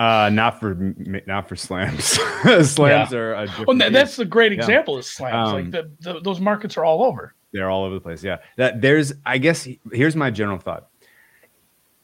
[0.00, 0.74] Uh, not for
[1.26, 2.04] not for slams.
[2.70, 4.58] slams are a different Well, that's the great Yeah.
[4.58, 5.50] example of slams.
[5.50, 7.34] Um, like the, the those markets are all over.
[7.52, 8.24] they're all over the place.
[8.24, 9.12] Yeah, that there's.
[9.26, 10.88] I guess here's my general thought.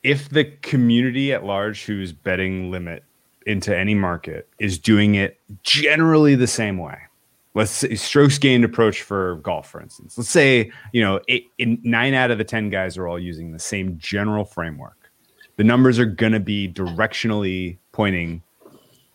[0.02, 3.02] If the community at large who's betting limit
[3.46, 6.98] into any market is doing it generally the same way,
[7.54, 10.18] let's say strokes gained approach for golf, for instance.
[10.18, 13.52] Let's say you know eight, in, nine out of the ten guys are all using
[13.52, 14.92] the same general framework.
[15.56, 18.42] The numbers are going to be directionally pointing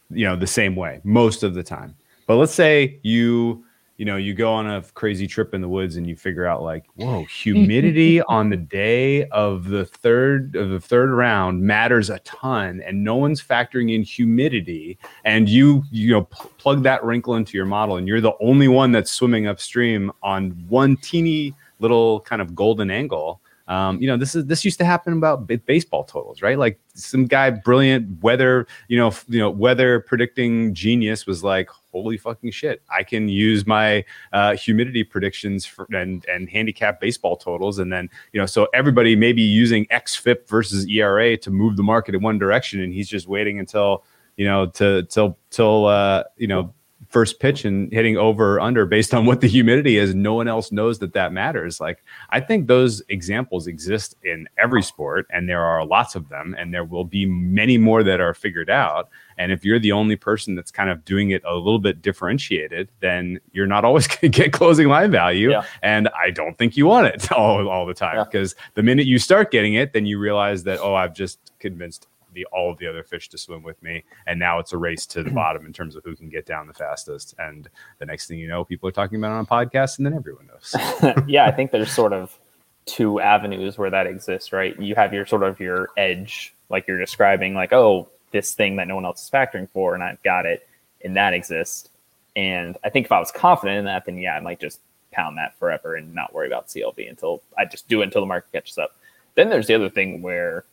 [0.09, 1.95] you know the same way most of the time.
[2.25, 3.63] But let's say you
[3.97, 6.63] you know you go on a crazy trip in the woods and you figure out
[6.63, 12.17] like whoa humidity on the day of the third of the third round matters a
[12.19, 14.97] ton and no one's factoring in humidity.
[15.25, 18.67] And you you know pl- plug that wrinkle into your model and you're the only
[18.67, 24.17] one that's swimming upstream on one teeny little kind of golden angle um, you know,
[24.17, 26.57] this is this used to happen about b- baseball totals, right?
[26.57, 31.69] Like some guy, brilliant weather, you know, f- you know, weather predicting genius was like,
[31.91, 34.03] holy fucking shit, I can use my
[34.33, 39.15] uh, humidity predictions for, and and handicap baseball totals, and then you know, so everybody
[39.15, 43.07] may be using xFIP versus ERA to move the market in one direction, and he's
[43.07, 44.03] just waiting until
[44.37, 46.73] you know to till till uh, you know
[47.11, 50.15] first pitch and hitting over or under based on what the humidity is.
[50.15, 51.79] No one else knows that that matters.
[51.81, 56.55] Like I think those examples exist in every sport, and there are lots of them,
[56.57, 59.09] and there will be many more that are figured out.
[59.37, 62.89] And if you're the only person that's kind of doing it a little bit differentiated,
[62.99, 65.51] then you're not always going to get closing line value.
[65.51, 65.63] Yeah.
[65.81, 68.23] And I don't think you want it all, all the time Yeah.
[68.25, 72.07] because the minute you start getting it, then you realize that, oh, I've just convinced
[72.33, 74.03] the all of the other fish to swim with me.
[74.27, 76.67] And now it's a race to the bottom in terms of who can get down
[76.67, 77.35] the fastest.
[77.39, 77.69] And
[77.99, 80.13] the next thing you know, people are talking about it on a podcast, and then
[80.13, 80.75] everyone knows.
[81.27, 82.37] yeah, I think there's sort of
[82.85, 84.79] two avenues where that exists, right?
[84.79, 88.87] You have your sort of your edge, like you're describing, like, oh, this thing that
[88.87, 90.67] no one else is factoring for, and I've got it,
[91.03, 91.89] and that exists.
[92.35, 94.79] And I think if I was confident in that, then yeah, I might just
[95.11, 98.27] pound that forever and not worry about CLV until I just do it until the
[98.27, 98.95] market catches up.
[99.35, 100.63] Then there's the other thing where,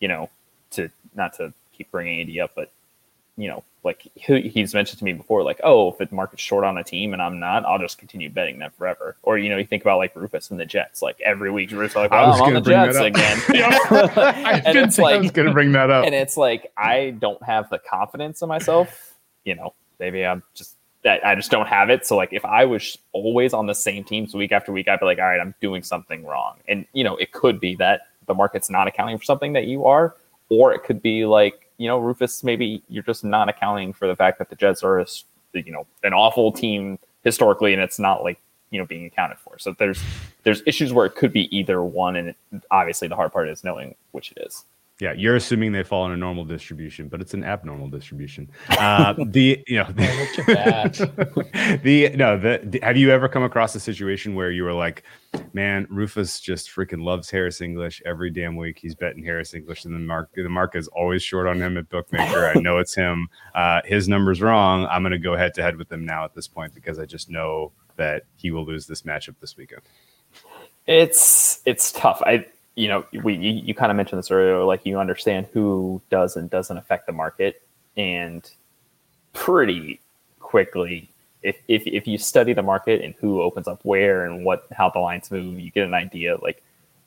[0.00, 0.30] you know,
[0.72, 2.70] to not to keep bringing Andy up, but
[3.36, 6.64] you know, like he, he's mentioned to me before, like, oh, if the market's short
[6.64, 9.16] on a team and I'm not, I'll just continue betting them forever.
[9.22, 11.96] Or you know, you think about like Rufus and the Jets, like every week Rufus
[11.96, 13.38] like, well, oh, I'm on the Jets again.
[14.16, 16.04] I've and it's like, I was going to bring that up.
[16.04, 19.14] and it's like I don't have the confidence in myself.
[19.44, 22.06] You know, maybe I'm just that I just don't have it.
[22.06, 25.06] So like if I was always on the same teams week after week, I'd be
[25.06, 26.56] like, all right, I'm doing something wrong.
[26.68, 29.86] And you know, it could be that the market's not accounting for something that you
[29.86, 30.14] are,
[30.48, 34.16] or it could be like, you know, Rufus, maybe you're just not accounting for the
[34.16, 35.06] fact that the Jets are a,
[35.54, 38.40] you know, an awful team historically, and it's not like,
[38.70, 39.58] you know, being accounted for.
[39.58, 40.02] So there's
[40.44, 42.36] there's issues where it could be either one, and it,
[42.70, 44.64] obviously the hard part is knowing which it is.
[45.00, 48.48] Yeah, you're assuming they fall in a normal distribution, but it's an abnormal distribution.
[48.68, 51.80] Uh, the you know the, Oh, look at that.
[51.82, 55.02] the no the, the- have you ever come across a situation where you were like,
[55.54, 58.78] man, Rufus just freaking loves Harris English every damn week.
[58.80, 61.88] He's betting Harris English, and the mark the mark is always short on him at
[61.88, 62.46] bookmaker.
[62.54, 63.28] I know it's him.
[63.56, 64.86] Uh, his number's wrong.
[64.88, 67.06] I'm going to go head to head with him now at this point because I
[67.06, 69.82] just know that he will lose this matchup this weekend.
[70.86, 72.22] It's it's tough.
[72.24, 74.64] I you know we you, you kind of mentioned this earlier.
[74.64, 77.62] Like you understand who does and doesn't affect the market,
[77.96, 78.48] and
[79.32, 80.00] pretty
[80.40, 81.10] quickly,
[81.42, 84.88] if if if you study the market and who opens up where and what how
[84.88, 86.36] the lines move, you get an idea.
[86.36, 86.62] Like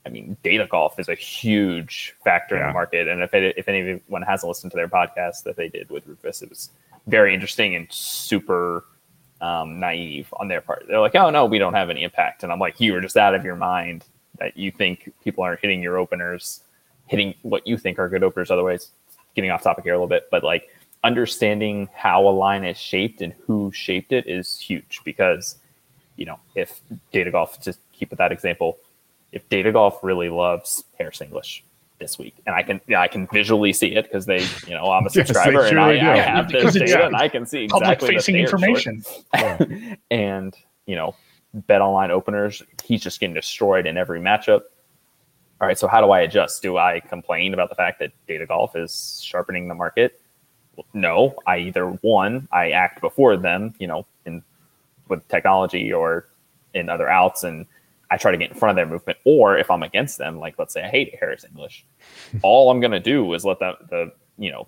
[0.05, 3.67] I mean, data golf is a huge factor in the market, and if it, if
[3.67, 6.69] anyone hasn't listened to their podcast that they did with Rufus, it was
[7.07, 8.85] very interesting and super
[9.41, 10.85] um, naive on their part.
[10.87, 13.17] They're like, "Oh no, we don't have any impact," and I'm like, "You are just
[13.17, 14.05] out of your mind
[14.39, 16.61] that you think people aren't hitting your openers,
[17.07, 18.91] hitting what you think are good openers." Otherwise,
[19.35, 20.69] getting off topic here a little bit, but like
[21.03, 25.57] understanding how a line is shaped and who shaped it is huge because
[26.15, 26.81] you know if
[27.11, 28.79] data golf just keep with that example
[29.35, 31.63] if data golf really loves Harris English
[31.99, 34.89] this week, and I can yeah, I can visually see it because they, you know,
[34.91, 36.13] I'm a Yes, subscriber and surely I.
[36.13, 39.03] I have this data and I can see exactly that facing they are information.
[40.09, 40.55] And
[40.85, 41.15] you know,
[41.55, 44.61] bet online openers, he's just getting destroyed in every matchup.
[45.61, 46.61] All right, so how do I adjust?
[46.61, 50.21] Do I complain about the fact that data golf is sharpening the market?
[50.93, 54.43] No, I either one, I act before them, you know, in
[55.07, 56.27] with technology or
[56.73, 57.65] in other outs and
[58.11, 60.59] I try to get in front of their movement, or if I'm against them, like
[60.59, 61.85] let's say I hate Harris English,
[62.43, 64.67] all I'm gonna do is let the the you know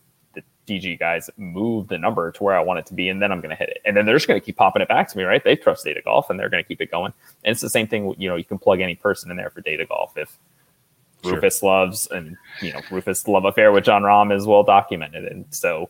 [0.68, 3.42] DG guys move the number to where I want it to be, and then I'm
[3.42, 5.44] gonna hit it, and then they're just gonna keep popping it back to me, right?
[5.44, 7.14] They trust data golf, and they're gonna keep it going,
[7.44, 8.14] and it's the same thing.
[8.18, 10.38] You know, you can plug any person in there for data golf if
[11.24, 11.34] Sure.
[11.34, 15.46] Rufus loves, and you know Rufus love affair with Jon Rahm is well documented, and
[15.50, 15.90] so.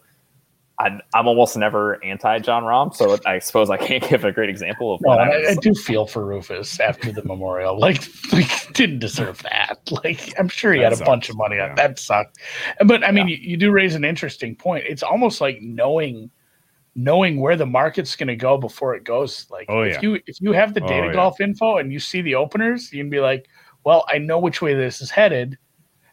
[0.80, 4.50] I'm, I'm almost never anti Jon Rahm, so I suppose I can't give a great
[4.50, 7.80] example of No, what I I, I do feel for Rufus after the memorial.
[7.88, 9.80] Like, like didn't deserve that.
[10.04, 11.76] Like, I'm sure he That had a bunch of money on yeah.
[11.76, 12.00] that.
[12.00, 12.38] Sucked.
[12.86, 14.86] But I mean, you, you do raise an interesting point.
[14.88, 16.30] It's almost like knowing
[16.96, 19.46] knowing where the market's going to go before it goes.
[19.52, 20.02] Like, Oh, if yeah.
[20.02, 21.14] you if you have the Oh, data yeah.
[21.14, 23.48] golf info and you see the openers, you can be like,
[23.84, 25.58] well, I know which way this is headed.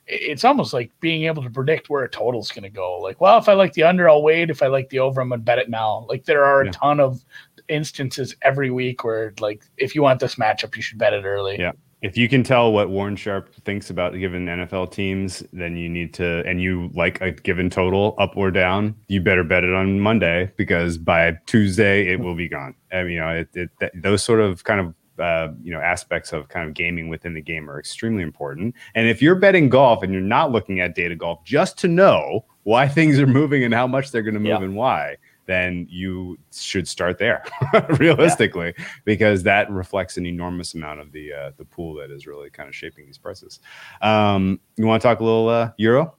[0.06, 2.98] It's almost like being able to predict where a total's going to go.
[2.98, 4.50] Like, well, if I like the under, I'll wait.
[4.50, 6.06] If I like the over, I'm going to bet it now.
[6.08, 7.24] Like, there are a ton of
[7.68, 11.58] instances every week where, like, if you want this matchup, you should bet it early.
[11.58, 11.72] Yeah.
[12.04, 16.12] If you can tell what Warren Sharp thinks about given NFL teams, then you need
[16.14, 19.98] to, and you like a given total up or down, you better bet it on
[20.00, 22.74] Monday because by Tuesday it will be gone.
[22.92, 25.80] I mean, you know, it, it that, those sort of kind of uh, you know
[25.80, 28.74] aspects of kind of gaming within the game are extremely important.
[28.94, 32.44] And if you're betting golf and you're not looking at data golf just to know
[32.64, 34.62] why things are moving and how much they're going to move Yeah.
[34.62, 37.44] and why, then you should start there
[37.98, 42.50] realistically because that reflects an enormous amount of the uh, the pool that is really
[42.50, 43.60] kind of shaping these prices.
[44.02, 46.14] Um, you want to talk a little uh, euro?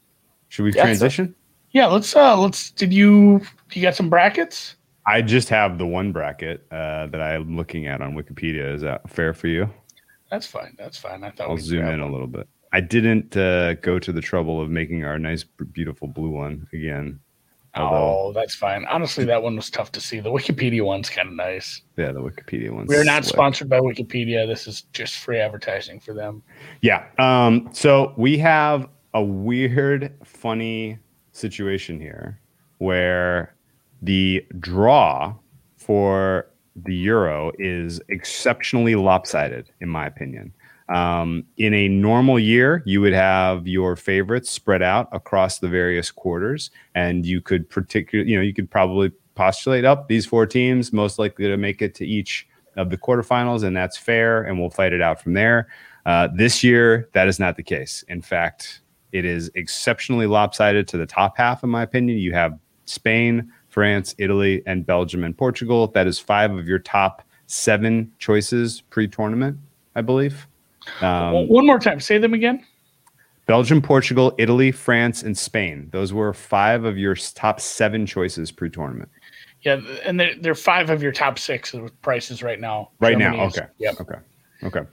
[0.50, 1.36] Should we Yeah, so- transition?
[1.72, 3.42] Yeah, let's uh let's did you
[3.74, 4.78] you got some brackets?
[5.08, 8.74] I just have the one bracket uh, that I'm looking at on Wikipedia.
[8.74, 9.70] Is that fair for you?
[10.32, 10.76] That's fine.
[10.78, 11.24] That's fine.
[11.24, 12.48] I thought I'll zoom in a little bit.
[12.74, 17.20] I didn't uh, go to the trouble of making our nice, beautiful blue one again.
[17.76, 18.86] Although, Oh, that's fine.
[18.86, 20.20] Honestly, that one was tough to see.
[20.20, 21.82] The Wikipedia one's kind of nice.
[21.98, 22.86] yeah, the Wikipedia one.
[22.88, 24.48] We are not sponsored by Wikipedia.
[24.48, 26.42] This is just free advertising for them.
[26.82, 27.06] Yeah.
[27.20, 30.98] Um, so we have a weird, funny
[31.34, 32.40] situation here
[32.80, 33.55] where
[34.06, 35.36] the draw
[35.78, 40.54] for the euro is exceptionally lopsided, in my opinion.
[40.90, 46.12] Um, in a normal year, you would have your favorites spread out across the various
[46.12, 50.94] quarters, and you could particularly, you know, you could probably postulate up these four teams
[50.94, 52.48] most likely to make it to each
[52.78, 55.68] of the quarterfinals, and that's fair, and we'll fight it out from there.
[56.06, 58.04] Uh, this year, that is not the case.
[58.10, 58.82] In fact,
[59.12, 62.20] it is exceptionally lopsided to the top half, in my opinion.
[62.20, 65.88] You have Spain, France, Italy, and Belgium and Portugal.
[65.88, 69.58] That is five of your top seven choices pre tournament,
[69.96, 70.48] I believe.
[71.02, 72.66] Um, One more time, say them again.
[73.48, 75.90] Belgium, Portugal, Italy, France, and Spain.
[75.92, 79.10] Those were five of your top seven choices pre tournament.
[79.60, 82.92] Yeah, and they're, they're five of your top six prices right now.
[83.02, 83.66] Right now, okay.
[83.78, 83.92] Yeah.
[84.00, 84.20] Okay.
[84.64, 84.84] Okay.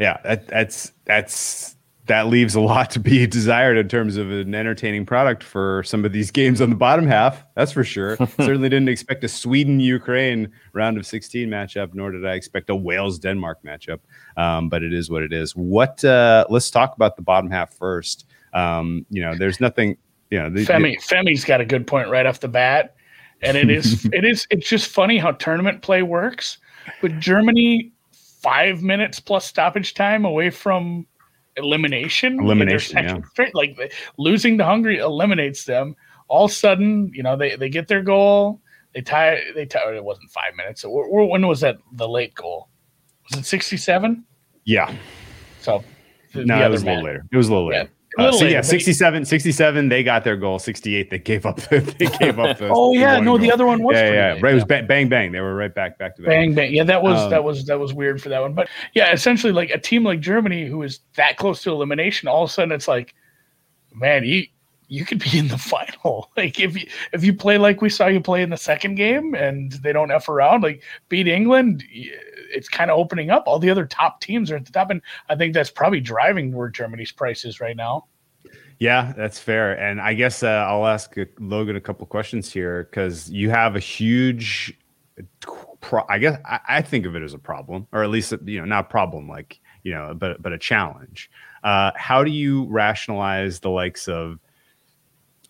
[0.00, 1.73] Yeah, that, that's that's
[2.06, 6.04] that leaves a lot to be desired in terms of an entertaining product for some
[6.04, 7.44] of these games on the bottom half.
[7.54, 8.16] That's for sure.
[8.36, 12.76] Certainly didn't expect a Sweden Ukraine round of 16 matchup, nor did I expect a
[12.76, 14.00] Wales Denmark matchup.
[14.36, 15.52] Um, but it is what it is.
[15.52, 16.04] What?
[16.04, 18.26] Uh, let's talk about the bottom half first.
[18.52, 19.96] Um, you know, there's nothing.
[20.30, 22.96] You know, the, Femi Femi's got a good point right off the bat,
[23.42, 26.58] and it is it is it's just funny how tournament play works.
[27.00, 31.06] But Germany, five minutes plus stoppage time away from
[31.56, 32.40] elimination.
[32.40, 33.18] Elimination, yeah.
[33.30, 35.96] Straight, like losing to Hungary eliminates them.
[36.28, 38.60] All of a sudden, you know, they, they get their goal.
[38.94, 39.40] They tie.
[39.54, 39.94] They tie.
[39.94, 40.82] It wasn't five minutes.
[40.82, 41.76] So when was that?
[41.92, 42.68] The late goal
[43.28, 44.24] was it sixty-seven?
[44.64, 44.94] Yeah.
[45.60, 45.82] So
[46.34, 47.26] no, the it was a little later.
[47.32, 47.90] It was a little later.
[48.18, 50.58] Uh, so yeah, 67, 67, they got their goal.
[50.58, 51.56] 68, they gave up.
[51.70, 51.80] they
[52.18, 52.58] gave up.
[52.58, 53.38] The, oh yeah, no, goal.
[53.38, 53.94] the other one was.
[53.94, 54.52] Yeah, yeah, right.
[54.52, 55.32] It was bang, bang, bang.
[55.32, 56.28] They were right back, back to back.
[56.28, 56.72] Bang, bang.
[56.72, 58.54] Yeah, that was um, that was that was weird for that one.
[58.54, 62.44] But yeah, essentially, like a team like Germany, who is that close to elimination, all
[62.44, 63.14] of a sudden it's like,
[63.92, 64.46] man, you
[64.88, 66.30] you could be in the final.
[66.36, 69.34] Like if you if you play like we saw you play in the second game,
[69.34, 71.82] and they don't f around, like beat England.
[72.54, 73.44] It's kind of opening up.
[73.46, 76.52] All the other top teams are at the top, and I think that's probably driving
[76.52, 78.06] where Germany's prices right now.
[78.78, 79.72] Yeah, that's fair.
[79.78, 83.76] And I guess uh, I'll ask uh, Logan a couple questions here because you have
[83.76, 84.76] a huge,
[85.80, 88.58] pro- I guess I, I, think of it as a problem, or at least you
[88.58, 91.30] know not a problem like you know, but but a challenge.
[91.62, 94.38] Uh, how do you rationalize the likes of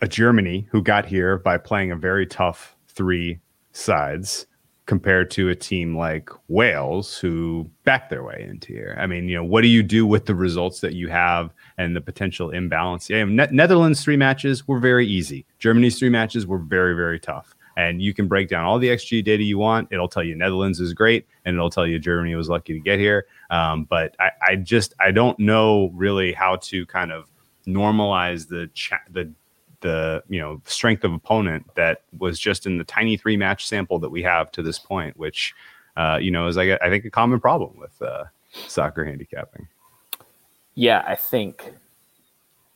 [0.01, 3.41] a Germany who got here by playing a very tough three
[3.73, 4.47] sides?
[4.87, 8.97] Compared to a team like Wales who backed their way into here.
[8.99, 11.97] I mean, you know, what do you do with the results that you have and
[11.97, 13.09] the potential imbalance?
[13.09, 15.47] Yeah, ne- Netherlands three matches were very easy.
[15.59, 17.55] Germany's three matches were very very tough.
[17.77, 19.89] And you can break down all the XG data you want.
[19.91, 23.01] It'll tell you Netherlands is great, and it'll tell you Germany was lucky to get
[23.01, 23.27] here.
[23.51, 27.33] Um, but I, I just I don't know really how to kind of
[27.67, 29.33] normalize the cha- the
[29.85, 33.99] the you know strength of opponent that was just in the tiny three match sample
[33.99, 35.55] that we have to this point, which
[35.97, 38.25] uh, you know is I, I think a common problem with uh,
[38.67, 39.69] soccer handicapping.
[40.75, 41.75] Yeah, I think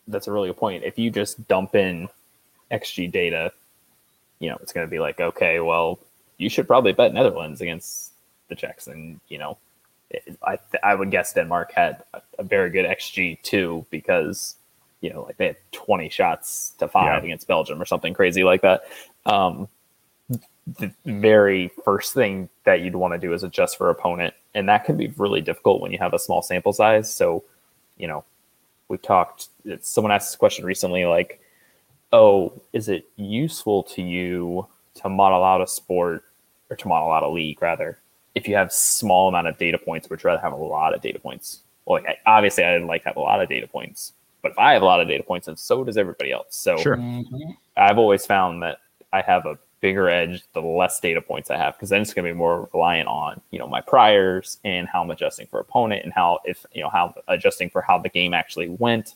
[0.07, 0.85] that's a really good point.
[0.85, 2.11] If you just dump in
[2.71, 3.53] XG data,
[4.39, 5.99] you know it's going to be like, okay, well,
[6.37, 8.13] you should probably bet Netherlands against
[8.49, 9.57] the Czechs, and you know,
[10.43, 14.57] I I would guess Denmark had a, a very good XG too because
[15.01, 17.27] you know, like they had 20 shots to five yeah.
[17.27, 18.83] against Belgium or something crazy like that.
[19.27, 19.69] Um,
[20.79, 24.35] the very first thing that you'd want to do is adjust for opponent.
[24.55, 27.15] And that can be really difficult when you have a small sample size.
[27.15, 27.45] So,
[27.97, 28.25] you know,
[28.89, 29.49] we've talked,
[29.81, 31.41] someone asked this question recently like,
[32.13, 36.25] oh, is it useful to you to model out a sport
[36.71, 37.99] or to model out a league rather
[38.35, 41.19] if you have small amount of data points, which rather have a lot of data
[41.19, 41.61] points?
[41.85, 44.13] Well, like, obviously, I'd like to have a lot of data points,
[44.43, 46.47] but if I have a lot of data points, and so does everybody else.
[46.51, 46.97] So sure.
[46.97, 47.51] Mm-hmm.
[47.77, 48.79] I've always found that
[49.13, 52.25] I have a bigger edge the less data points I have because then it's going
[52.27, 56.03] to be more reliant on you know my priors and how I'm adjusting for opponent
[56.05, 59.15] and how if you know how adjusting for how the game actually went.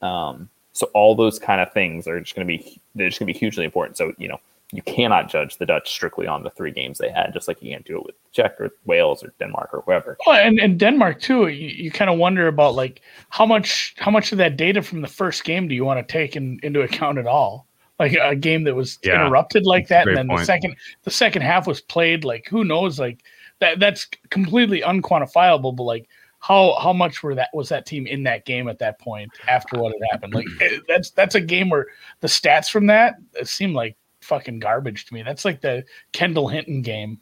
[0.00, 3.28] Um, so all those kind of things are just going to be they're just going
[3.28, 3.96] to be hugely important.
[3.96, 4.40] So you know
[4.72, 7.70] you cannot judge the Dutch strictly on the three games they had, just like you
[7.70, 10.16] can't do it with Czech or Wales or Denmark or whoever.
[10.26, 11.48] Well, and, and Denmark too.
[11.48, 15.02] You, you kind of wonder about like how much how much of that data from
[15.02, 17.66] the first game do you want to take in, into account at all?
[17.98, 20.40] Like a game that was yeah, interrupted like that, and then point.
[20.40, 22.24] the second the second half was played.
[22.24, 22.98] Like who knows?
[22.98, 23.22] Like
[23.60, 25.76] that that's completely unquantifiable.
[25.76, 26.08] But like
[26.38, 29.78] how how much were that was that team in that game at that point after
[29.78, 30.34] what had happened?
[30.34, 31.88] Like eh, that's that's a game where
[32.20, 35.22] the stats from that seem like fucking garbage to me.
[35.22, 37.20] That's like the Kendall Hinton game.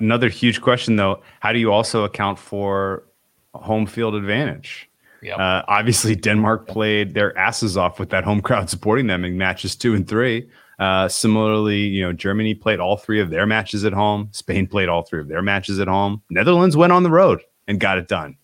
[0.00, 3.04] Another huge question though, how do you also account for
[3.54, 4.90] home field advantage?
[5.22, 5.38] Yep.
[5.38, 9.76] Uh, obviously, Denmark played their asses off with that home crowd supporting them in matches
[9.76, 10.48] two and three.
[10.78, 14.28] Uh, similarly, you know, Germany played all three of their matches at home.
[14.32, 16.22] Spain played all three of their matches at home.
[16.30, 18.36] Netherlands went on the road and got it done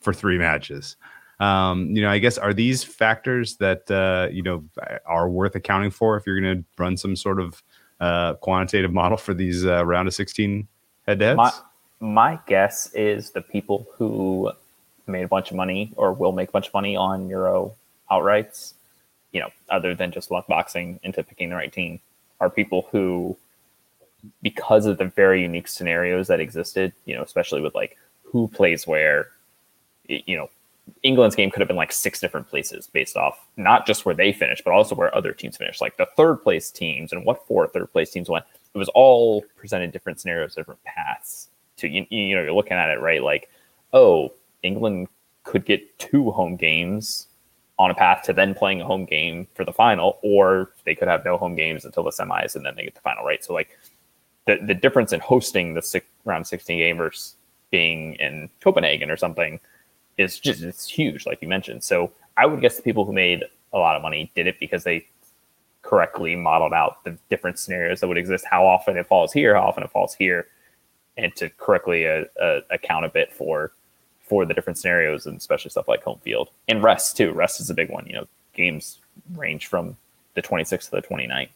[0.00, 0.96] for three matches.
[1.40, 4.62] Um, you know, I guess are these factors that uh, you know
[5.06, 7.62] are worth accounting for if you're going to run some sort of
[8.00, 10.68] uh, quantitative model for these uh, round of 16
[11.06, 11.36] head-to-heads?
[11.36, 11.52] My,
[12.00, 14.52] my guess is the people who
[15.06, 17.74] made a bunch of money or will make a bunch of money on Euro
[18.10, 18.74] outrights,
[19.32, 22.00] you know, other than just luck boxing into picking the right team,
[22.40, 23.36] are people who,
[24.42, 28.86] because of the very unique scenarios that existed, you know, especially with like who plays
[28.86, 29.28] where,
[30.06, 30.48] you know,
[31.02, 34.32] England's game could have been like six different places based off not just where they
[34.32, 37.66] finished, but also where other teams finished, like the third place teams and what four
[37.66, 38.44] third place teams went.
[38.74, 41.48] It was all presented different scenarios, different paths.
[41.78, 43.50] To you, you know, you're looking at it right, like,
[43.92, 44.32] oh,
[44.62, 45.08] England
[45.44, 47.28] could get two home games
[47.78, 51.08] on a path to then playing a home game for the final, or they could
[51.08, 53.42] have no home games until the semis and then they get the final, right?
[53.42, 53.78] So like
[54.46, 57.36] the the difference in hosting the six, round 16 game versus
[57.70, 59.60] being in Copenhagen or something
[60.20, 61.82] is just it's huge, like you mentioned.
[61.82, 64.84] So I would guess the people who made a lot of money did it because
[64.84, 65.06] they
[65.82, 69.62] correctly modeled out the different scenarios that would exist, how often it falls here, how
[69.62, 70.46] often it falls here,
[71.16, 73.72] and to correctly uh, uh, account a bit for
[74.22, 77.32] for the different scenarios and especially stuff like home field and rest too.
[77.32, 78.06] Rest is a big one.
[78.06, 78.98] You know, games
[79.34, 79.96] range from
[80.34, 81.48] the 26th to the 29th.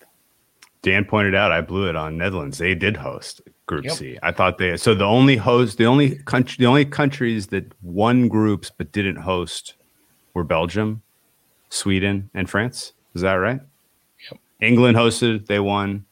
[0.84, 2.58] Dan pointed out I blew it on Netherlands.
[2.58, 3.94] They did host Group yep.
[3.94, 4.18] C.
[4.22, 8.28] I thought they so the only host, the only country, the only countries that won
[8.28, 9.74] groups but didn't host
[10.34, 11.00] were Belgium,
[11.70, 12.92] Sweden, and France.
[13.14, 13.60] Is that right?
[14.30, 14.40] Yep.
[14.60, 16.04] England hosted, they won.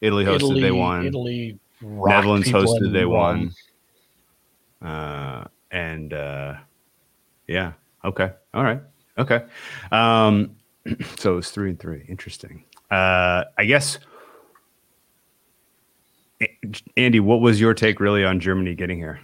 [0.00, 1.06] Italy hosted, Italy, they won.
[1.06, 3.52] Italy, Netherlands hosted, they won.
[4.80, 6.54] Uh, and uh,
[7.48, 7.72] yeah,
[8.04, 8.80] okay, all right,
[9.18, 9.46] okay.
[9.90, 10.54] Um,
[11.18, 12.04] so it was three and three.
[12.08, 12.62] Interesting.
[12.88, 13.98] Uh, I guess
[16.96, 19.20] Andy, what was your take really on Germany getting here?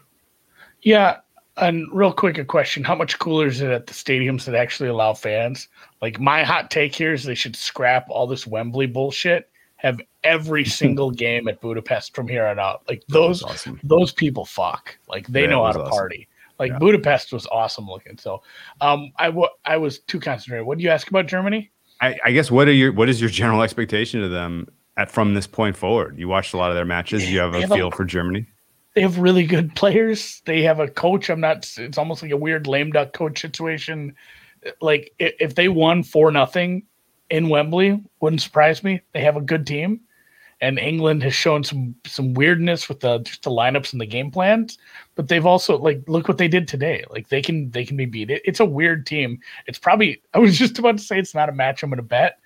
[0.82, 1.18] Yeah,
[1.56, 4.88] and real quick, a question: How much cooler is it at the stadiums that actually
[4.88, 5.68] allow fans?
[6.02, 9.50] Like my hot take here is they should scrap all this Wembley bullshit.
[9.76, 12.82] Have every single game at Budapest from here on out.
[12.88, 13.80] Like those awesome.
[13.82, 14.96] those people fuck.
[15.08, 15.90] Like they yeah, know how to awesome.
[15.90, 16.28] party.
[16.58, 16.78] Like yeah.
[16.78, 18.16] Budapest was awesome looking.
[18.18, 18.42] So,
[18.80, 20.66] um, I, w- I was too concentrated.
[20.66, 21.70] What do you ask about Germany?
[22.00, 25.34] I, I guess what are your what is your general expectation of them at, from
[25.34, 26.18] this point forward?
[26.18, 27.30] You watched a lot of their matches.
[27.30, 28.46] You have a have feel a, for Germany.
[28.94, 30.42] They have really good players.
[30.46, 31.28] They have a coach.
[31.28, 31.70] I'm not.
[31.76, 34.14] It's almost like a weird lame duck coach situation.
[34.80, 36.84] Like if they won four nothing
[37.30, 39.00] in Wembley, wouldn't surprise me.
[39.12, 40.00] They have a good team,
[40.60, 44.30] and England has shown some some weirdness with the just the lineups and the game
[44.30, 44.78] plans.
[45.14, 47.04] But they've also like look what they did today.
[47.10, 48.30] Like they can they can be beat.
[48.30, 49.40] It, it's a weird team.
[49.66, 52.02] It's probably I was just about to say it's not a match I'm going to
[52.02, 52.38] bet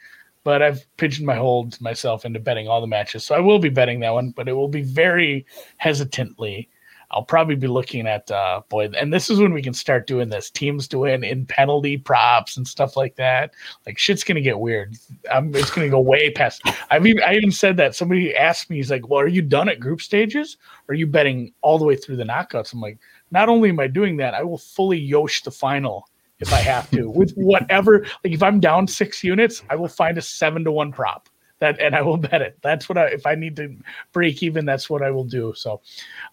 [0.45, 3.25] but I've pigeonholed myself into betting all the matches.
[3.25, 6.69] So I will be betting that one, but it will be very hesitantly.
[7.13, 10.29] I'll probably be looking at uh boy, and this is when we can start doing
[10.29, 13.53] this teams to win in penalty props and stuff like that.
[13.85, 14.97] Like shit's gonna get weird.
[15.31, 16.63] I'm it's gonna go way past.
[16.89, 19.69] I've even I even said that somebody asked me, he's like, "Well, are you done
[19.69, 20.57] at group stages?
[20.89, 23.01] Are you betting all the way through the knockouts?" I'm like,
[23.33, 26.09] not only am I doing that, I will fully yosh the final
[26.41, 28.07] if I have to with whatever.
[28.25, 31.29] Like if I'm down six units, I will find a seven to one prop
[31.61, 32.59] that and I will bet it.
[32.63, 33.77] That's what I if I need to
[34.13, 35.53] break even, that's what I will do.
[35.55, 35.81] So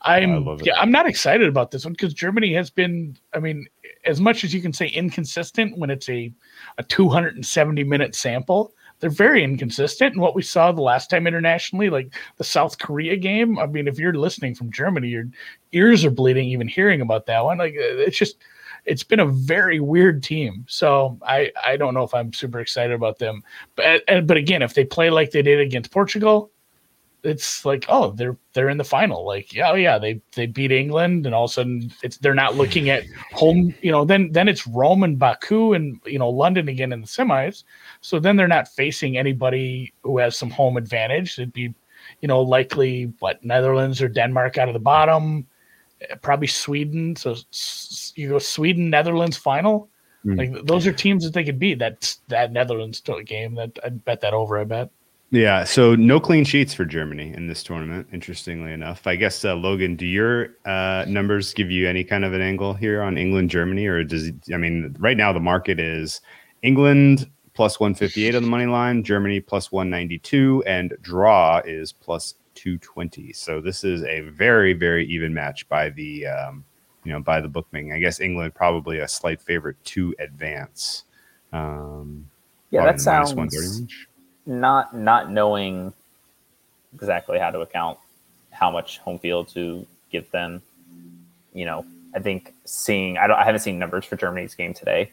[0.01, 3.67] I'm yeah, I'm not excited about this one because Germany has been, I mean,
[4.05, 6.33] as much as you can say inconsistent when it's a
[6.77, 10.13] a 270 minute sample, they're very inconsistent.
[10.13, 13.87] And what we saw the last time internationally, like the South Korea game, I mean,
[13.87, 15.25] if you're listening from Germany, your
[15.73, 17.59] ears are bleeding even hearing about that one.
[17.59, 18.37] Like it's just
[18.88, 20.65] it's been a very weird team.
[20.67, 23.43] So I I don't know if I'm super excited about them.
[23.75, 26.51] But but again, if they play like they did against Portugal,
[27.23, 29.25] it's like oh they're they're in the final.
[29.25, 32.33] Like yeah oh yeah they they beat England and all of a sudden it's they're
[32.33, 33.75] not looking at home.
[33.81, 37.07] You know then then it's Rome and Baku and you know London again in the
[37.07, 37.65] semis.
[38.01, 41.38] So then they're not facing anybody who has some home advantage.
[41.38, 41.73] It'd be
[42.22, 45.45] you know likely what Netherlands or Denmark out of the bottom
[46.22, 47.15] probably Sweden.
[47.15, 47.36] So
[48.15, 49.90] you go Sweden, Netherlands final.
[50.26, 50.38] Mm.
[50.38, 51.80] Like those are teams that they could beat.
[51.80, 53.56] That that Netherlands game.
[53.56, 54.57] That I'd bet that over.
[54.60, 54.90] I bet.
[55.30, 55.65] Yeah.
[55.65, 58.07] So no clean sheets for Germany in this tournament.
[58.14, 62.34] Interestingly enough, I guess uh, Logan, do your uh, numbers give you any kind of
[62.34, 66.22] an angle here on England Germany, or does I mean right now the market is
[66.61, 72.36] England plus 158 on the money line, Germany plus 192, and draw is plus
[72.76, 73.34] 220.
[73.34, 76.64] So this is a very, very even match by the um,
[77.03, 77.94] you know, by the bookmaking.
[77.94, 81.06] I guess England probably a slight favorite to advance.
[81.53, 82.30] Um,
[82.69, 84.07] Yeah, that in the minus sounds 130 range.
[84.45, 85.94] not not knowing
[86.94, 87.98] exactly how to account
[88.52, 90.61] how much home field to give them.
[91.53, 95.11] You know, I think seeing I don't I haven't seen numbers for Germany's game today,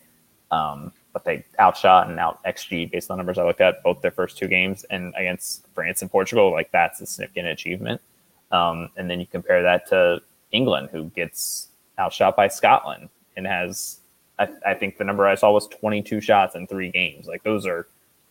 [0.51, 4.11] um, but they outshot and out XG based on numbers I looked at both their
[4.11, 6.51] first two games and against France and Portugal.
[6.53, 8.03] Like that's a significant achievement.
[8.53, 10.21] Um, and then you compare that to
[10.53, 11.69] England, who gets
[11.99, 14.01] outshot by Scotland and has
[14.39, 17.27] I, I think the number I saw was 22 shots in three games.
[17.27, 17.87] Like those are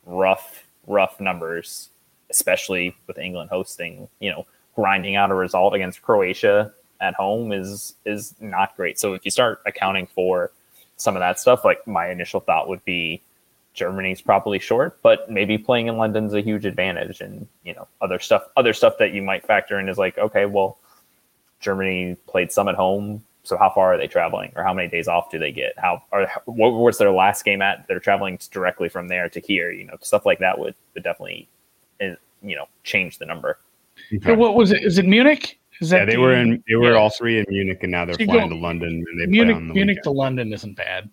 [0.05, 1.89] rough, rough numbers,
[2.29, 4.09] especially with England hosting.
[4.19, 4.45] You know,
[4.75, 8.99] grinding out a result against Croatia at home is is not great.
[8.99, 10.51] So if you start accounting for
[10.97, 13.21] some of that stuff, like my initial thought would be
[13.73, 17.21] Germany's probably short, but maybe playing in London's a huge advantage.
[17.21, 20.45] And you know, other stuff, other stuff that you might factor in is like, okay,
[20.45, 20.77] well,
[21.59, 23.23] Germany played some at home.
[23.45, 25.73] So how far are they traveling, or how many days off do they get?
[25.77, 27.85] How or what was their last game at?
[27.87, 29.69] They're traveling directly from there to here.
[29.71, 31.49] You know, stuff like that would would definitely,
[31.99, 33.59] eh, you know, change the number.
[34.21, 34.83] Hey, what was it?
[34.83, 35.59] Is it Munich?
[35.81, 36.63] Is that Yeah, they the- were in.
[36.67, 36.97] They were yeah.
[36.97, 39.53] all three in Munich, and now they're So flying go- to London, and they Munich.
[39.55, 40.03] play on the Munich weekend.
[40.03, 41.09] to London isn't bad,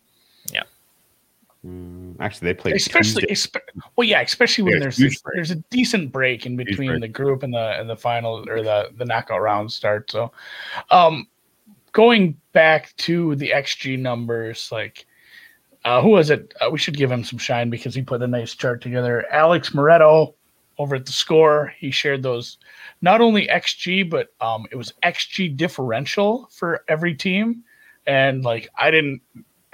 [1.66, 3.23] Mm, Actually, they played especially.
[3.24, 3.61] Espe-
[3.95, 7.01] well, yeah, especially when Yeah, there's huge this, there's a decent break in between break.
[7.03, 10.11] the group and the and the final or the the knockout round start.
[10.11, 10.32] So,
[10.91, 11.27] um,
[11.93, 15.07] going back to the XG numbers, like.
[15.82, 16.53] Uh, who was it?
[16.61, 19.24] Uh, we should give him some shine because he put a nice chart together.
[19.31, 20.35] Alex Moretto
[20.81, 21.74] over at the score.
[21.78, 22.57] He shared those
[23.02, 27.62] not only XG, but um, it was XG differential for every team.
[28.07, 29.20] And like I didn't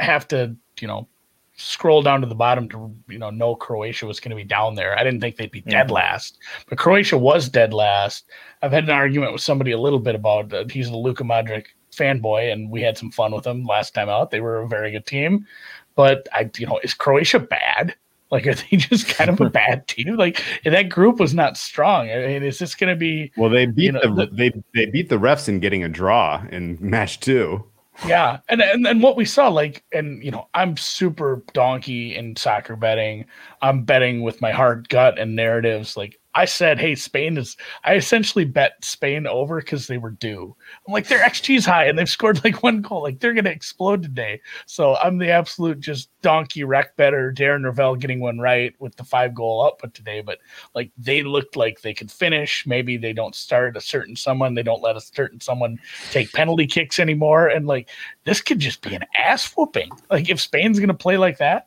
[0.01, 1.07] have to, you know,
[1.55, 4.75] scroll down to the bottom to you know know Croatia was going to be down
[4.75, 4.99] there.
[4.99, 6.39] I didn't think they'd be dead last,
[6.69, 8.27] but Croatia was dead last.
[8.61, 11.67] I've had an argument with somebody a little bit about uh, he's a Luka Modric
[11.93, 14.33] fanboy, and we had some fun with him last time out.
[14.33, 15.47] They were a very good team,
[15.95, 17.95] but I, you know, is Croatia bad?
[18.31, 20.17] Like, are they just kind of a bad team?
[20.17, 22.11] Like, that group was not strong.
[22.11, 23.33] I mean, is this going to be?
[23.37, 25.89] Well, they beat You know, the, the- they they beat the refs in getting a
[25.89, 27.65] draw in match two.
[28.07, 32.37] Yeah, and and and what we saw, like, and you know, I'm super donkey in
[32.37, 33.25] soccer betting.
[33.63, 35.97] I'm betting with my heart, gut, and narratives.
[35.97, 37.57] Like I said, hey, Spain is.
[37.85, 40.55] I essentially bet Spain over because they were due.
[40.87, 43.03] I'm like, their XG is high, and they've scored like one goal.
[43.03, 44.43] Like they're gonna explode today.
[44.67, 47.33] So I'm the absolute just donkey wreck better.
[47.35, 50.39] Darren Rovell getting one right with the five goal output today, but
[50.75, 52.67] like they looked like they could finish.
[52.67, 54.55] Maybe they don't start a certain someone.
[54.55, 55.79] They don't let a certain someone
[56.11, 57.89] take penalty kicks anymore, and like
[58.25, 59.91] this could just be an ass whooping.
[60.11, 61.67] Like if Spain's gonna play like that,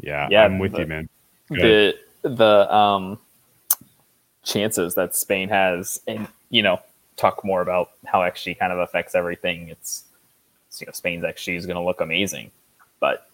[0.00, 1.08] Yeah, Yeah, I'm with the- you, man.
[1.50, 3.18] The the um
[4.44, 6.80] chances that Spain has, and you know,
[7.16, 9.68] talk more about how XG kind of affects everything.
[9.68, 10.04] It's,
[10.68, 12.50] it's, you know, Spain's XG is going to look amazing,
[13.00, 13.28] but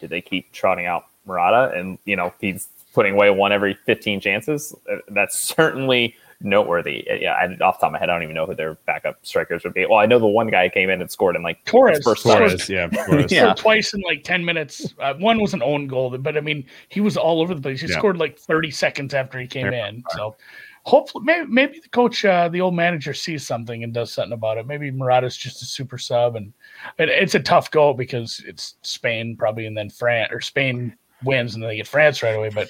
[0.00, 1.72] do they keep trotting out Morata?
[1.78, 4.74] And you know, he's putting away one every 15 chances.
[4.90, 7.08] Uh, That's certainly noteworthy.
[7.10, 8.74] Uh, Yeah, I, off the top of my head, I don't even know who their
[8.86, 9.86] backup strikers would be.
[9.86, 11.98] Well, I know the one guy came in and scored in like Torres.
[11.98, 12.64] his first Torres.
[12.64, 12.68] start.
[12.68, 13.32] Yeah, Torres.
[13.32, 13.54] Yeah.
[13.56, 14.94] twice in like ten minutes.
[14.98, 17.80] Uh, one was an own goal, but I mean he was all over the place.
[17.80, 17.98] He Yeah.
[17.98, 19.88] scored like thirty seconds after he came Yeah.
[19.88, 20.02] in.
[20.10, 20.36] So
[20.84, 24.58] hopefully, maybe maybe the coach, uh, the old manager, sees something and does something about
[24.58, 24.66] it.
[24.66, 26.52] Maybe Morata's just a super sub, and
[26.98, 31.54] it, it's a tough goal because it's Spain probably, and then France or Spain wins
[31.54, 32.50] and then they get France right away.
[32.50, 32.68] But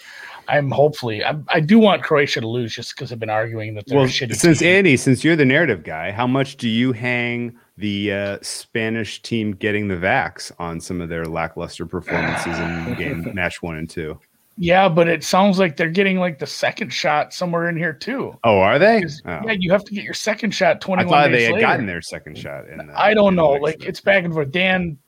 [0.48, 3.86] I'm hopefully I, I do want Croatia to lose just because I've been arguing that
[3.86, 4.68] they're Well, shitty since team.
[4.76, 9.52] Andy, since you're the narrative guy, how much do you hang the uh, Spanish team
[9.52, 14.18] getting the vax on some of their lackluster performances in game match one and two?
[14.58, 18.38] yeah, but it sounds like they're getting like the second shot somewhere in here too.
[18.44, 19.02] Oh, are they?
[19.24, 19.40] Oh.
[19.46, 21.66] Yeah, you have to get your second shot I 21 thought they had later.
[21.66, 22.68] gotten their second shot.
[22.68, 23.52] In the, I don't know.
[23.52, 24.50] Like it's back and forth.
[24.50, 24.98] Dan,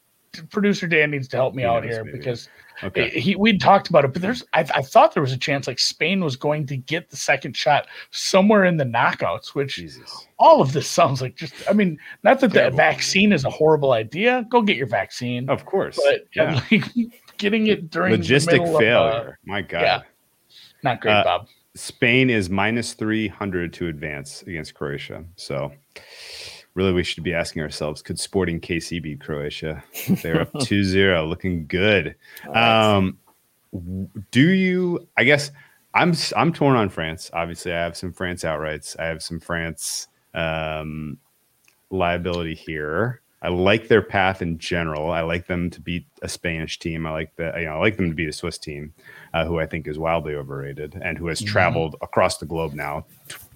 [0.43, 2.19] producer Dan, needs to help me He out here maybe.
[2.19, 2.49] because
[2.83, 3.09] okay.
[3.11, 5.79] he we'd talked about it, but there's I, I thought there was a chance like
[5.79, 10.27] Spain was going to get the second shot somewhere in the knockouts, which Jesus.
[10.39, 13.93] all of this sounds like just I mean, not that the vaccine is a horrible
[13.93, 14.45] idea.
[14.51, 15.99] Go get your vaccine, Of course.
[16.05, 16.61] but yeah.
[16.71, 16.85] like,
[17.39, 19.39] getting it during the Logistic middle of, uh, failure.
[19.45, 19.83] My God.
[19.83, 20.01] yeah.
[20.83, 21.49] not great, Uh, Bob.
[21.77, 25.25] Spain is minus 300 to advance against Croatia.
[25.35, 25.73] So,
[26.75, 29.83] really, we should be asking ourselves could Sporting KC beat Croatia?
[30.23, 32.17] They're up 2 0, looking good.
[32.53, 33.19] Um,
[34.31, 35.51] do you, I guess,
[35.95, 37.31] I'm, I'm torn on France.
[37.33, 41.19] Obviously, I have some France outrights, I have some France um,
[41.91, 43.21] liability here.
[43.45, 45.11] I like their path in general.
[45.11, 47.07] I like them to beat a Spanish team.
[47.07, 48.95] I like the, you know, I like them to beat a Swiss team,
[49.35, 53.05] uh, who I think is wildly overrated and who has traveled across the globe now,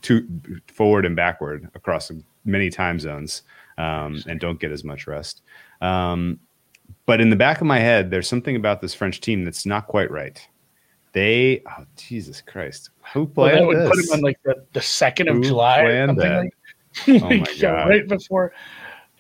[0.03, 0.29] to
[0.67, 3.43] forward and backward across the many time zones
[3.77, 5.43] um, and don't get as much rest.
[5.81, 6.41] Um,
[7.07, 9.87] but in the back of my head, there's something about this French team that's not
[9.87, 10.47] quite right.
[11.13, 13.89] They, oh Jesus Christ, who Well, played that would this?
[13.89, 16.39] put him on like the, the second of Who July, or something that?
[16.39, 16.55] like.
[17.23, 17.89] Oh my God.
[17.89, 18.53] right before.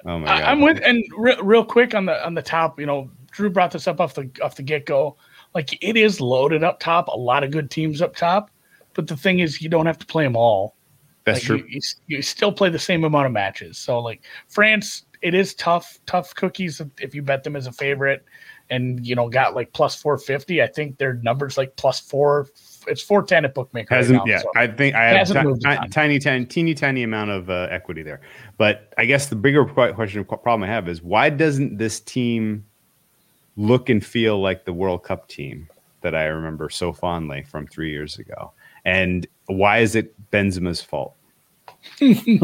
[0.04, 0.42] oh my god!
[0.42, 2.80] I, I'm with and re- real quick on the on the top.
[2.80, 5.16] You know, Drew brought this up off the off the get go.
[5.54, 8.50] Like it is loaded up top, a lot of good teams up top.
[8.94, 10.74] But the thing is, you don't have to play them all.
[11.28, 11.68] That's Like, true.
[11.68, 13.76] You, you, you still play the same amount of matches.
[13.76, 18.24] So like France, it is tough, tough cookies if- you bet them as a favorite,
[18.70, 20.62] and you know got like plus four fifty.
[20.62, 22.48] I think their numbers like plus four.
[22.86, 23.94] It's four ten at bookmaker.
[23.94, 24.38] Hasn't now, yeah.
[24.38, 28.02] so- I think I have moved a tiny, tiny, teeny, tiny amount of uh, equity
[28.02, 28.20] there.
[28.56, 32.64] But I guess the bigger qu- question problem I have is why doesn't this team
[33.56, 35.68] look and feel like the World Cup team
[36.00, 38.52] that I remember so fondly from three years ago?
[38.84, 41.14] And why is it Benzema's fault?
[41.98, 42.40] He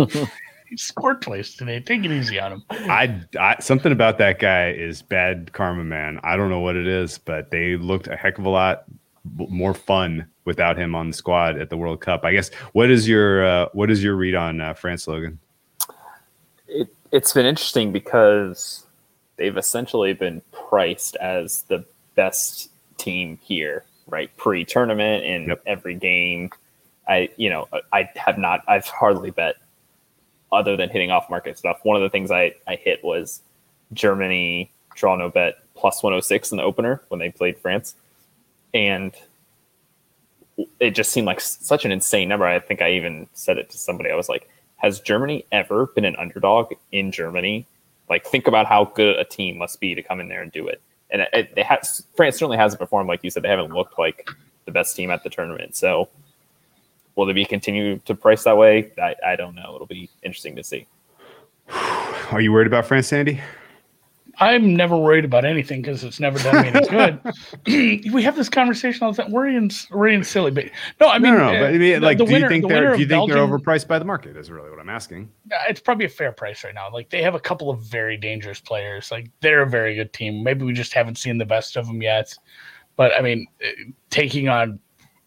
[0.76, 1.80] scored twice today.
[1.80, 2.64] Take it easy on him.
[2.70, 6.20] I, I something about that guy is bad karma, man.
[6.22, 8.84] I don't know what it is, but they looked a heck of a lot
[9.36, 12.24] more fun without him on the squad at the World Cup.
[12.24, 15.38] I guess what is your uh, what is your read on uh, France Logan?
[16.68, 18.86] it, it's been interesting because
[19.36, 21.84] they've essentially been priced as the
[22.14, 24.34] best team here, right?
[24.36, 25.62] Pre-tournament in Yep.
[25.66, 26.50] every game.
[27.08, 28.62] I, you know, I have not.
[28.66, 29.56] I've hardly bet
[30.52, 31.80] other than hitting off market stuff.
[31.82, 33.40] One of the things I I hit was
[33.92, 37.94] Germany draw no bet plus 106 in the opener when they played France,
[38.72, 39.12] and
[40.80, 42.46] it just seemed like such an insane number.
[42.46, 44.10] I think I even said it to somebody.
[44.10, 47.66] I was like, has Germany ever been an underdog in Germany?
[48.08, 50.68] Like, think about how good a team must be to come in there and do
[50.68, 50.80] it.
[51.10, 53.42] And it, it, has, France certainly hasn't performed like you said.
[53.42, 54.28] They haven't looked like
[54.66, 55.74] the best team at the tournament.
[55.74, 56.08] So,
[57.16, 58.92] will they be continue to price that way?
[59.00, 59.72] I, I don't know.
[59.74, 60.86] It'll be interesting to see.
[62.30, 63.40] Are you worried about France, Sandy?
[64.40, 66.88] I'm never worried about anything because it's never done me any
[67.66, 68.02] good.
[68.12, 69.30] we have this conversation all the time.
[69.30, 70.64] Worrying, worrying silly, but
[71.00, 71.56] no, I mean, no, no, no.
[71.58, 73.04] uh, But I mean, the- like, the do winner- you think the they're do you
[73.04, 74.36] of think they're overpriced by the market?
[74.36, 75.30] Is really what I'm asking.
[75.52, 76.90] Uh, It's probably a fair price right now.
[76.92, 79.12] Like they have a couple of very dangerous players.
[79.12, 80.42] Like they're a very good team.
[80.42, 82.34] Maybe we just haven't seen the best of them yet.
[82.96, 83.68] But I mean, uh,
[84.10, 84.80] taking on,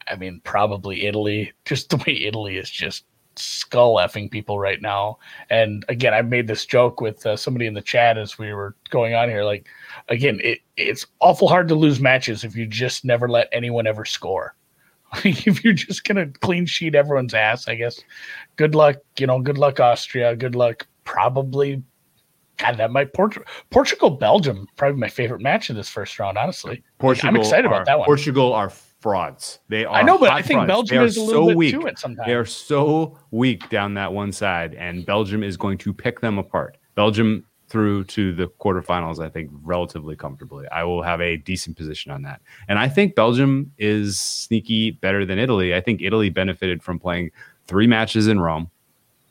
[0.10, 1.54] I mean, probably Italy.
[1.66, 3.06] Just the way Italy is just
[3.40, 5.20] skull effing people right now.
[5.50, 8.76] And again, I made this joke with uh, somebody in the chat as we were
[8.90, 9.44] going on here.
[9.44, 9.68] Like,
[10.10, 14.06] again, it, it's awful hard to lose matches if you just never let anyone ever
[14.06, 14.56] score.
[15.24, 18.02] if you're just gonna clean sheet everyone's ass, I guess.
[18.58, 19.40] Good luck, you know.
[19.40, 20.36] Good luck, Austria.
[20.36, 21.82] Good luck, probably.
[22.58, 23.38] God, that might Port-
[23.70, 26.38] Portugal, Belgium, probably my favorite match in this first round.
[26.38, 27.30] Honestly, Portugal.
[27.30, 28.06] I'm excited are- about that one.
[28.06, 29.60] Portugal are frauds.
[29.70, 29.96] They are.
[29.96, 30.68] I know, but I think frauds.
[30.68, 31.74] Belgium is a little so bit weak.
[31.74, 32.28] to it sometimes.
[32.28, 36.38] They are so weak down that one side, and Belgium is going to pick them
[36.38, 36.78] apart.
[36.96, 40.68] Belgium through to the quarterfinals, I think, relatively comfortably.
[40.70, 42.42] I will have a decent position on that.
[42.70, 45.76] And I think Belgium is sneaky better than Italy.
[45.76, 47.32] I think Italy benefited from playing
[47.66, 48.72] three matches in Rome,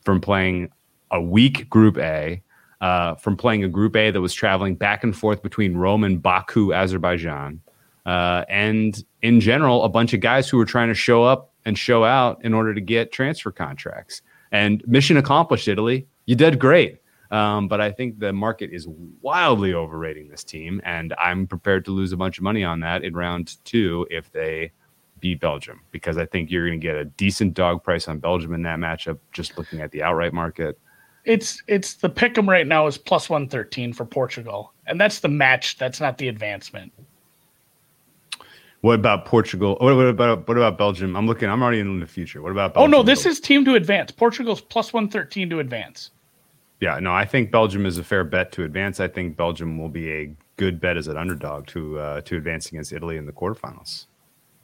[0.03, 0.69] from playing
[1.11, 2.41] a weak Group A,
[2.81, 6.21] uh, from playing a Group A that was traveling back and forth between Rome and
[6.21, 7.61] Baku, Azerbaijan.
[8.07, 11.77] Uh, and in general, a bunch of guys who were trying to show up and
[11.77, 14.21] show out in order to get transfer contracts.
[14.51, 16.07] And mission accomplished, Italy.
[16.25, 16.97] You did great.
[17.29, 18.87] Um, but I think the market is
[19.21, 23.03] wildly overrating this team, and I'm prepared to lose a bunch of money on that
[23.03, 24.71] in round two if they
[25.19, 28.53] beat Belgium, because I think you're going to get a decent dog price on Belgium
[28.53, 29.19] in that matchup.
[29.33, 30.79] Just looking at the outright market,
[31.25, 35.19] it's it's the pick 'em right now is plus one thirteen for Portugal, and that's
[35.19, 35.77] the match.
[35.77, 36.93] That's not the advancement.
[38.81, 39.77] What about Portugal?
[39.79, 41.15] What what about what about Belgium?
[41.15, 41.49] I'm looking.
[41.49, 42.41] I'm already in the future.
[42.41, 42.73] What about?
[42.73, 42.93] Belgium?
[42.93, 44.11] Oh no, this is team to advance.
[44.11, 46.11] Portugal's plus one thirteen to advance.
[46.79, 48.99] Yeah, no, I think Belgium is a fair bet to advance.
[48.99, 52.67] I think Belgium will be a good bet as an underdog to uh, to advance
[52.67, 54.05] against Italy in the quarterfinals.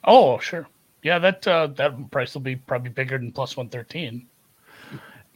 [0.04, 0.68] Oh sure,
[1.02, 4.28] yeah, that uh, that price will be probably bigger than plus one thirteen.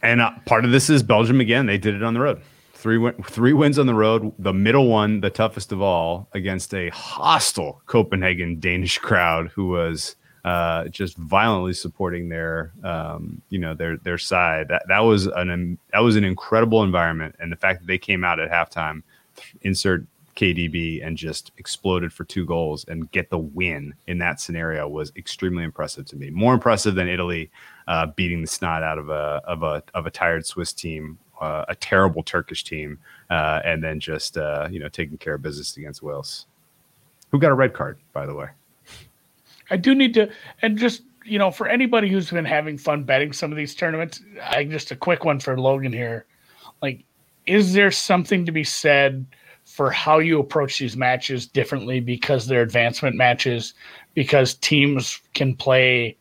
[0.02, 1.66] And uh, part of this is Belgium again.
[1.66, 2.40] They did it on the road.
[2.78, 4.32] Three win- three wins on the road.
[4.38, 10.14] The middle one, the toughest of all, against a hostile Copenhagen Danish crowd who was
[10.44, 14.68] uh, just violently supporting their um, you know their their side.
[14.68, 18.22] That that was an that was an incredible environment, and the fact that they came
[18.22, 19.02] out at halftime,
[19.62, 20.06] insert
[20.36, 25.10] KDB, and just exploded for two goals and get the win in that scenario was
[25.16, 26.30] extremely impressive to me.
[26.30, 27.50] More impressive than Italy
[27.88, 31.64] uh, beating the snot out of a of a of a tired Swiss team, uh,
[31.68, 32.98] a terrible Turkish team,
[33.30, 36.46] uh, and then just uh, you know taking care of business against Wales,
[37.30, 38.48] who got a red card by the way.
[39.70, 40.30] I do need to,
[40.62, 44.22] and just you know, for anybody who's been having fun betting some of these tournaments,
[44.42, 46.24] I just a quick one for Logan here.
[46.80, 47.04] Like,
[47.46, 49.26] is there something to be said
[49.64, 53.74] for how you approach these matches differently because they're advancement matches?
[54.14, 56.16] Because teams can play,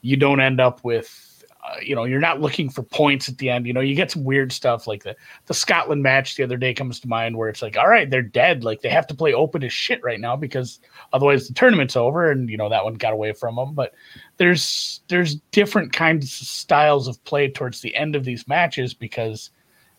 [0.00, 1.35] you don't end up with
[1.66, 3.66] uh, you know, you're not looking for points at the end.
[3.66, 5.16] You know, you get some weird stuff like the
[5.46, 8.22] the Scotland match the other day comes to mind where it's like, all right, they're
[8.22, 8.64] dead.
[8.64, 10.80] Like they have to play open as shit right now because
[11.12, 12.30] otherwise the tournament's over.
[12.30, 13.74] And you know that one got away from them.
[13.74, 13.94] But
[14.36, 19.50] there's there's different kinds of styles of play towards the end of these matches because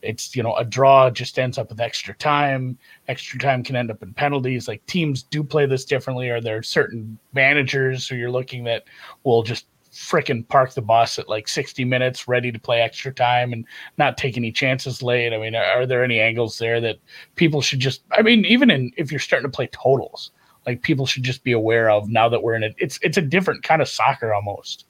[0.02, 2.78] it's you know a draw just ends up with extra time
[3.08, 6.58] extra time can end up in penalties like teams do play this differently or there
[6.58, 8.84] are certain managers who you're looking that
[9.24, 9.66] will just
[9.98, 13.66] freaking park the bus at like 60 minutes, ready to play extra time and
[13.98, 15.34] not take any chances late?
[15.34, 16.98] I mean, are there any angles there that
[17.36, 20.32] people should just, I mean, even in, if you're starting to play totals,
[20.68, 22.76] like people should just be aware of now that we're in it.
[22.78, 24.86] It's, it's a different kind of soccer almost.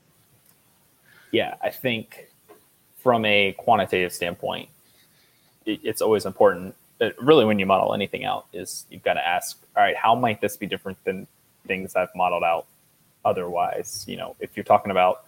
[1.32, 1.56] Yeah.
[1.64, 2.28] I think
[2.98, 4.70] from a quantitative standpoint,
[5.66, 9.26] it, it's always important uh, really when you model anything out is you've got to
[9.26, 11.28] ask, all right, how might this be different than
[11.66, 12.66] things I've modeled out
[13.26, 14.06] otherwise.
[14.08, 15.26] You know, if you're talking about,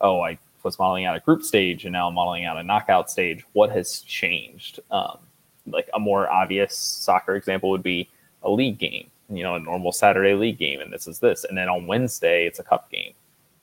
[0.00, 3.10] oh, I was modeling out a group stage and now I'm modeling out a knockout
[3.10, 4.80] stage, what has changed?
[4.90, 5.18] Um,
[5.66, 8.08] like a more obvious soccer example would be
[8.42, 11.44] a league game, you know, a normal Saturday league game, and this is this.
[11.44, 13.12] And then on Wednesday, it's a cup game.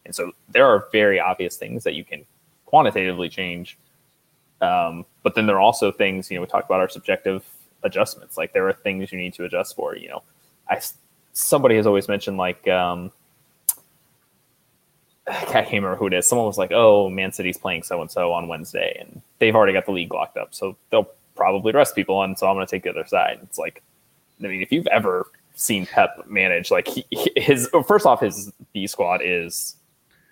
[0.05, 2.25] And so there are very obvious things that you can
[2.65, 3.77] quantitatively change.
[4.61, 7.45] Um, but then there are also things, you know, we talked about our subjective
[7.83, 8.37] adjustments.
[8.37, 10.23] Like there are things you need to adjust for, you know,
[10.69, 10.81] I,
[11.33, 13.11] somebody has always mentioned like, um,
[15.29, 16.27] I can't remember who it is.
[16.27, 19.73] Someone was like, "Oh, Man City's playing so and so on Wednesday, and they've already
[19.73, 22.71] got the league locked up, so they'll probably rest people, and so I'm going to
[22.71, 23.83] take the other side." It's like,
[24.43, 28.87] I mean, if you've ever seen Pep manage, like he, his first off, his B
[28.87, 29.75] squad is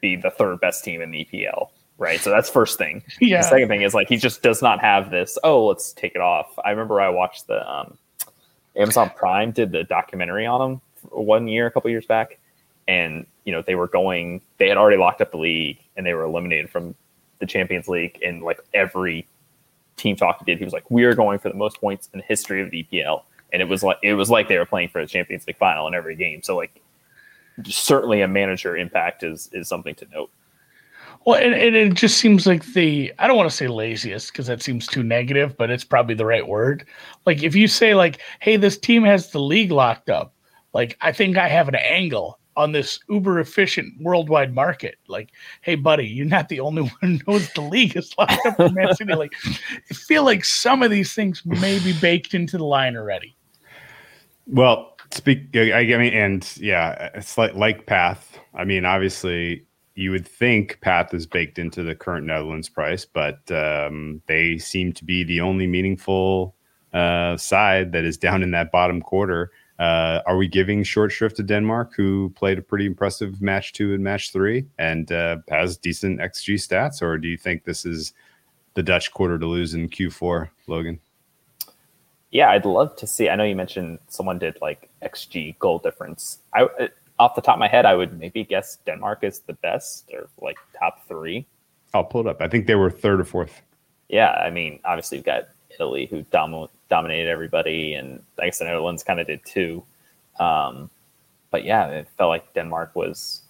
[0.02, 2.20] be the third best team in the EPL, right?
[2.20, 3.04] So that's first thing.
[3.20, 3.42] Yeah.
[3.42, 5.38] The second thing is like he just does not have this.
[5.44, 6.58] Oh, let's take it off.
[6.64, 7.98] I remember I watched the um,
[8.76, 12.40] Amazon Prime did the documentary on him one year, a couple years back
[12.88, 16.14] and you know they were going they had already locked up the league and they
[16.14, 16.94] were eliminated from
[17.40, 18.20] the champions league.
[18.24, 19.28] And like every
[19.96, 22.20] team talk he did he was like we are going for the most points in
[22.20, 24.90] the history of the epl and it was like it was like they were playing
[24.90, 26.42] for the champions league final in every game.
[26.44, 26.82] So like
[27.64, 30.30] certainly a manager impact is is something to note.
[31.26, 34.48] Well, and, and it just seems like the I don't want to say laziest because
[34.48, 36.86] that seems too negative, but it's probably the right word.
[37.26, 40.34] Like if you say like, "Hey, this team has the league locked up,"
[40.74, 44.98] like I think I have an angle on this uber efficient worldwide market.
[45.08, 45.30] Like,
[45.62, 48.74] hey, buddy, you're not the only one who knows the league is locked up in
[48.74, 49.14] Man City.
[49.14, 53.38] Like, I feel like some of these things may be baked into the line already.
[54.48, 55.56] Well, speak.
[55.56, 58.40] I, mean, and yeah, it's like like Path.
[58.56, 59.66] I mean, obviously,
[59.96, 64.94] you would think Path is baked into the current Netherlands price, but um, they seem
[64.94, 66.56] to be the only meaningful
[66.94, 69.52] uh, side that is down in that bottom quarter.
[69.80, 73.94] Uh, are we giving short shrift to Denmark, who played a pretty impressive match two
[73.94, 78.14] and match three and uh, has decent XG stats, or do you think this is
[78.74, 81.00] the Dutch quarter to lose in Q4, Logan?
[82.32, 83.30] Yeah, I'd love to see.
[83.30, 86.40] I know you mentioned someone did like XG goal difference.
[86.54, 86.88] I uh,
[87.20, 90.30] off the top of my head, I would maybe guess Denmark is the best or
[90.40, 91.48] like top three.
[91.94, 92.42] I'll pull it up.
[92.42, 93.62] I think they were third or fourth.
[94.10, 98.66] Yeah, I mean, obviously you've got Italy who dom- dominated everybody, and I guess the
[98.66, 99.84] Netherlands kind of did too.
[100.40, 100.90] Um,
[101.52, 103.42] but yeah, it felt like Denmark was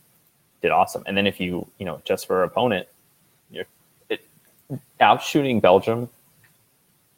[0.61, 1.03] did awesome.
[1.05, 2.87] And then if you you know just for opponent,
[3.51, 3.65] you're
[4.09, 4.21] it,
[4.99, 6.09] out shooting Belgium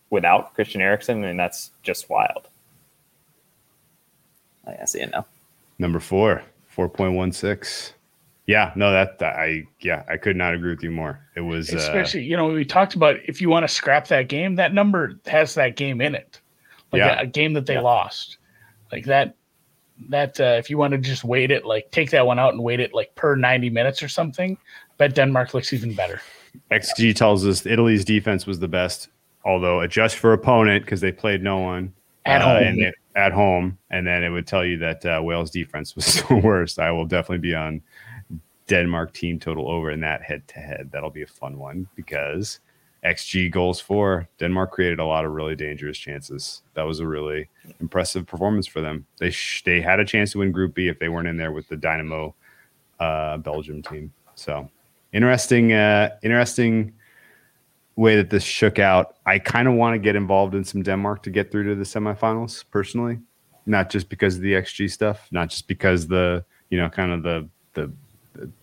[0.09, 2.47] without Christian Eriksen, and that's just wild.
[4.67, 5.25] I see it now.
[5.79, 7.93] Number four, four point one six.
[8.49, 11.19] Yeah, no, that, that, I yeah, I could not agree with you more.
[11.35, 14.07] It was uh, especially uh, you know we talked about if you want to scrap
[14.07, 16.41] that game, that number has that game in it,
[16.91, 17.19] like yeah.
[17.19, 17.81] a, a, game that they yeah.
[17.81, 18.38] lost,
[18.91, 19.35] like that.
[20.09, 22.63] That uh, if you want to just wait it, like take that one out and
[22.63, 24.57] wait it like per ninety minutes or something,
[24.97, 26.19] bet Denmark looks even better.
[26.71, 29.09] XG tells us Italy's defense was the best,
[29.45, 31.93] although adjust for opponent because they played no one
[32.26, 32.77] at uh, home.
[32.77, 36.35] They, at home, and then it would tell you that uh, Wales defense was the
[36.35, 36.80] worst.
[36.80, 37.81] I will definitely be on
[38.69, 40.89] Denmark team total over in that head to head.
[40.91, 42.59] That'll be a fun one because
[43.03, 46.61] XG goals for Denmark created a lot of really dangerous chances.
[46.75, 47.49] That was a really
[47.81, 49.05] impressive performance for them.
[49.17, 51.51] They sh- they had a chance to win Group B if they weren't in there
[51.51, 52.35] with the Dynamo
[52.99, 54.13] uh, Belgium team.
[54.35, 54.69] So
[55.13, 56.93] interesting, uh, interesting
[57.95, 59.15] way that this shook out.
[59.25, 61.83] I kind of want to get involved in some Denmark to get through to the
[61.83, 63.17] semifinals personally,
[63.65, 67.23] not just because of the XG stuff, not just because the you know kind of
[67.23, 67.91] the the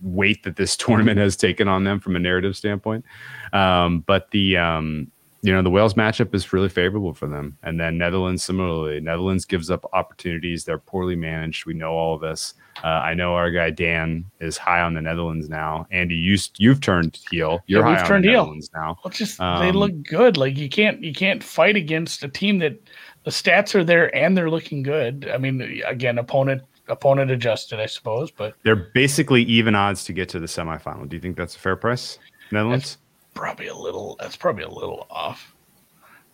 [0.00, 3.04] weight that this tournament has taken on them from a narrative standpoint.
[3.52, 5.10] Um, but the um,
[5.42, 9.00] you know the Wales matchup is really favorable for them, and then Netherlands similarly.
[9.00, 11.66] Netherlands gives up opportunities; they're poorly managed.
[11.66, 12.54] We know all of this.
[12.82, 15.86] Uh, I know our guy Dan is high on the Netherlands now.
[15.90, 17.62] Andy, you you've turned heel.
[17.66, 18.42] You're Yeah, high on turned the heel.
[18.42, 18.98] Netherlands now.
[19.04, 20.36] Well, just they Um, look good.
[20.36, 22.78] Like you can't you can't fight against a team that
[23.24, 25.30] the stats are there and they're looking good.
[25.32, 30.28] I mean, again, opponent opponent adjusted, I suppose, but They're basically even odds to get
[30.30, 31.08] to the semifinal.
[31.08, 32.18] Do you think that's a fair price,
[32.50, 32.98] Netherlands?
[33.34, 34.16] probably a little.
[34.20, 35.54] That's probably a little off.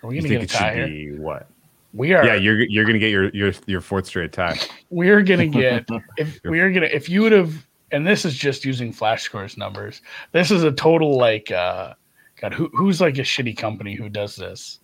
[0.03, 0.87] Are we gonna think get a tie here?
[0.87, 1.49] be what?
[1.93, 2.25] We are.
[2.25, 4.59] Yeah, you're you're gonna get your your your fourth straight tie.
[4.91, 8.93] we're gonna get if we're gonna if you would have and this is just using
[8.93, 10.03] flash scores numbers
[10.33, 11.95] this is a total like uh
[12.41, 14.81] god who, who's like a shitty company who does this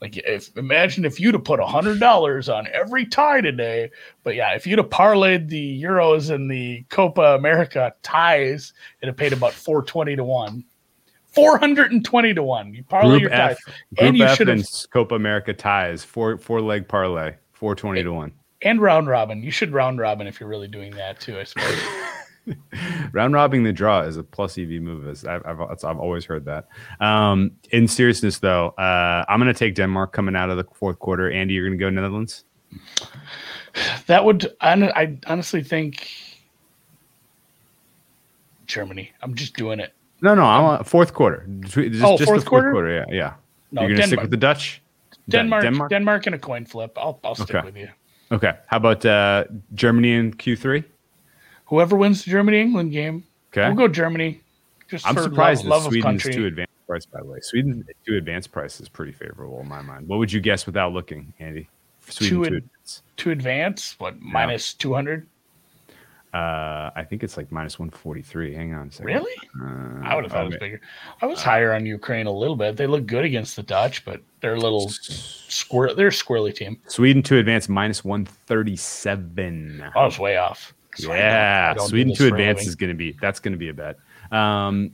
[0.00, 3.90] like if imagine if you'd have put a hundred dollars on every tie today
[4.24, 9.16] but yeah if you'd have parlayed the euros and the copa america ties it'd have
[9.16, 10.64] paid about 420 to 1
[11.28, 13.52] 420 to 1 you parlay Group your ties.
[13.52, 16.02] F, Group and you should have and Copa America ties.
[16.02, 17.34] Four four leg parlay.
[17.52, 18.32] Four twenty to one.
[18.62, 19.42] and round robin.
[19.42, 21.78] You should round robin if you're really doing that too i suppose
[23.12, 25.06] Round robbing the draw is a plus EV move.
[25.06, 26.68] As I've, I've, I've always heard that.
[27.00, 30.98] Um, in seriousness, though, uh, I'm going to take Denmark coming out of the fourth
[30.98, 31.30] quarter.
[31.30, 32.44] Andy, you're going to go Netherlands.
[34.06, 36.08] That would I, I honestly think
[38.66, 39.12] Germany.
[39.22, 39.92] I'm just doing it.
[40.22, 41.46] No, no, I want fourth quarter.
[41.60, 42.88] Just, Oh, just fourth the quarter?
[42.90, 43.34] Yeah, yeah.
[43.70, 44.82] No, you're going to stick with the Dutch.
[45.28, 45.90] Denmark, Denmark.
[45.90, 46.96] Denmark, and a coin flip.
[46.96, 47.66] I'll I'll stick Okay.
[47.66, 47.88] with you.
[48.32, 48.52] Okay.
[48.66, 49.44] How about uh,
[49.74, 50.84] Germany in Q3?
[51.66, 53.66] Whoever wins the Germany England game, Okay.
[53.68, 54.40] we'll go Germany.
[54.88, 57.06] Just I'm for surprised love, that Sweden's two advanced price.
[57.06, 60.06] By the way, Sweden two advanced price is pretty favorable in my mind.
[60.06, 61.68] What would you guess without looking, Andy?
[62.08, 63.02] Sweden Two two ad- advanced.
[63.16, 65.26] to advance, what minus two hundred?
[66.32, 68.54] Uh, I think it's like minus one forty three.
[68.54, 69.06] Hang on a second.
[69.06, 69.32] Really?
[69.60, 70.80] Uh, I would have thought it was bigger.
[71.22, 72.76] I was higher on Ukraine a little bit.
[72.76, 75.94] They look good against the Dutch, but they're a little squir.
[75.94, 76.78] They're a squirrely team.
[76.88, 79.82] Sweden to advance minus one thirty seven.
[79.96, 80.74] I was way off.
[80.96, 83.58] 'Cause I don't- I Yeah, Sweden to advance is going to be that's going to
[83.58, 83.96] be a bet.
[84.32, 84.92] Um,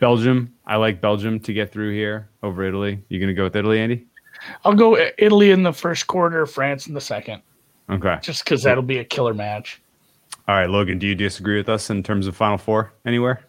[0.00, 3.00] Belgium, I like Belgium to get through here over Italy.
[3.08, 4.04] You going to go with Italy, Andy?
[4.64, 7.40] I'll go Italy in the first quarter, France in the second,
[7.88, 8.18] Okay.
[8.20, 9.80] just because that'll be a killer match.
[10.48, 13.40] All right, Logan, do you disagree with us in terms of Final Four anywhere?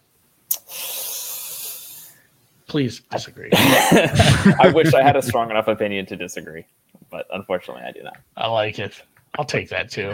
[2.67, 3.49] Please disagree.
[3.53, 6.65] I wish I had a strong enough opinion to disagree,
[7.09, 8.17] but unfortunately, I do not.
[8.35, 9.01] I like it.
[9.37, 10.13] I'll take that too.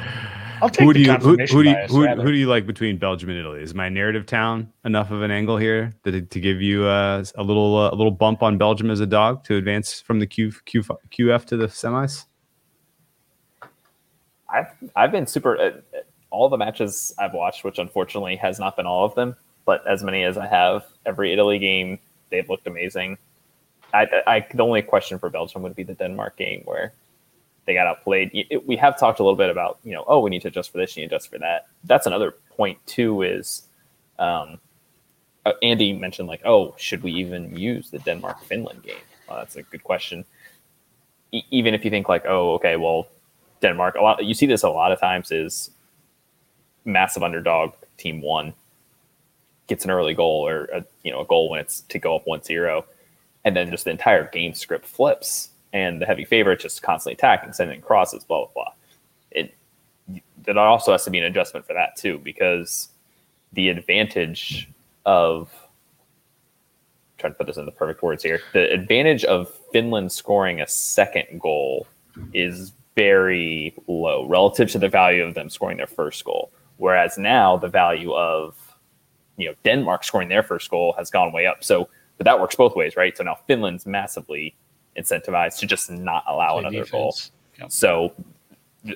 [0.62, 2.48] I'll take Who do you who, confirmation who do you bias, who, who do you
[2.48, 3.62] like between Belgium and Italy?
[3.62, 7.44] Is my narrative town enough of an angle here to, to give you uh, a
[7.44, 10.54] little uh, a little bump on Belgium as a dog to advance from the Q,
[10.66, 12.26] Q, QF to the semis?
[14.50, 15.58] I've I've been super.
[15.58, 15.72] Uh,
[16.30, 19.36] all the matches I've watched, which unfortunately has not been all of them,
[19.66, 22.00] but as many as I have, every Italy game
[22.32, 23.18] they've looked amazing.
[23.94, 26.94] I, I the only question for Belgium would be the Denmark game where
[27.66, 28.32] they got outplayed.
[28.34, 30.72] It- We have talked a little bit about you know oh we need to adjust
[30.72, 31.68] for this, you need to adjust for that.
[31.84, 33.22] That's another point too.
[33.24, 33.64] Is
[34.20, 34.60] um,
[35.46, 38.96] uh, Andy mentioned like oh should we even use the Denmark Finland game?
[39.28, 40.26] Well, that's a good question.
[41.32, 43.08] E- even if you think like oh okay well
[43.62, 43.96] Denmark.
[43.96, 45.72] A lot you see this a lot of times is
[46.86, 48.54] massive underdog team one
[49.68, 52.26] gets an early goal or a, you know a goal when it's to go up
[52.26, 52.84] 1-0
[53.46, 57.52] and then just the entire game script flips and the heavy favorite just constantly attacking
[57.54, 58.74] sending crosses blah blah blah
[59.32, 59.54] it
[60.46, 62.90] that also has to be an adjustment for that too because
[63.54, 64.70] the advantage
[65.06, 65.52] of
[67.18, 70.68] trying to put this in the perfect words here the advantage of finland scoring a
[70.68, 71.88] second goal
[72.34, 76.52] is very low relative to the value of them scoring their first goal.
[76.78, 78.56] Whereas now the value of
[79.38, 81.64] you know Denmark scoring their first goal has gone way up.
[81.64, 83.16] So, but that works both ways, right?
[83.18, 84.56] So now Finland's massively
[84.98, 87.16] incentivized to just not allow Play another goal.
[87.60, 87.72] Yep.
[87.72, 88.14] So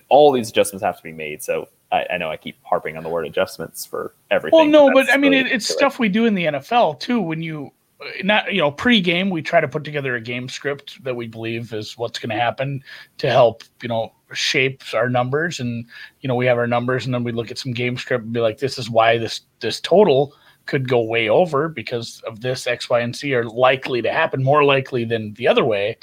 [0.10, 1.42] all these adjustments have to be made.
[1.44, 4.58] So I, I know I keep harping on the word adjustments for everything.
[4.58, 7.00] Well, no, but that's I mean, really it, it's stuff we do in the NFL
[7.00, 7.22] too.
[7.22, 7.72] When you
[8.24, 11.74] not you know pre-game, we try to put together a game script that we believe
[11.74, 12.84] is what's going to happen
[13.20, 15.86] to help you know shape our numbers, and
[16.22, 18.34] you know we have our numbers, and then we look at some game script and
[18.34, 20.34] be like, this is why this this total
[20.68, 24.44] could go way over because of this X, Y, and C are likely to happen,
[24.44, 25.98] more likely than the other way.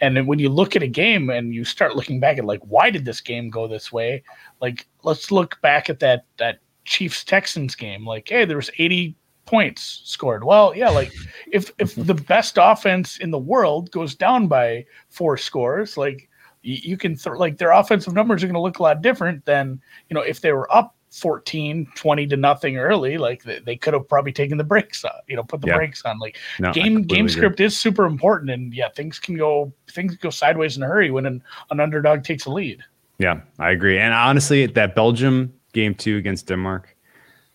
[0.00, 2.60] And then when you look at a game and you start looking back at like
[2.64, 4.22] why did this game go this way?
[4.60, 8.06] Like let's look back at that that Chiefs Texans game.
[8.06, 9.16] Like, hey, there was 80
[9.46, 10.44] points scored.
[10.44, 11.12] Well, yeah, like
[11.50, 16.28] if if the best offense in the world goes down by four scores, like
[16.62, 19.44] you, you can th- like their offensive numbers are going to look a lot different
[19.44, 23.76] than you know if they were up 14, 20 to nothing early, like they, they
[23.76, 25.76] could have probably taken the brakes on, you know, put the Yeah.
[25.76, 26.18] brakes on.
[26.18, 27.32] Like No, game game agree.
[27.32, 31.10] script is super important, and yeah, things can go things go sideways in a hurry
[31.10, 32.82] when an, an underdog takes a lead.
[33.18, 33.98] Yeah, I agree.
[33.98, 36.96] And honestly, that Belgium game two against Denmark,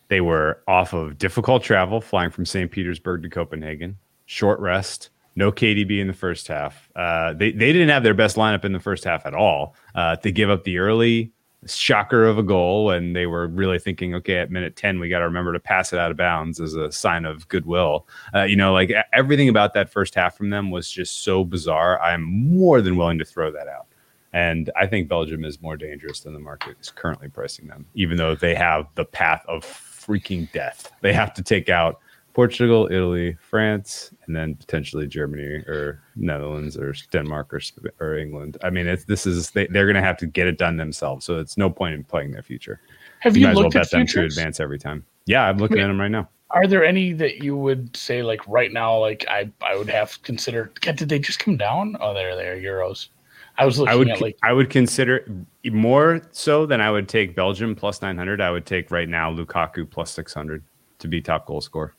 [0.07, 2.71] they were off of difficult travel, flying from St.
[2.71, 6.89] Petersburg to Copenhagen, short rest, no KDB in the first half.
[6.95, 9.75] Uh, they, they didn't have their best lineup in the first half at all.
[9.95, 11.33] Uh, they give up the early
[11.65, 15.19] shocker of a goal, and they were really thinking, okay, at minute 10, we got
[15.19, 18.07] to remember to pass it out of bounds as a sign of goodwill.
[18.33, 21.99] Uh, you know, like everything about that first half from them was just so bizarre.
[22.01, 23.87] I'm more than willing to throw that out.
[24.31, 28.17] And I think Belgium is more dangerous than the market is currently pricing them, even
[28.17, 30.91] though they have the path of freaking death.
[31.01, 31.99] They have to take out
[32.39, 37.59] Portugal, Italy, France, and then potentially Germany or Netherlands or Denmark or,
[37.99, 38.55] or England.
[38.63, 41.25] I mean, it's, this is they, they're going to have to get it done themselves.
[41.25, 42.79] So it's no point in playing their future.
[43.19, 45.05] Have You, you, might as well bet at them to advance every time.
[45.25, 46.29] Yeah, I'm looking at them right now.
[46.51, 50.21] Are there any that you would say like right now, like I I would have
[50.23, 50.79] considered?
[50.79, 51.97] God, did they just come down?
[51.99, 53.09] Oh, there they are euros.
[53.57, 55.27] I was looking I would at like I would consider
[55.65, 58.39] more so than I would take Belgium plus 900.
[58.39, 60.63] I would take right now Lukaku plus 600
[60.99, 61.93] to be top goal scorer.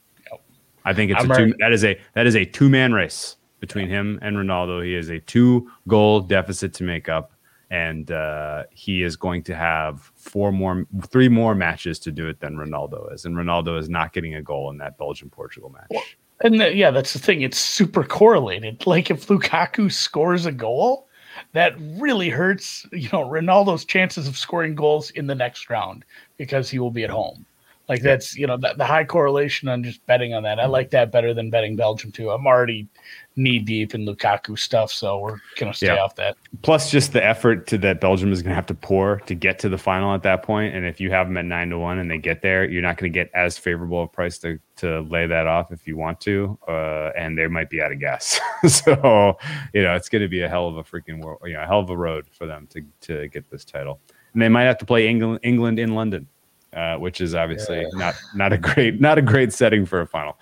[0.85, 3.37] I think it's I'm a two, that is a that is a two man race
[3.61, 4.85] between him and Ronaldo.
[4.85, 7.33] He is a two goal deficit to make up,
[7.71, 12.41] and uh, he is going to have four more, three more matches to do it
[12.41, 16.17] than Ronaldo is, and Ronaldo is not getting a goal in that Belgium Portugal match.
[16.43, 17.43] And the, yeah, that's the thing.
[17.43, 18.87] It's super correlated.
[18.87, 21.07] Like if Lukaku scores a goal,
[21.53, 26.05] that really hurts, you know, Ronaldo's chances of scoring goals in the next round
[26.39, 27.45] because he will be at home.
[27.91, 30.61] Like that's, you know, the, the high correlation on just betting on that.
[30.61, 32.31] I like that better than betting Belgium too.
[32.31, 32.87] I'm already
[33.35, 35.97] knee deep in Lukaku stuff, so we're gonna stay Yeah.
[35.97, 36.37] off that.
[36.63, 39.59] plus just the effort to that Belgium is going to have to pour to get
[39.61, 40.75] to the final at that point.
[40.75, 42.97] And if you have them at nine to one and they get there, you're not
[42.97, 46.21] going to get as favorable a price to to lay that off if you want
[46.21, 48.39] to, uh, and they might be out of gas.
[48.69, 49.37] so
[49.75, 51.67] you know it's going to be a hell of a freaking world, you know, a
[51.67, 53.99] hell of a road for them to to get this title.
[54.33, 56.29] And they might have to play England England in London,
[56.73, 60.39] uh, which is obviously not not a great not a great setting for a final.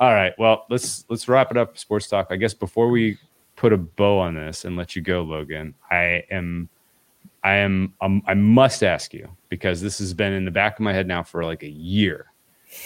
[0.00, 1.78] All right, well let's let's wrap it up.
[1.78, 2.28] Sports talk.
[2.30, 3.18] I guess before we
[3.62, 5.72] put a bow on this and let you go, Logan.
[5.88, 6.68] I am,
[7.44, 10.80] I am, um, I must ask you because this has been in the back of
[10.80, 12.26] my head now for like a year.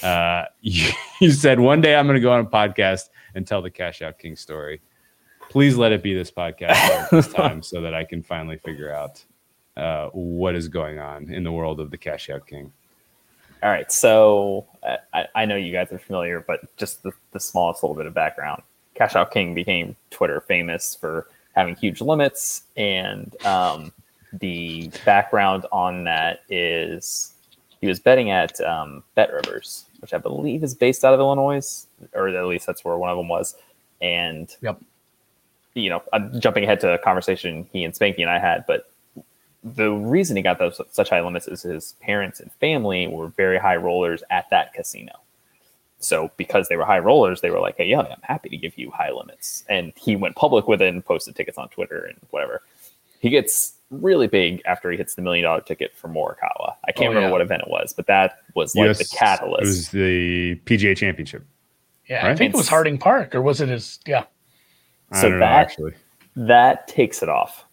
[0.03, 0.91] Uh, you,
[1.21, 4.03] you said one day I'm going to go on a podcast and tell the Cash
[4.03, 4.83] Out King story.
[5.49, 9.25] Please let it be this podcast this time so that I can finally figure out
[9.79, 12.71] uh, what is going on in the world of the Cash Out King.
[13.63, 17.41] All right, so uh, I, I know you guys are familiar, but just the, the
[17.41, 18.63] smallest little bit of background.
[18.95, 23.93] Cash Out King became Twitter famous for having huge limits, and um,
[24.33, 27.35] the background on that is
[27.81, 31.87] he was betting at um, Bet Rivers, which I believe is based out of Illinois,
[32.13, 33.55] or at least that's where one of them was.
[34.03, 34.81] And Yep.
[35.75, 38.91] you know, I'm jumping ahead to a conversation he and Spanky and I had, but
[39.75, 43.59] the reason he got those such high limits is his parents and family were very
[43.59, 45.13] high rollers at that casino.
[45.99, 48.77] So because they were high rollers, they were like, "Hey, yeah, I'm happy to give
[48.79, 52.17] you high limits." And he went public with it and posted tickets on Twitter and
[52.31, 52.63] whatever.
[53.19, 56.75] He gets really big after he hits the million dollar ticket for Morikawa.
[56.87, 57.33] I can't Oh, remember yeah.
[57.33, 59.63] what event it was, but that was like US the catalyst.
[59.63, 61.45] It was the PGA Championship.
[62.09, 62.39] Yeah, I Right.
[62.39, 63.99] think it was Harding Park, or was it his?
[64.07, 64.25] Yeah,
[65.11, 65.95] I So don't know that- actually.
[66.37, 67.65] that takes it off.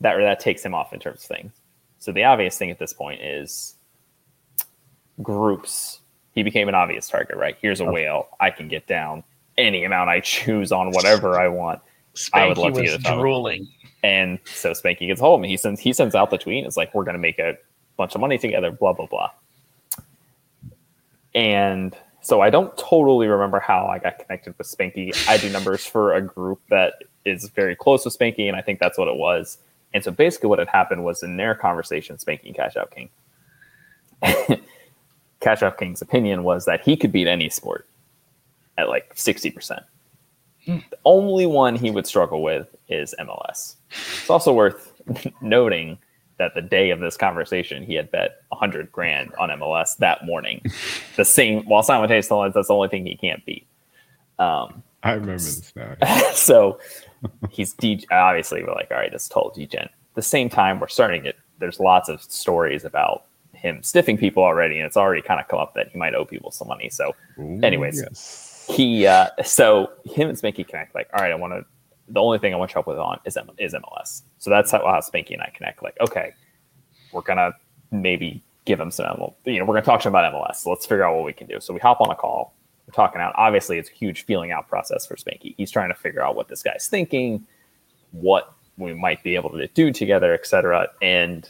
[0.00, 1.52] That or that takes him off in terms of things.
[1.98, 3.74] So the obvious thing at this point is
[5.22, 6.00] groups.
[6.32, 7.56] He became an obvious target, right?
[7.60, 8.28] Here's a whale.
[8.38, 9.24] I can get down
[9.58, 11.80] any amount I choose on whatever I want.
[12.32, 13.68] I would Spanky love to get drooling.
[14.02, 15.48] And so Spanky gets hold of me.
[15.48, 16.64] He sends he sends out the tweet.
[16.64, 17.56] It's like we're gonna make a
[17.96, 18.70] bunch of money together.
[18.70, 19.30] Blah blah blah.
[21.34, 25.12] And so I don't totally remember how I got connected with Spanky.
[25.28, 26.94] I do numbers for a group that
[27.24, 29.58] is very close with Spanky, and I think that's what it was.
[29.92, 33.10] And so basically, what had happened was in their conversation, Spanky and Cash Out King.
[35.40, 37.86] Cash Out King's opinion was that he could beat any sport
[38.78, 39.82] at like sixty percent.
[40.66, 43.76] The only one he would struggle with is MLS.
[43.90, 44.92] It's also worth
[45.40, 45.98] noting
[46.40, 50.62] that the day of this conversation, he had bet 100 grand on MLS that morning.
[51.16, 53.66] the same, while simultaneously that's the only thing he can't beat.
[54.38, 55.96] Um, I remember this now.
[56.32, 56.78] so
[57.50, 58.04] he's D.
[58.10, 59.82] Obviously, we're like, all right, this is total degen.
[59.82, 61.36] At the same time, we're starting it.
[61.58, 65.58] There's lots of stories about him stiffing people already, and it's already kind of come
[65.58, 66.88] up that he might owe people some money.
[66.88, 68.00] So Anyways.
[68.00, 68.64] yes.
[68.68, 71.64] he uh so him and Spanky connect like all right I want to
[72.08, 74.70] the only thing I want to help with on is M- is MLS so that's
[74.70, 76.32] how, how Spanky and I connect like okay
[77.12, 77.52] we're gonna
[77.90, 80.56] maybe give him some, ML, you know, we're going to talk to him about MLS.
[80.56, 81.60] So let's figure out what we can do.
[81.60, 82.54] So we hop on a call.
[82.90, 83.34] We're talking out.
[83.36, 85.54] Obviously, it's a huge feeling out process for Spanky.
[85.56, 87.46] He's trying to figure out what this guy's thinking,
[88.10, 90.88] what we might be able to do together, etc.
[91.00, 91.48] And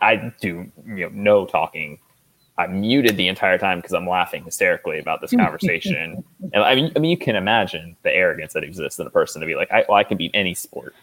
[0.00, 1.98] I do, you know, no talking.
[2.58, 6.22] I'm muted the entire time because I'm laughing hysterically about this conversation.
[6.52, 9.40] and I mean, I mean, you can imagine the arrogance that exists in a person
[9.40, 10.94] to be like, I, well, I can beat any sport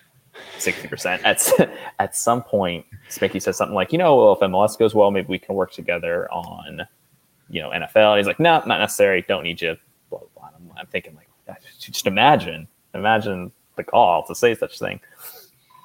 [0.57, 1.22] sixty percent.
[1.26, 1.43] At
[1.99, 5.27] at some point, Spanky says something like, you know, well, if MLS goes well, maybe
[5.27, 6.88] we can work together on,
[7.49, 8.11] you know, NFL.
[8.11, 9.23] And he's like, no, not necessary.
[9.27, 9.76] Don't need you.
[10.09, 10.49] Blah, blah, blah.
[10.55, 11.27] I'm, I'm thinking like,
[11.80, 14.99] just imagine, imagine the call to say such thing.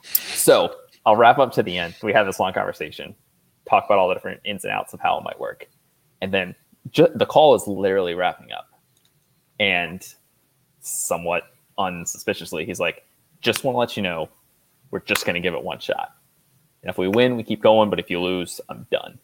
[0.03, 0.75] So
[1.05, 1.95] I'll wrap up to the end.
[2.03, 3.15] We have this long conversation,
[3.69, 5.69] talk about all the different ins and outs of how it might work,
[6.21, 6.55] and then
[6.91, 8.69] ju- the call is literally wrapping up,
[9.59, 10.07] and
[10.81, 11.45] somewhat
[11.79, 13.05] unsuspiciously, he's like,
[13.41, 14.29] "Just want to let you know,
[14.91, 16.15] we're just going to give it one shot,
[16.83, 17.91] and if we win, we keep going.
[17.91, 19.19] But if you lose, I'm done."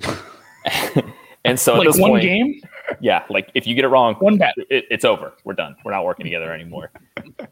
[1.46, 2.60] and so at like this one point, game,
[3.00, 4.54] yeah, like if you get it wrong, one bet.
[4.56, 5.32] it, it's over.
[5.44, 5.76] We're done.
[5.84, 6.90] We're not working together anymore.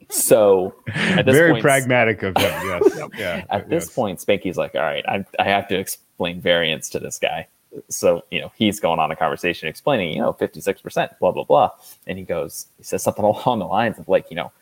[0.08, 2.44] So at this Very point, pragmatic of him.
[2.64, 3.10] Yes.
[3.18, 3.44] yeah.
[3.50, 3.94] at this yes.
[3.94, 7.46] point, Spanky's like, all right, I, I have to explain variance to this guy.
[7.88, 11.70] So, you know, he's going on a conversation explaining, you know, 56%, blah, blah, blah.
[12.06, 14.52] And he goes, he says something along the lines of like, you know,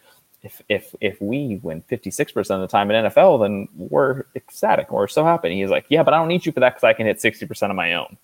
[0.42, 4.90] if if if we win 56% of the time in NFL, then we're ecstatic.
[4.90, 5.48] We're so happy.
[5.48, 7.18] And he's like, yeah, but I don't need you for that because I can hit
[7.18, 8.16] 60% of my own.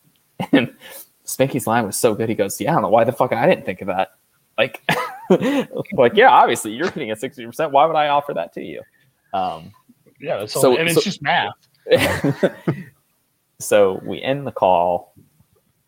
[0.53, 0.75] And
[1.25, 2.29] Spanky's line was so good.
[2.29, 4.13] He goes, yeah, I don't know why the fuck I didn't think of that.
[4.57, 4.83] Like,
[5.93, 7.71] like, yeah, obviously you're hitting at 60%.
[7.71, 8.83] Why would I offer that to you?
[9.35, 9.73] Um,
[10.21, 10.47] Yeah.
[10.47, 11.53] So- and so- it's just math.
[13.61, 15.15] so we end the call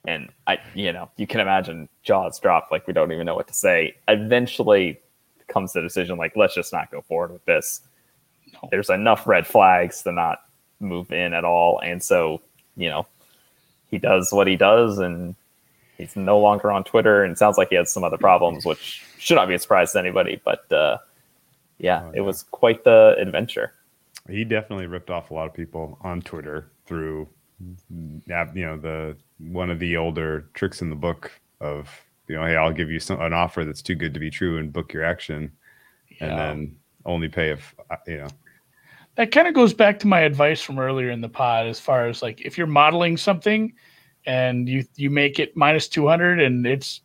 [0.06, 3.46] and i you know you can imagine jaws drop like we don't even know what
[3.46, 4.98] to say eventually
[5.46, 7.82] comes the decision like let's just not go forward with this
[8.52, 8.68] No.
[8.70, 10.38] there's enough red flags to not
[10.80, 12.40] move in at all and so
[12.76, 13.06] you know
[13.90, 15.34] he does what he does and
[15.98, 19.34] he's no longer on twitter and sounds like he has some other problems which should
[19.34, 20.96] not be a surprise to anybody but uh
[21.78, 23.72] yeah Oh, it was quite the adventure
[24.28, 27.28] he definitely ripped off a lot of people on Twitter through,
[28.26, 31.88] yeah, you know, the one of the older tricks in the book of,
[32.28, 34.58] you know, hey, I'll give you some, an offer that's too good to be true
[34.58, 35.52] and book your action,
[36.20, 36.76] and then
[37.06, 38.28] only pay if uh, you know.
[39.20, 42.08] That kind of goes back to my advice from earlier in the pod as far
[42.08, 43.70] as like if you're modeling something
[44.24, 47.02] and you you make it minus 200 and it's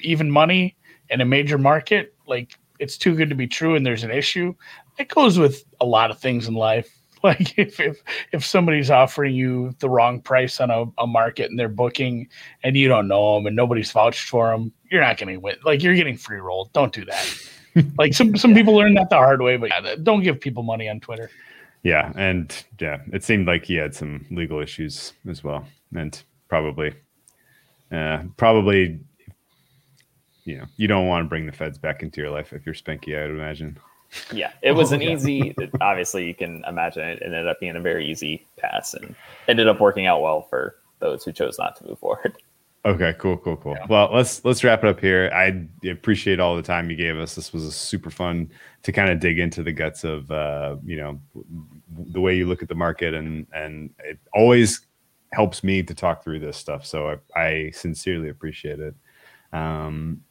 [0.00, 0.74] even money
[1.10, 4.54] in a major market like it's too good to be true and there's an issue
[4.96, 6.96] it goes with a lot of things in life.
[7.22, 11.58] Like if if, if somebody's offering you the wrong price on a, a market and
[11.58, 12.26] they're booking
[12.62, 15.56] and you don't know them and nobody's vouched for them you're not going to win
[15.62, 17.38] like you're getting free roll don't do that.
[17.98, 20.88] Like some some people learn that the hard way but yeah, don't give people money
[20.88, 21.30] on twitter
[21.82, 26.94] Yeah, and yeah, it seemed like he had some legal issues as well, and probably,
[27.90, 29.00] uh, probably,
[30.44, 32.74] you know, you don't want to bring the feds back into your life if you're
[32.74, 33.18] Spanky.
[33.18, 33.78] I would imagine.
[34.32, 35.10] Yeah, it was Oh, an yeah.
[35.14, 35.54] easy.
[35.80, 39.14] Obviously, you can imagine it ended up being a very easy pass, and
[39.48, 42.36] ended up working out well for those who chose not to move forward.
[42.86, 43.74] Okay, cool, cool, cool.
[43.78, 43.86] Yeah.
[43.90, 45.30] Well, let's let's wrap it up here.
[45.34, 47.34] I appreciate all the time you gave us.
[47.34, 48.50] This was super fun
[48.84, 51.20] to kind of dig into the guts of uh, you know
[52.12, 54.86] the way you look at the market, and and it always
[55.32, 56.86] helps me to talk through this stuff.
[56.86, 58.94] So I, I sincerely appreciate it.
[59.52, 60.22] Um,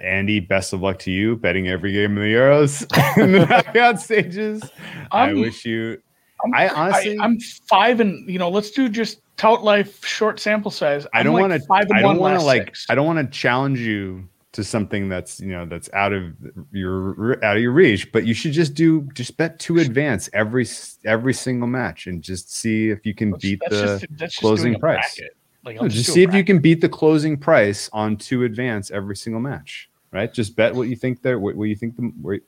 [0.00, 2.82] Andy, best of luck to you betting every game of the Euros
[3.22, 4.62] in the knockout stages.
[5.10, 6.00] I I'm- wish you.
[6.44, 10.38] I'm, I honestly- I, am five and you know, let's do just tout life short
[10.38, 11.06] sample size.
[11.14, 11.94] I I'm don't like want to.
[11.96, 12.66] I don't want to like.
[12.66, 12.86] six.
[12.90, 16.34] I don't want to challenge you to something that's you know that's out of
[16.72, 18.12] your out of your reach.
[18.12, 20.66] But you should just do just bet two advance every
[21.06, 24.06] every single match and just see if you can Let's- beat that's the.
[24.06, 25.20] just, just closing price.
[25.64, 28.90] Like, No, I'll just see if you can beat the closing price on two advance
[28.90, 29.88] every single match.
[30.10, 30.32] Right?
[30.32, 31.38] Just bet what you think there.
[31.38, 32.40] What, what you think the where,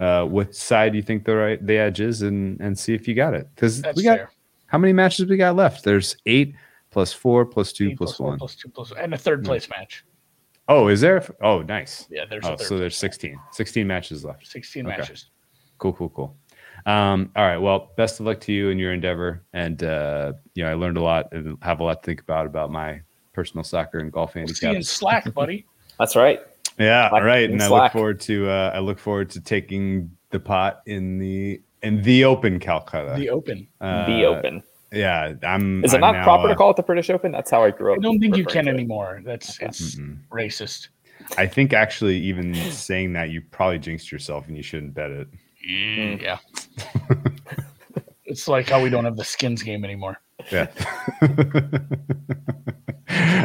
[0.00, 3.14] uh, what side you think the right the edge is, and and see if you
[3.14, 3.48] got it.
[3.54, 4.30] Because we got fair.
[4.72, 5.84] How many matches we got left?
[5.84, 6.54] There's eight
[6.90, 8.38] plus four plus two Eight plus four one.
[8.38, 10.04] plus two plus and a third place match.
[10.68, 11.22] Oh, is there?
[11.42, 12.06] Oh, nice.
[12.10, 13.38] Yeah, there's Oh, a third so there's place 16.
[13.52, 14.46] 16 matches left.
[14.46, 14.96] 16 okay.
[14.96, 15.26] matches.
[15.76, 16.36] Cool, cool, cool.
[16.86, 17.58] Um, all right.
[17.58, 19.44] Well, best of luck to you in your endeavor.
[19.52, 22.46] And uh, you know, I learned a lot and have a lot to think about
[22.46, 23.00] about my
[23.34, 24.82] personal soccer and golf We'll see you in.
[24.82, 25.66] Slack, buddy.
[25.98, 26.40] That's right.
[26.78, 27.44] Yeah, Slack all right.
[27.44, 31.18] in And I look forward to uh, I look forward to taking the pot in
[31.18, 33.14] the in the Open Calcutta.
[33.16, 33.66] The Open.
[33.80, 34.62] Uh, the Open.
[34.92, 35.84] Yeah, I'm.
[35.84, 37.32] Is it I'm not now, proper uh, to call it the British Open?
[37.32, 37.98] That's how I grew up.
[37.98, 39.22] I don't think you can anymore.
[39.24, 40.18] That's it's mm-mm.
[40.30, 40.88] racist.
[41.38, 45.28] I think actually, even saying that, you probably jinxed yourself, and you shouldn't bet it.
[45.64, 46.38] Yeah.
[48.26, 50.20] it's like how we don't have the skins game anymore.
[50.50, 50.66] Yeah.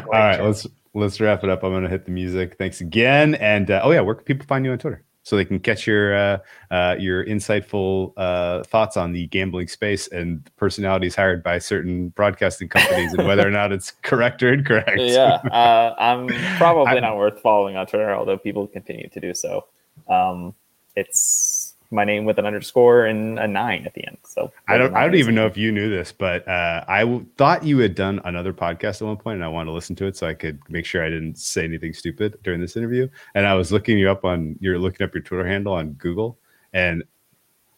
[0.05, 1.63] All right, let's let's wrap it up.
[1.63, 2.57] I'm gonna hit the music.
[2.57, 5.43] Thanks again, and uh, oh yeah, where can people find you on Twitter so they
[5.43, 6.37] can catch your uh,
[6.71, 12.69] uh, your insightful uh, thoughts on the gambling space and personalities hired by certain broadcasting
[12.69, 15.01] companies and whether or not it's correct or incorrect.
[15.01, 16.27] yeah, uh, I'm
[16.57, 19.65] probably I'm- not worth following on Twitter, although people continue to do so.
[20.07, 20.55] Um,
[20.95, 24.17] it's my name with an underscore and a nine at the end.
[24.25, 24.95] So I don't.
[24.95, 27.95] I don't even know if you knew this, but uh, I w- thought you had
[27.95, 30.33] done another podcast at one point, and I wanted to listen to it so I
[30.33, 33.07] could make sure I didn't say anything stupid during this interview.
[33.35, 34.57] And I was looking you up on.
[34.59, 36.37] You're looking up your Twitter handle on Google,
[36.73, 37.03] and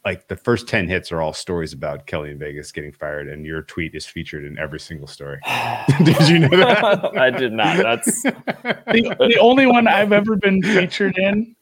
[0.06, 3.45] like the first ten hits are all stories about Kelly in Vegas getting fired, and
[3.45, 5.40] your tweet is featured in every single story.
[6.03, 7.18] Did you know that?
[7.18, 7.77] I did not.
[7.77, 11.56] That's the, the only one I've ever been featured in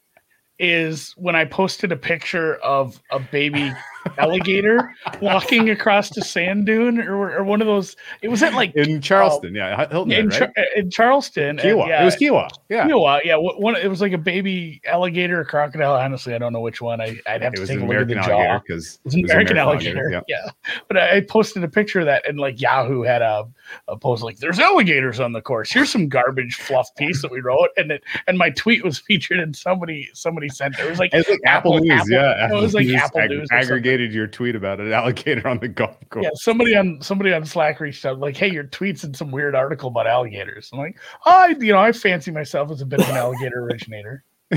[0.60, 3.72] is when I posted a picture of a baby
[4.18, 7.96] alligator walking across the sand dune or, or one of those.
[8.22, 10.40] It was at like in uh, Charleston, yeah, Hilton, in, right?
[10.40, 11.60] Char- in Charleston.
[11.60, 12.50] and yeah, It was Kiawah.
[12.70, 13.36] Yeah, Kiawah, yeah.
[13.38, 15.94] One, it was like a baby alligator or crocodile.
[15.96, 17.02] Honestly, I don't know which one.
[17.02, 18.22] I, I'd have it to was take a look at the jaw.
[18.22, 20.24] alligator because It's an American, alligator.
[20.28, 20.50] Yeah.
[20.88, 23.48] But I I posted a picture of that and like Yahoo had a,
[23.88, 25.72] a post like there's alligators on the course.
[25.72, 27.70] Here's some garbage fluff piece that we wrote.
[27.78, 30.86] And it and my tweet was featured and somebody somebody sent it.
[30.86, 32.52] It was like It's like Apple, Apple- News, Apple- yeah.
[32.58, 33.68] it was like Apple News something.
[34.02, 36.24] Your tweet about an alligator on the golf course.
[36.24, 39.56] yeah, somebody on somebody on Slack reached out like, "Hey, your tweets in some weird
[39.56, 43.10] article about alligators." I'm like, "I, you know, I fancy myself as a bit of
[43.10, 44.24] an alligator originator."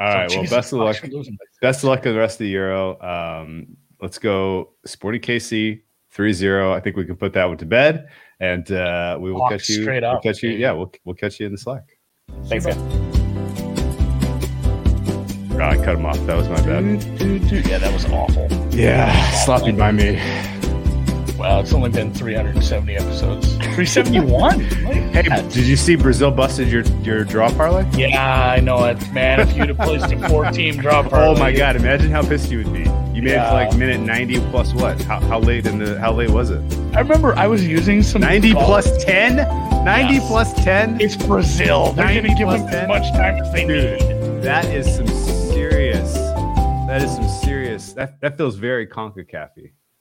[0.00, 0.28] All right.
[0.30, 1.00] Well, Jesus, best of luck.
[1.00, 3.00] Bucks are losing by Best of luck to the rest of the Euro.
[3.00, 5.82] Um, let's go Sporting KC
[6.14, 6.72] 3-0.
[6.72, 8.08] I think we can put that one to bed,
[8.40, 9.82] and uh, we will Walk catch you.
[9.82, 10.50] straight we'll catch you.
[10.50, 11.84] Yeah, we'll we'll catch you in the Slack.
[12.44, 13.17] thanks, guys.
[15.60, 16.18] Oh, I cut him off.
[16.26, 16.84] That was my bad.
[17.66, 18.48] Yeah, that was awful.
[18.70, 20.16] Yeah, sloppy by me.
[21.36, 23.54] Wow, it's only been 370 episodes.
[23.56, 24.60] 371.
[25.18, 27.84] Hey, did you see Brazil busted your your draw parlay?
[27.96, 29.40] Yeah, I know it, man.
[29.40, 31.74] If you'd have placed a four-team drop, Oh my god!
[31.74, 32.80] Imagine how pissed you would be.
[33.12, 35.00] You made it to like minute ninety plus what?
[35.02, 35.98] How, how late in the?
[35.98, 36.60] How late was it?
[36.94, 39.36] I remember I was using some 90 golf- plus 10?
[39.84, 40.28] 90 Yes.
[40.28, 41.00] plus 10?
[41.00, 41.92] It's Brazil.
[41.94, 42.60] They're going to give 10?
[42.68, 44.00] as much time as they Dude.
[44.00, 44.42] need.
[44.42, 45.06] That is some.
[46.88, 47.92] That is some serious.
[47.92, 49.72] That that feels very CONCACAF-y.